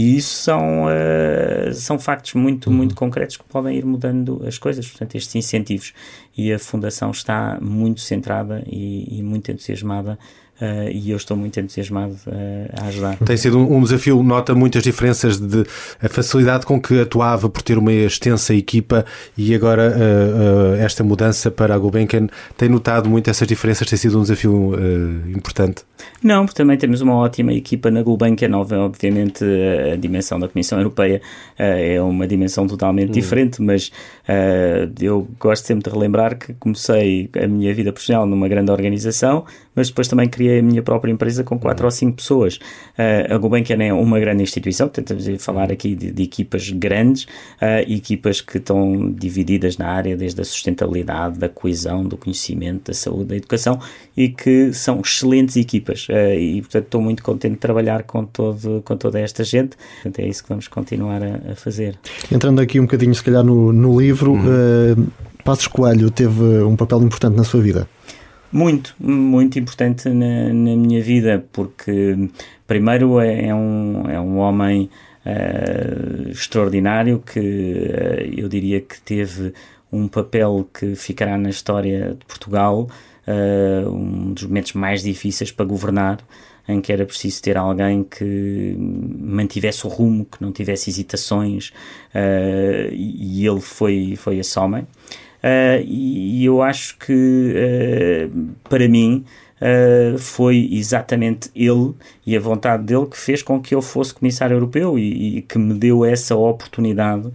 E 0.00 0.16
isso 0.16 0.34
são, 0.34 0.86
uh, 0.86 1.74
são 1.74 1.98
factos 1.98 2.32
muito, 2.32 2.70
uhum. 2.70 2.76
muito 2.76 2.94
concretos 2.94 3.36
que 3.36 3.44
podem 3.44 3.76
ir 3.76 3.84
mudando 3.84 4.42
as 4.46 4.56
coisas, 4.56 4.88
portanto, 4.88 5.14
estes 5.14 5.34
incentivos. 5.34 5.92
E 6.34 6.50
a 6.50 6.58
Fundação 6.58 7.10
está 7.10 7.58
muito 7.60 8.00
centrada 8.00 8.64
e, 8.66 9.18
e 9.18 9.22
muito 9.22 9.52
entusiasmada 9.52 10.18
Uh, 10.60 10.90
e 10.92 11.10
eu 11.10 11.16
estou 11.16 11.38
muito 11.38 11.58
entusiasmado 11.58 12.12
uh, 12.26 12.82
a 12.82 12.88
ajudar. 12.88 13.16
Tem 13.24 13.34
sido 13.34 13.58
um, 13.58 13.78
um, 13.78 13.82
desafio, 13.82 14.22
nota 14.22 14.54
muitas 14.54 14.82
diferenças 14.82 15.38
de 15.40 15.64
a 16.02 16.06
facilidade 16.06 16.66
com 16.66 16.78
que 16.78 17.00
atuava 17.00 17.48
por 17.48 17.62
ter 17.62 17.78
uma 17.78 17.90
extensa 17.90 18.54
equipa 18.54 19.06
e 19.38 19.54
agora 19.54 19.90
uh, 19.90 20.74
esta 20.74 21.02
mudança 21.02 21.50
para 21.50 21.74
a 21.74 21.78
Gulbenkian. 21.78 22.26
Tem 22.58 22.68
notado 22.68 23.08
muito 23.08 23.30
essas 23.30 23.48
diferenças, 23.48 23.88
tem 23.88 23.98
sido 23.98 24.18
um 24.18 24.22
desafio 24.22 24.74
importante? 25.34 25.82
Não, 26.22 26.44
porque 26.44 26.58
também 26.58 26.76
temos 26.76 27.00
uma 27.00 27.14
ótima 27.14 27.54
equipa 27.54 27.90
na 27.90 28.02
Gulbenkian, 28.02 28.54
obviamente 28.54 29.42
a 29.92 29.96
dimensão 29.96 30.38
da 30.38 30.48
Comissão 30.48 30.78
Europeia 30.78 31.22
é 31.56 32.00
uma 32.02 32.26
dimensão 32.26 32.66
totalmente 32.66 33.10
hum. 33.10 33.12
diferente, 33.12 33.62
mas 33.62 33.90
eu 35.00 35.26
gosto 35.38 35.64
sempre 35.64 35.84
de 35.84 35.94
relembrar 35.94 36.38
que 36.38 36.52
comecei 36.54 37.30
a 37.42 37.46
minha 37.46 37.72
vida 37.74 37.92
profissional 37.92 38.26
numa 38.26 38.48
grande 38.48 38.70
organização, 38.70 39.44
mas 39.74 39.88
depois 39.88 40.08
também 40.08 40.28
criei 40.50 40.58
a 40.58 40.62
minha 40.62 40.82
própria 40.82 41.12
empresa 41.12 41.44
com 41.44 41.58
quatro 41.58 41.84
uhum. 41.84 41.86
ou 41.86 41.90
cinco 41.90 42.16
pessoas. 42.16 42.56
Uh, 42.98 43.34
a 43.34 43.38
Gulbenkian 43.38 43.82
é 43.82 43.92
uma 43.92 44.18
grande 44.18 44.42
instituição, 44.42 44.88
tentamos 44.88 45.24
falar 45.42 45.70
aqui 45.70 45.94
de, 45.94 46.10
de 46.10 46.22
equipas 46.22 46.70
grandes, 46.70 47.24
uh, 47.24 47.88
equipas 47.88 48.40
que 48.40 48.58
estão 48.58 49.10
divididas 49.12 49.78
na 49.78 49.88
área 49.88 50.16
desde 50.16 50.40
a 50.40 50.44
sustentabilidade, 50.44 51.38
da 51.38 51.48
coesão, 51.48 52.04
do 52.04 52.16
conhecimento, 52.16 52.88
da 52.88 52.94
saúde, 52.94 53.26
da 53.26 53.36
educação 53.36 53.78
e 54.16 54.28
que 54.28 54.72
são 54.72 55.00
excelentes 55.00 55.56
equipas. 55.56 56.08
Uh, 56.08 56.34
e 56.34 56.60
portanto 56.62 56.84
estou 56.84 57.00
muito 57.00 57.22
contente 57.22 57.52
de 57.52 57.60
trabalhar 57.60 58.02
com, 58.02 58.24
todo, 58.24 58.82
com 58.84 58.96
toda 58.96 59.20
esta 59.20 59.44
gente. 59.44 59.76
Portanto, 60.02 60.18
é 60.20 60.28
isso 60.28 60.42
que 60.42 60.48
vamos 60.48 60.66
continuar 60.68 61.22
a, 61.22 61.52
a 61.52 61.54
fazer. 61.54 61.98
Entrando 62.32 62.60
aqui 62.60 62.80
um 62.80 62.84
bocadinho, 62.84 63.14
se 63.14 63.22
calhar, 63.22 63.44
no, 63.44 63.72
no 63.72 64.00
livro, 64.00 64.32
uhum. 64.32 65.06
Passos 65.44 65.66
Coelho 65.66 66.10
teve 66.10 66.62
um 66.62 66.76
papel 66.76 67.02
importante 67.02 67.36
na 67.36 67.44
sua 67.44 67.60
vida. 67.60 67.88
Muito, 68.52 68.96
muito 68.98 69.60
importante 69.60 70.08
na, 70.08 70.48
na 70.48 70.74
minha 70.76 71.00
vida, 71.00 71.44
porque 71.52 72.28
primeiro 72.66 73.20
é, 73.20 73.46
é 73.46 73.54
um, 73.54 74.10
é 74.10 74.20
um 74.20 74.38
homem 74.38 74.90
uh, 75.24 76.30
extraordinário 76.30 77.20
que 77.20 77.38
uh, 77.38 78.40
eu 78.40 78.48
diria 78.48 78.80
que 78.80 79.00
teve 79.02 79.52
um 79.92 80.08
papel 80.08 80.68
que 80.74 80.96
ficará 80.96 81.38
na 81.38 81.48
história 81.48 82.16
de 82.18 82.26
Portugal, 82.26 82.88
uh, 83.26 83.88
um 83.88 84.32
dos 84.32 84.42
momentos 84.42 84.72
mais 84.72 85.04
difíceis 85.04 85.52
para 85.52 85.64
governar, 85.64 86.18
em 86.68 86.80
que 86.80 86.92
era 86.92 87.06
preciso 87.06 87.40
ter 87.42 87.56
alguém 87.56 88.02
que 88.02 88.74
mantivesse 88.76 89.86
o 89.86 89.88
rumo, 89.88 90.24
que 90.24 90.42
não 90.42 90.50
tivesse 90.50 90.90
hesitações, 90.90 91.72
e 92.92 93.44
ele 93.44 93.60
foi, 93.60 94.14
foi 94.16 94.38
esse 94.38 94.56
homem. 94.56 94.86
Uh, 95.42 95.82
e, 95.84 96.44
eu 96.44 96.62
acho 96.62 96.98
que, 96.98 97.54
uh, 97.54 98.48
para 98.68 98.86
mim, 98.88 99.24
uh, 99.60 100.18
foi 100.18 100.68
exatamente 100.72 101.50
ele 101.54 101.94
e 102.26 102.36
a 102.36 102.40
vontade 102.40 102.84
dele 102.84 103.06
que 103.06 103.16
fez 103.16 103.42
com 103.42 103.60
que 103.60 103.74
eu 103.74 103.80
fosse 103.80 104.12
comissário 104.12 104.54
europeu 104.54 104.98
e, 104.98 105.38
e 105.38 105.42
que 105.42 105.58
me 105.58 105.74
deu 105.74 106.04
essa 106.04 106.36
oportunidade 106.36 107.30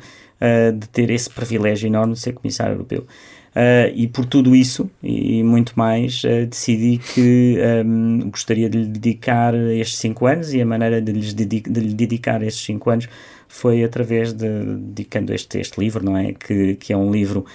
de 0.77 0.87
ter 0.89 1.09
esse 1.09 1.29
privilégio 1.29 1.87
enorme 1.87 2.13
de 2.13 2.19
ser 2.19 2.33
comissário 2.33 2.73
europeu. 2.73 3.07
Uh, 3.55 3.87
e 3.95 4.05
por 4.05 4.25
tudo 4.25 4.53
isso 4.53 4.91
e 5.01 5.41
muito 5.41 5.79
mais, 5.79 6.25
uh, 6.25 6.45
decidi 6.45 6.97
que 6.97 7.57
um, 7.85 8.29
gostaria 8.29 8.69
de 8.69 8.79
lhe 8.79 8.85
dedicar 8.85 9.55
estes 9.55 9.97
cinco 9.97 10.25
anos 10.25 10.53
e 10.53 10.61
a 10.61 10.65
maneira 10.65 11.01
de, 11.01 11.13
lhes 11.13 11.33
dedica, 11.33 11.71
de 11.71 11.79
lhe 11.79 11.93
dedicar 11.93 12.43
estes 12.43 12.65
cinco 12.65 12.89
anos 12.89 13.07
foi 13.47 13.81
através 13.81 14.33
de 14.33 14.49
dedicando 14.75 15.33
este, 15.33 15.57
este 15.57 15.79
livro, 15.79 16.03
não 16.03 16.17
é? 16.17 16.33
Que, 16.33 16.75
que 16.75 16.91
é 16.91 16.97
um 16.97 17.09
livro 17.09 17.45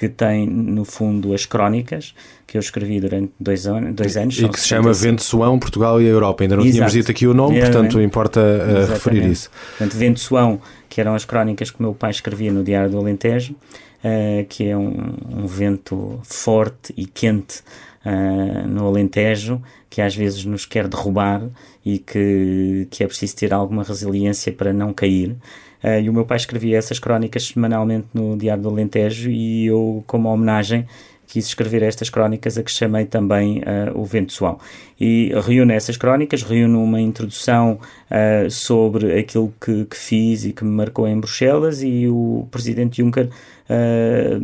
que 0.00 0.08
tem 0.08 0.46
no 0.46 0.82
fundo 0.86 1.34
as 1.34 1.44
crónicas 1.44 2.14
que 2.46 2.56
eu 2.56 2.58
escrevi 2.58 2.98
durante 2.98 3.30
dois, 3.38 3.66
anos, 3.66 3.94
dois 3.94 4.16
anos. 4.16 4.38
E 4.38 4.48
que 4.48 4.58
se 4.58 4.66
chama 4.66 4.94
Vento 4.94 5.22
Suão, 5.22 5.58
Portugal 5.58 6.00
e 6.00 6.06
a 6.06 6.08
Europa. 6.08 6.42
Ainda 6.42 6.56
não 6.56 6.62
Exato. 6.62 6.72
tínhamos 6.72 6.92
dito 6.94 7.10
aqui 7.10 7.26
o 7.26 7.34
nome, 7.34 7.60
portanto 7.60 8.00
importa 8.00 8.40
uh, 8.40 8.90
referir 8.90 9.26
isso. 9.26 9.50
Portanto, 9.76 9.98
Vento 9.98 10.18
Suão, 10.18 10.58
que 10.88 11.02
eram 11.02 11.14
as 11.14 11.26
crónicas 11.26 11.70
que 11.70 11.78
o 11.78 11.82
meu 11.82 11.92
pai 11.92 12.12
escrevia 12.12 12.50
no 12.50 12.64
Diário 12.64 12.90
do 12.90 12.96
Alentejo, 12.96 13.52
uh, 13.52 14.46
que 14.48 14.66
é 14.66 14.74
um, 14.74 15.12
um, 15.28 15.46
vento 15.46 16.18
forte 16.22 16.94
e 16.96 17.04
quente 17.04 17.58
uh, 18.06 18.66
no 18.66 18.86
Alentejo, 18.86 19.60
que 19.90 20.00
às 20.00 20.16
vezes 20.16 20.46
nos 20.46 20.64
quer 20.64 20.88
derrubar 20.88 21.42
e 21.84 21.98
que, 21.98 22.88
que 22.90 23.04
é 23.04 23.06
preciso 23.06 23.36
ter 23.36 23.52
alguma 23.52 23.82
resiliência 23.82 24.50
para 24.50 24.72
não 24.72 24.94
cair. 24.94 25.36
Uh, 25.82 26.00
e 26.02 26.10
o 26.10 26.12
meu 26.12 26.24
pai 26.24 26.36
escrevia 26.36 26.76
essas 26.76 26.98
crónicas 26.98 27.48
semanalmente 27.48 28.06
no 28.12 28.36
Diário 28.36 28.62
do 28.62 28.68
Alentejo 28.68 29.30
e 29.30 29.66
eu, 29.66 30.04
como 30.06 30.28
homenagem, 30.28 30.86
quis 31.30 31.46
escrever 31.46 31.82
estas 31.82 32.10
crónicas 32.10 32.58
a 32.58 32.62
que 32.62 32.70
chamei 32.70 33.06
também 33.06 33.58
uh, 33.58 33.98
o 33.98 34.04
Vento 34.04 34.32
Suão. 34.32 34.58
E 35.00 35.32
reúno 35.46 35.72
essas 35.72 35.96
crónicas, 35.96 36.42
reúno 36.42 36.82
uma 36.82 37.00
introdução 37.00 37.78
uh, 38.10 38.50
sobre 38.50 39.16
aquilo 39.18 39.54
que, 39.60 39.84
que, 39.84 39.96
fiz 39.96 40.44
e 40.44 40.52
que 40.52 40.64
me 40.64 40.70
marcou 40.70 41.06
em 41.06 41.18
Bruxelas 41.18 41.82
e 41.82 42.08
o 42.08 42.48
Presidente 42.50 43.00
Juncker 43.00 43.26
uh, 43.28 44.40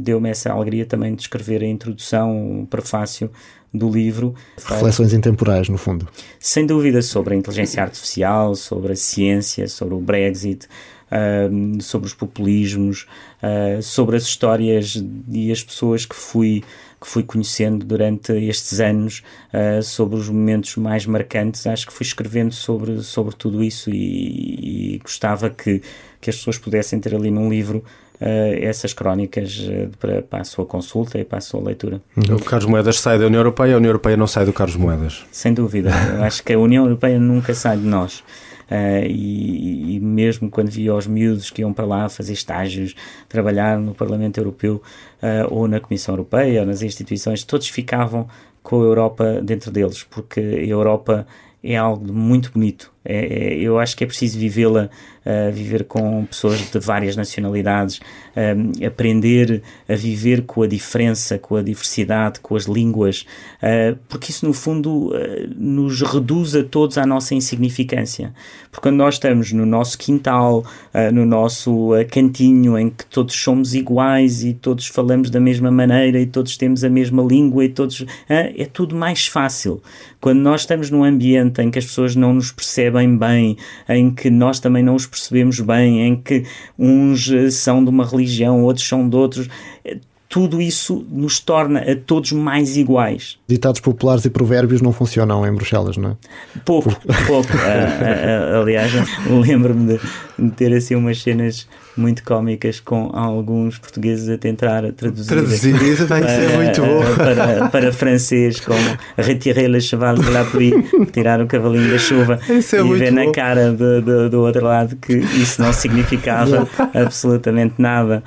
deu-me 0.00 0.28
essa 0.28 0.52
alegria 0.52 0.84
também 0.84 1.14
de 1.14 1.22
escrever 1.22 1.62
a 1.62 1.66
introdução, 1.66 2.62
o 2.62 2.66
prefácio 2.66 3.30
do 3.74 3.90
livro. 3.90 4.34
Reflexões 4.56 5.12
intemporais, 5.12 5.68
no 5.68 5.76
fundo. 5.76 6.08
Sem 6.38 6.64
dúvida, 6.64 7.02
sobre 7.02 7.34
a 7.34 7.36
inteligência 7.36 7.82
artificial, 7.82 8.54
sobre 8.54 8.92
a 8.92 8.96
ciência, 8.96 9.66
sobre 9.66 9.94
o 9.94 10.00
Brexit, 10.00 10.68
uh, 11.10 11.82
sobre 11.82 12.06
os 12.06 12.14
populismos, 12.14 13.06
uh, 13.42 13.82
sobre 13.82 14.16
as 14.16 14.22
histórias 14.22 15.02
e 15.28 15.50
as 15.50 15.62
pessoas 15.62 16.06
que 16.06 16.14
fui 16.14 16.62
que 17.00 17.10
fui 17.10 17.22
conhecendo 17.22 17.84
durante 17.84 18.32
estes 18.32 18.80
anos 18.80 19.22
uh, 19.52 19.82
sobre 19.82 20.16
os 20.16 20.26
momentos 20.30 20.74
mais 20.76 21.04
marcantes 21.04 21.66
acho 21.66 21.86
que 21.86 21.92
fui 21.92 22.06
escrevendo 22.06 22.54
sobre, 22.54 23.02
sobre 23.02 23.34
tudo 23.36 23.62
isso 23.62 23.90
e, 23.90 24.94
e 24.94 24.98
gostava 25.00 25.50
que, 25.50 25.82
que 26.18 26.30
as 26.30 26.36
pessoas 26.36 26.56
pudessem 26.56 26.98
ter 26.98 27.14
ali 27.14 27.30
num 27.30 27.50
livro 27.50 27.84
essas 28.20 28.92
crónicas 28.92 29.58
uh, 29.58 29.90
para, 29.98 30.22
para, 30.22 30.40
a 30.40 30.44
sua 30.44 30.64
consulta 30.64 31.18
e 31.18 31.24
para 31.24 31.38
a 31.38 31.40
sua 31.40 31.60
leitura. 31.60 32.00
O 32.16 32.42
Carlos 32.44 32.70
Moedas 32.70 33.00
sai 33.00 33.18
da 33.18 33.26
União 33.26 33.40
Europeia, 33.40 33.74
a 33.74 33.76
União 33.76 33.90
Europeia 33.90 34.16
não 34.16 34.26
sai 34.26 34.44
do 34.44 34.52
Carlos 34.52 34.76
Moedas. 34.76 35.24
Sem 35.32 35.52
dúvida. 35.52 35.90
Acho 36.22 36.42
que 36.42 36.52
a 36.52 36.58
União 36.58 36.84
Europeia 36.84 37.18
nunca 37.18 37.54
sai 37.54 37.76
de 37.76 37.84
nós. 37.84 38.22
Uh, 38.70 39.04
e, 39.06 39.96
e, 39.96 40.00
mesmo 40.00 40.48
quando 40.48 40.70
via 40.70 40.94
os 40.94 41.06
miúdos 41.06 41.50
que 41.50 41.60
iam 41.60 41.72
para 41.72 41.84
lá 41.84 42.08
fazer 42.08 42.32
estágios, 42.32 42.94
trabalhar 43.28 43.78
no 43.78 43.94
Parlamento 43.94 44.38
Europeu 44.38 44.80
uh, 45.22 45.54
ou 45.54 45.68
na 45.68 45.80
Comissão 45.80 46.14
Europeia 46.14 46.60
ou 46.60 46.66
nas 46.66 46.80
instituições, 46.80 47.44
todos 47.44 47.68
ficavam 47.68 48.26
com 48.62 48.80
a 48.80 48.84
Europa 48.84 49.40
dentro 49.42 49.70
deles, 49.70 50.02
porque 50.02 50.40
a 50.40 50.66
Europa 50.66 51.26
é 51.62 51.76
algo 51.76 52.10
muito 52.10 52.50
bonito. 52.52 52.93
É, 53.04 53.16
é, 53.16 53.54
eu 53.58 53.78
acho 53.78 53.96
que 53.96 54.02
é 54.02 54.06
preciso 54.06 54.38
vivê-la, 54.38 54.88
uh, 55.24 55.52
viver 55.52 55.84
com 55.84 56.24
pessoas 56.24 56.58
de 56.70 56.78
várias 56.78 57.16
nacionalidades, 57.16 57.98
uh, 57.98 58.86
aprender 58.86 59.62
a 59.88 59.94
viver 59.94 60.42
com 60.42 60.62
a 60.62 60.66
diferença, 60.66 61.38
com 61.38 61.56
a 61.56 61.62
diversidade, 61.62 62.40
com 62.40 62.56
as 62.56 62.64
línguas, 62.64 63.26
uh, 63.62 63.98
porque 64.08 64.30
isso 64.30 64.46
no 64.46 64.54
fundo 64.54 65.12
nos 65.56 66.00
reduz 66.00 66.54
a 66.54 66.62
todos 66.64 66.96
à 66.96 67.04
nossa 67.04 67.34
insignificância. 67.34 68.32
Porque 68.70 68.88
quando 68.88 68.96
nós 68.96 69.14
estamos 69.14 69.52
no 69.52 69.66
nosso 69.66 69.98
quintal, 69.98 70.64
no 71.12 71.24
nosso 71.24 71.90
cantinho, 72.10 72.78
em 72.78 72.90
que 72.90 73.04
todos 73.06 73.34
somos 73.34 73.74
iguais 73.74 74.42
e 74.42 74.54
todos 74.54 74.86
falamos 74.86 75.30
da 75.30 75.38
mesma 75.38 75.70
maneira 75.70 76.18
e 76.18 76.26
todos 76.26 76.56
temos 76.56 76.82
a 76.82 76.88
mesma 76.88 77.22
língua 77.22 77.64
e 77.64 77.68
todos. 77.68 78.04
é 78.28 78.64
tudo 78.64 78.96
mais 78.96 79.26
fácil. 79.26 79.80
Quando 80.20 80.40
nós 80.40 80.62
estamos 80.62 80.90
num 80.90 81.04
ambiente 81.04 81.60
em 81.60 81.70
que 81.70 81.78
as 81.78 81.84
pessoas 81.84 82.16
não 82.16 82.34
nos 82.34 82.50
percebem 82.50 82.93
bem, 83.16 83.56
em 83.88 84.10
que 84.10 84.30
nós 84.30 84.60
também 84.60 84.82
não 84.82 84.94
os 84.94 85.06
percebemos 85.06 85.60
bem, 85.60 86.06
em 86.06 86.16
que 86.16 86.44
uns 86.78 87.30
eh, 87.30 87.50
são 87.50 87.82
de 87.82 87.90
uma 87.90 88.06
religião, 88.06 88.62
outros 88.62 88.86
são 88.86 89.08
de 89.08 89.16
outros, 89.16 89.48
eh, 89.84 89.98
tudo 90.28 90.60
isso 90.60 91.06
nos 91.10 91.38
torna 91.38 91.80
a 91.80 91.94
todos 91.94 92.32
mais 92.32 92.76
iguais. 92.76 93.38
Ditados 93.46 93.80
populares 93.80 94.24
e 94.24 94.30
provérbios 94.30 94.80
não 94.80 94.92
funcionam 94.92 95.46
em 95.46 95.52
Bruxelas, 95.52 95.96
não 95.96 96.10
é? 96.10 96.16
Pouco, 96.64 96.90
pouco. 97.26 97.52
uh, 97.52 98.56
uh, 98.56 98.62
aliás, 98.62 98.92
lembro-me 99.30 100.00
de 100.38 100.50
ter 100.50 100.74
assim 100.74 100.96
umas 100.96 101.22
cenas 101.22 101.68
muito 101.96 102.24
cómicas 102.24 102.80
com 102.80 103.10
alguns 103.12 103.78
portugueses 103.78 104.28
a 104.28 104.36
tentar 104.36 104.82
traduzir. 104.92 105.28
Traduzir, 105.28 105.82
isso 105.82 106.06
vai 106.06 106.22
ser 106.22 106.56
muito 106.56 106.80
bom. 106.80 107.04
Para, 107.16 107.68
para 107.68 107.92
francês, 107.92 108.60
como 108.60 108.78
retirer 109.16 109.68
le 109.68 109.80
cheval 109.80 110.16
de 110.16 110.30
la 110.30 110.44
pluie, 110.44 110.72
tirar 111.12 111.40
o 111.40 111.46
cavalinho 111.46 111.90
da 111.90 111.98
chuva. 111.98 112.38
Isso 112.48 112.76
é 112.76 112.80
e 112.80 112.94
ver 112.94 113.12
bom. 113.12 113.24
na 113.24 113.32
cara 113.32 113.72
do, 113.72 114.02
do, 114.02 114.30
do 114.30 114.40
outro 114.40 114.64
lado 114.64 114.96
que 114.96 115.14
isso 115.14 115.62
não 115.62 115.72
significava 115.72 116.68
absolutamente 116.94 117.74
nada. 117.78 118.22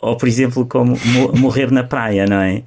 Ou, 0.00 0.16
por 0.16 0.28
exemplo, 0.28 0.66
como 0.66 0.96
morrer 1.34 1.70
na 1.70 1.84
praia, 1.84 2.26
não 2.26 2.40
é? 2.40 2.62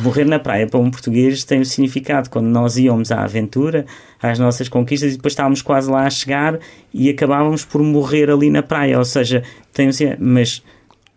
Morrer 0.00 0.24
na 0.24 0.38
praia 0.38 0.66
para 0.66 0.78
um 0.78 0.90
português 0.90 1.42
tem 1.44 1.58
o 1.58 1.62
um 1.62 1.64
significado 1.64 2.30
quando 2.30 2.46
nós 2.46 2.76
íamos 2.76 3.10
à 3.10 3.24
aventura, 3.24 3.86
às 4.22 4.38
nossas 4.38 4.68
conquistas 4.68 5.12
e 5.12 5.16
depois 5.16 5.32
estávamos 5.32 5.62
quase 5.62 5.90
lá 5.90 6.06
a 6.06 6.10
chegar 6.10 6.58
e 6.92 7.08
acabávamos 7.08 7.64
por 7.64 7.82
morrer 7.82 8.30
ali 8.30 8.50
na 8.50 8.62
praia. 8.62 8.98
Ou 8.98 9.04
seja, 9.04 9.42
tem 9.78 10.16
mas 10.18 10.62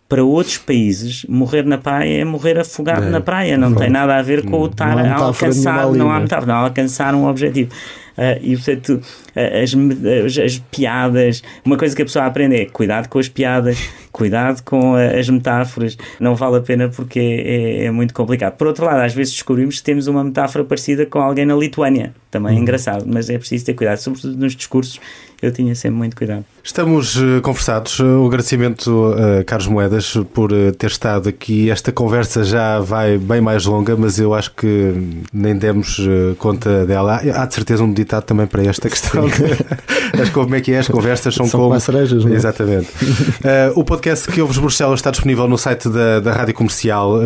para 0.08 0.24
outros 0.24 0.58
países, 0.58 1.26
morrer 1.28 1.64
na 1.64 1.78
praia 1.78 2.22
é 2.22 2.26
morrer 2.26 2.60
afogado 2.60 3.06
é, 3.06 3.10
na 3.10 3.22
praia, 3.22 3.58
não, 3.58 3.70
não 3.70 3.78
tem 3.78 3.90
nada 3.90 4.18
a 4.18 4.22
ver 4.22 4.44
com 4.44 4.60
o 4.60 4.66
estar 4.66 4.98
a 4.98 5.16
alcançar, 5.16 5.90
não 5.92 6.12
há 6.12 6.20
metáfora, 6.20 6.54
não, 6.54 6.60
alcançar 6.60 7.16
um 7.16 7.28
objetivo. 7.28 7.72
Uh, 8.18 8.38
e 8.42 8.56
portanto, 8.56 9.02
uh, 9.36 10.26
as, 10.26 10.38
as, 10.38 10.60
piadas, 10.72 11.42
uma 11.64 11.78
coisa 11.78 11.96
que 11.96 12.02
a 12.02 12.06
pessoa 12.06 12.26
aprende 12.26 12.56
é 12.56 12.66
cuidado 12.66 13.08
com 13.08 13.20
as 13.20 13.30
piadas, 13.30 13.78
cuidado 14.12 14.62
com 14.64 14.96
as 14.96 15.30
metáforas, 15.30 15.98
não 16.20 16.36
vale 16.36 16.58
a 16.58 16.62
pena 16.62 16.90
porque 16.90 17.20
é, 17.20 17.84
é, 17.84 17.86
é, 17.86 17.92
muito 17.92 18.14
complicado. 18.14 18.58
Por 18.58 18.68
outro 18.68 18.86
lado, 18.86 19.00
às 19.00 19.14
vezes 19.14 19.34
descobrimos 19.34 19.78
que 19.78 19.84
temos 19.84 20.08
uma 20.08 20.24
metáfora 20.24 20.64
parecida 20.66 21.06
com 21.06 21.20
alguém 21.20 21.46
na 21.46 21.56
Lituânia, 21.56 22.14
também 22.30 22.54
é 22.54 22.56
uhum. 22.56 22.62
engraçado, 22.62 23.06
mas 23.08 23.30
é 23.30 23.38
preciso 23.38 23.66
ter 23.66 23.74
cuidado, 23.74 23.98
sobretudo 23.98 24.38
nos 24.38 24.56
discursos 24.56 25.00
eu 25.42 25.52
tinha 25.52 25.74
sempre 25.74 25.98
muito 25.98 26.16
cuidado. 26.16 26.46
Estamos 26.64 27.18
conversados. 27.42 28.00
O 28.00 28.28
agradecimento 28.28 29.16
a 29.40 29.44
Carlos 29.44 29.68
Moedas 29.68 30.16
por 30.34 30.52
ter 30.78 30.92
estado 30.92 31.28
aqui. 31.28 31.72
Esta 31.72 31.92
conversa 31.92 32.44
já 32.44 32.80
vai 32.80 33.18
bem 33.18 33.42
mais 33.42 33.66
longa, 33.66 33.98
mas 33.98 34.20
eu 34.20 34.36
acho 34.36 34.54
que 34.54 34.94
nem 35.34 35.56
demos 35.56 36.00
conta 36.38 36.86
dela. 36.86 37.16
Há 37.16 37.46
de 37.48 37.56
certeza 37.56 37.84
um 37.84 37.92
ditado 38.04 38.24
também 38.24 38.48
para 38.48 38.64
esta 38.64 38.90
questão. 38.90 39.26
Acho 39.26 40.32
como 40.34 40.56
é 40.56 40.62
que 40.62 40.74
é? 40.74 40.80
As 40.80 40.88
conversas 40.88 41.34
são, 41.34 41.46
são 41.48 41.60
como. 41.60 41.80
cerejas, 41.80 42.26
não 42.26 42.32
é? 42.32 42.36
Exatamente. 42.36 42.90
o 43.76 43.84
podcast 43.84 44.30
que 44.30 44.42
ouves 44.42 44.58
Bruxelas 44.58 45.00
está 45.00 45.12
disponível 45.12 45.48
no 45.48 45.58
site 45.58 45.90
da, 45.90 46.20
da 46.20 46.34
Rádio 46.34 46.54
Comercial 46.54 47.20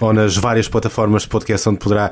ou 0.00 0.12
nas 0.12 0.36
várias 0.36 0.68
plataformas 0.68 1.22
de 1.22 1.28
podcast 1.28 1.68
onde 1.68 1.78
poderá 1.78 2.10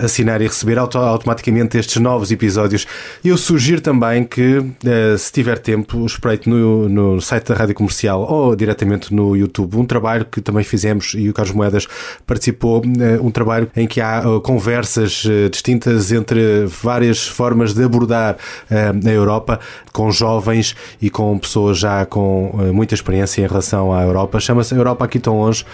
assinar 0.00 0.40
e 0.40 0.46
receber 0.46 0.78
auto 0.78 0.98
automaticamente 0.98 1.78
estes 1.78 1.96
novos 2.00 2.30
episódios. 2.30 2.86
Eu 3.24 3.36
sugiro 3.36 3.80
também 3.80 4.24
que 4.24 4.64
Uh, 4.84 5.16
se 5.16 5.32
tiver 5.32 5.58
tempo, 5.58 6.04
espreite 6.04 6.48
no, 6.48 6.88
no 6.88 7.20
site 7.20 7.48
da 7.48 7.54
Rádio 7.54 7.74
Comercial 7.74 8.20
ou 8.22 8.54
diretamente 8.54 9.14
no 9.14 9.36
YouTube 9.36 9.76
um 9.76 9.84
trabalho 9.84 10.24
que 10.24 10.40
também 10.40 10.62
fizemos 10.62 11.14
e 11.14 11.28
o 11.28 11.32
Carlos 11.32 11.54
Moedas 11.54 11.86
participou, 12.26 12.80
uh, 12.80 13.26
um 13.26 13.30
trabalho 13.30 13.70
em 13.74 13.86
que 13.86 14.00
há 14.00 14.28
uh, 14.28 14.40
conversas 14.40 15.24
distintas 15.50 16.12
entre 16.12 16.66
várias 16.66 17.26
formas 17.26 17.43
de 17.74 17.84
abordar 17.84 18.36
a 18.70 19.08
Europa 19.08 19.60
com 19.92 20.10
jovens 20.10 20.74
e 21.00 21.10
com 21.10 21.38
pessoas 21.38 21.78
já 21.78 22.06
com 22.06 22.52
muita 22.72 22.94
experiência 22.94 23.42
em 23.42 23.46
relação 23.46 23.92
à 23.92 24.02
Europa. 24.02 24.40
Chama-se 24.40 24.74
Europa 24.74 25.04
Aqui 25.04 25.18
Tão 25.18 25.38
Longe, 25.38 25.64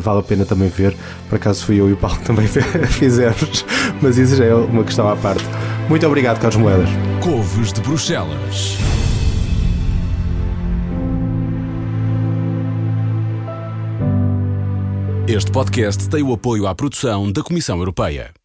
vale 0.00 0.20
a 0.20 0.22
pena 0.22 0.44
também 0.44 0.68
ver. 0.68 0.96
Por 1.28 1.36
acaso 1.36 1.64
fui 1.64 1.80
eu 1.80 1.88
e 1.88 1.92
o 1.92 1.96
Paulo 1.96 2.18
também 2.24 2.46
fizemos, 2.46 3.64
mas 4.00 4.18
isso 4.18 4.36
já 4.36 4.44
é 4.44 4.54
uma 4.54 4.84
questão 4.84 5.08
à 5.08 5.16
parte. 5.16 5.44
Muito 5.88 6.06
obrigado, 6.06 6.38
Carlos 6.38 6.56
Moedas. 6.56 6.88
Couves 7.20 7.72
de 7.72 7.80
Bruxelas. 7.80 8.78
Este 15.32 15.52
podcast 15.52 16.08
tem 16.08 16.24
o 16.24 16.32
apoio 16.32 16.66
à 16.66 16.74
produção 16.74 17.30
da 17.30 17.40
Comissão 17.40 17.78
Europeia. 17.78 18.39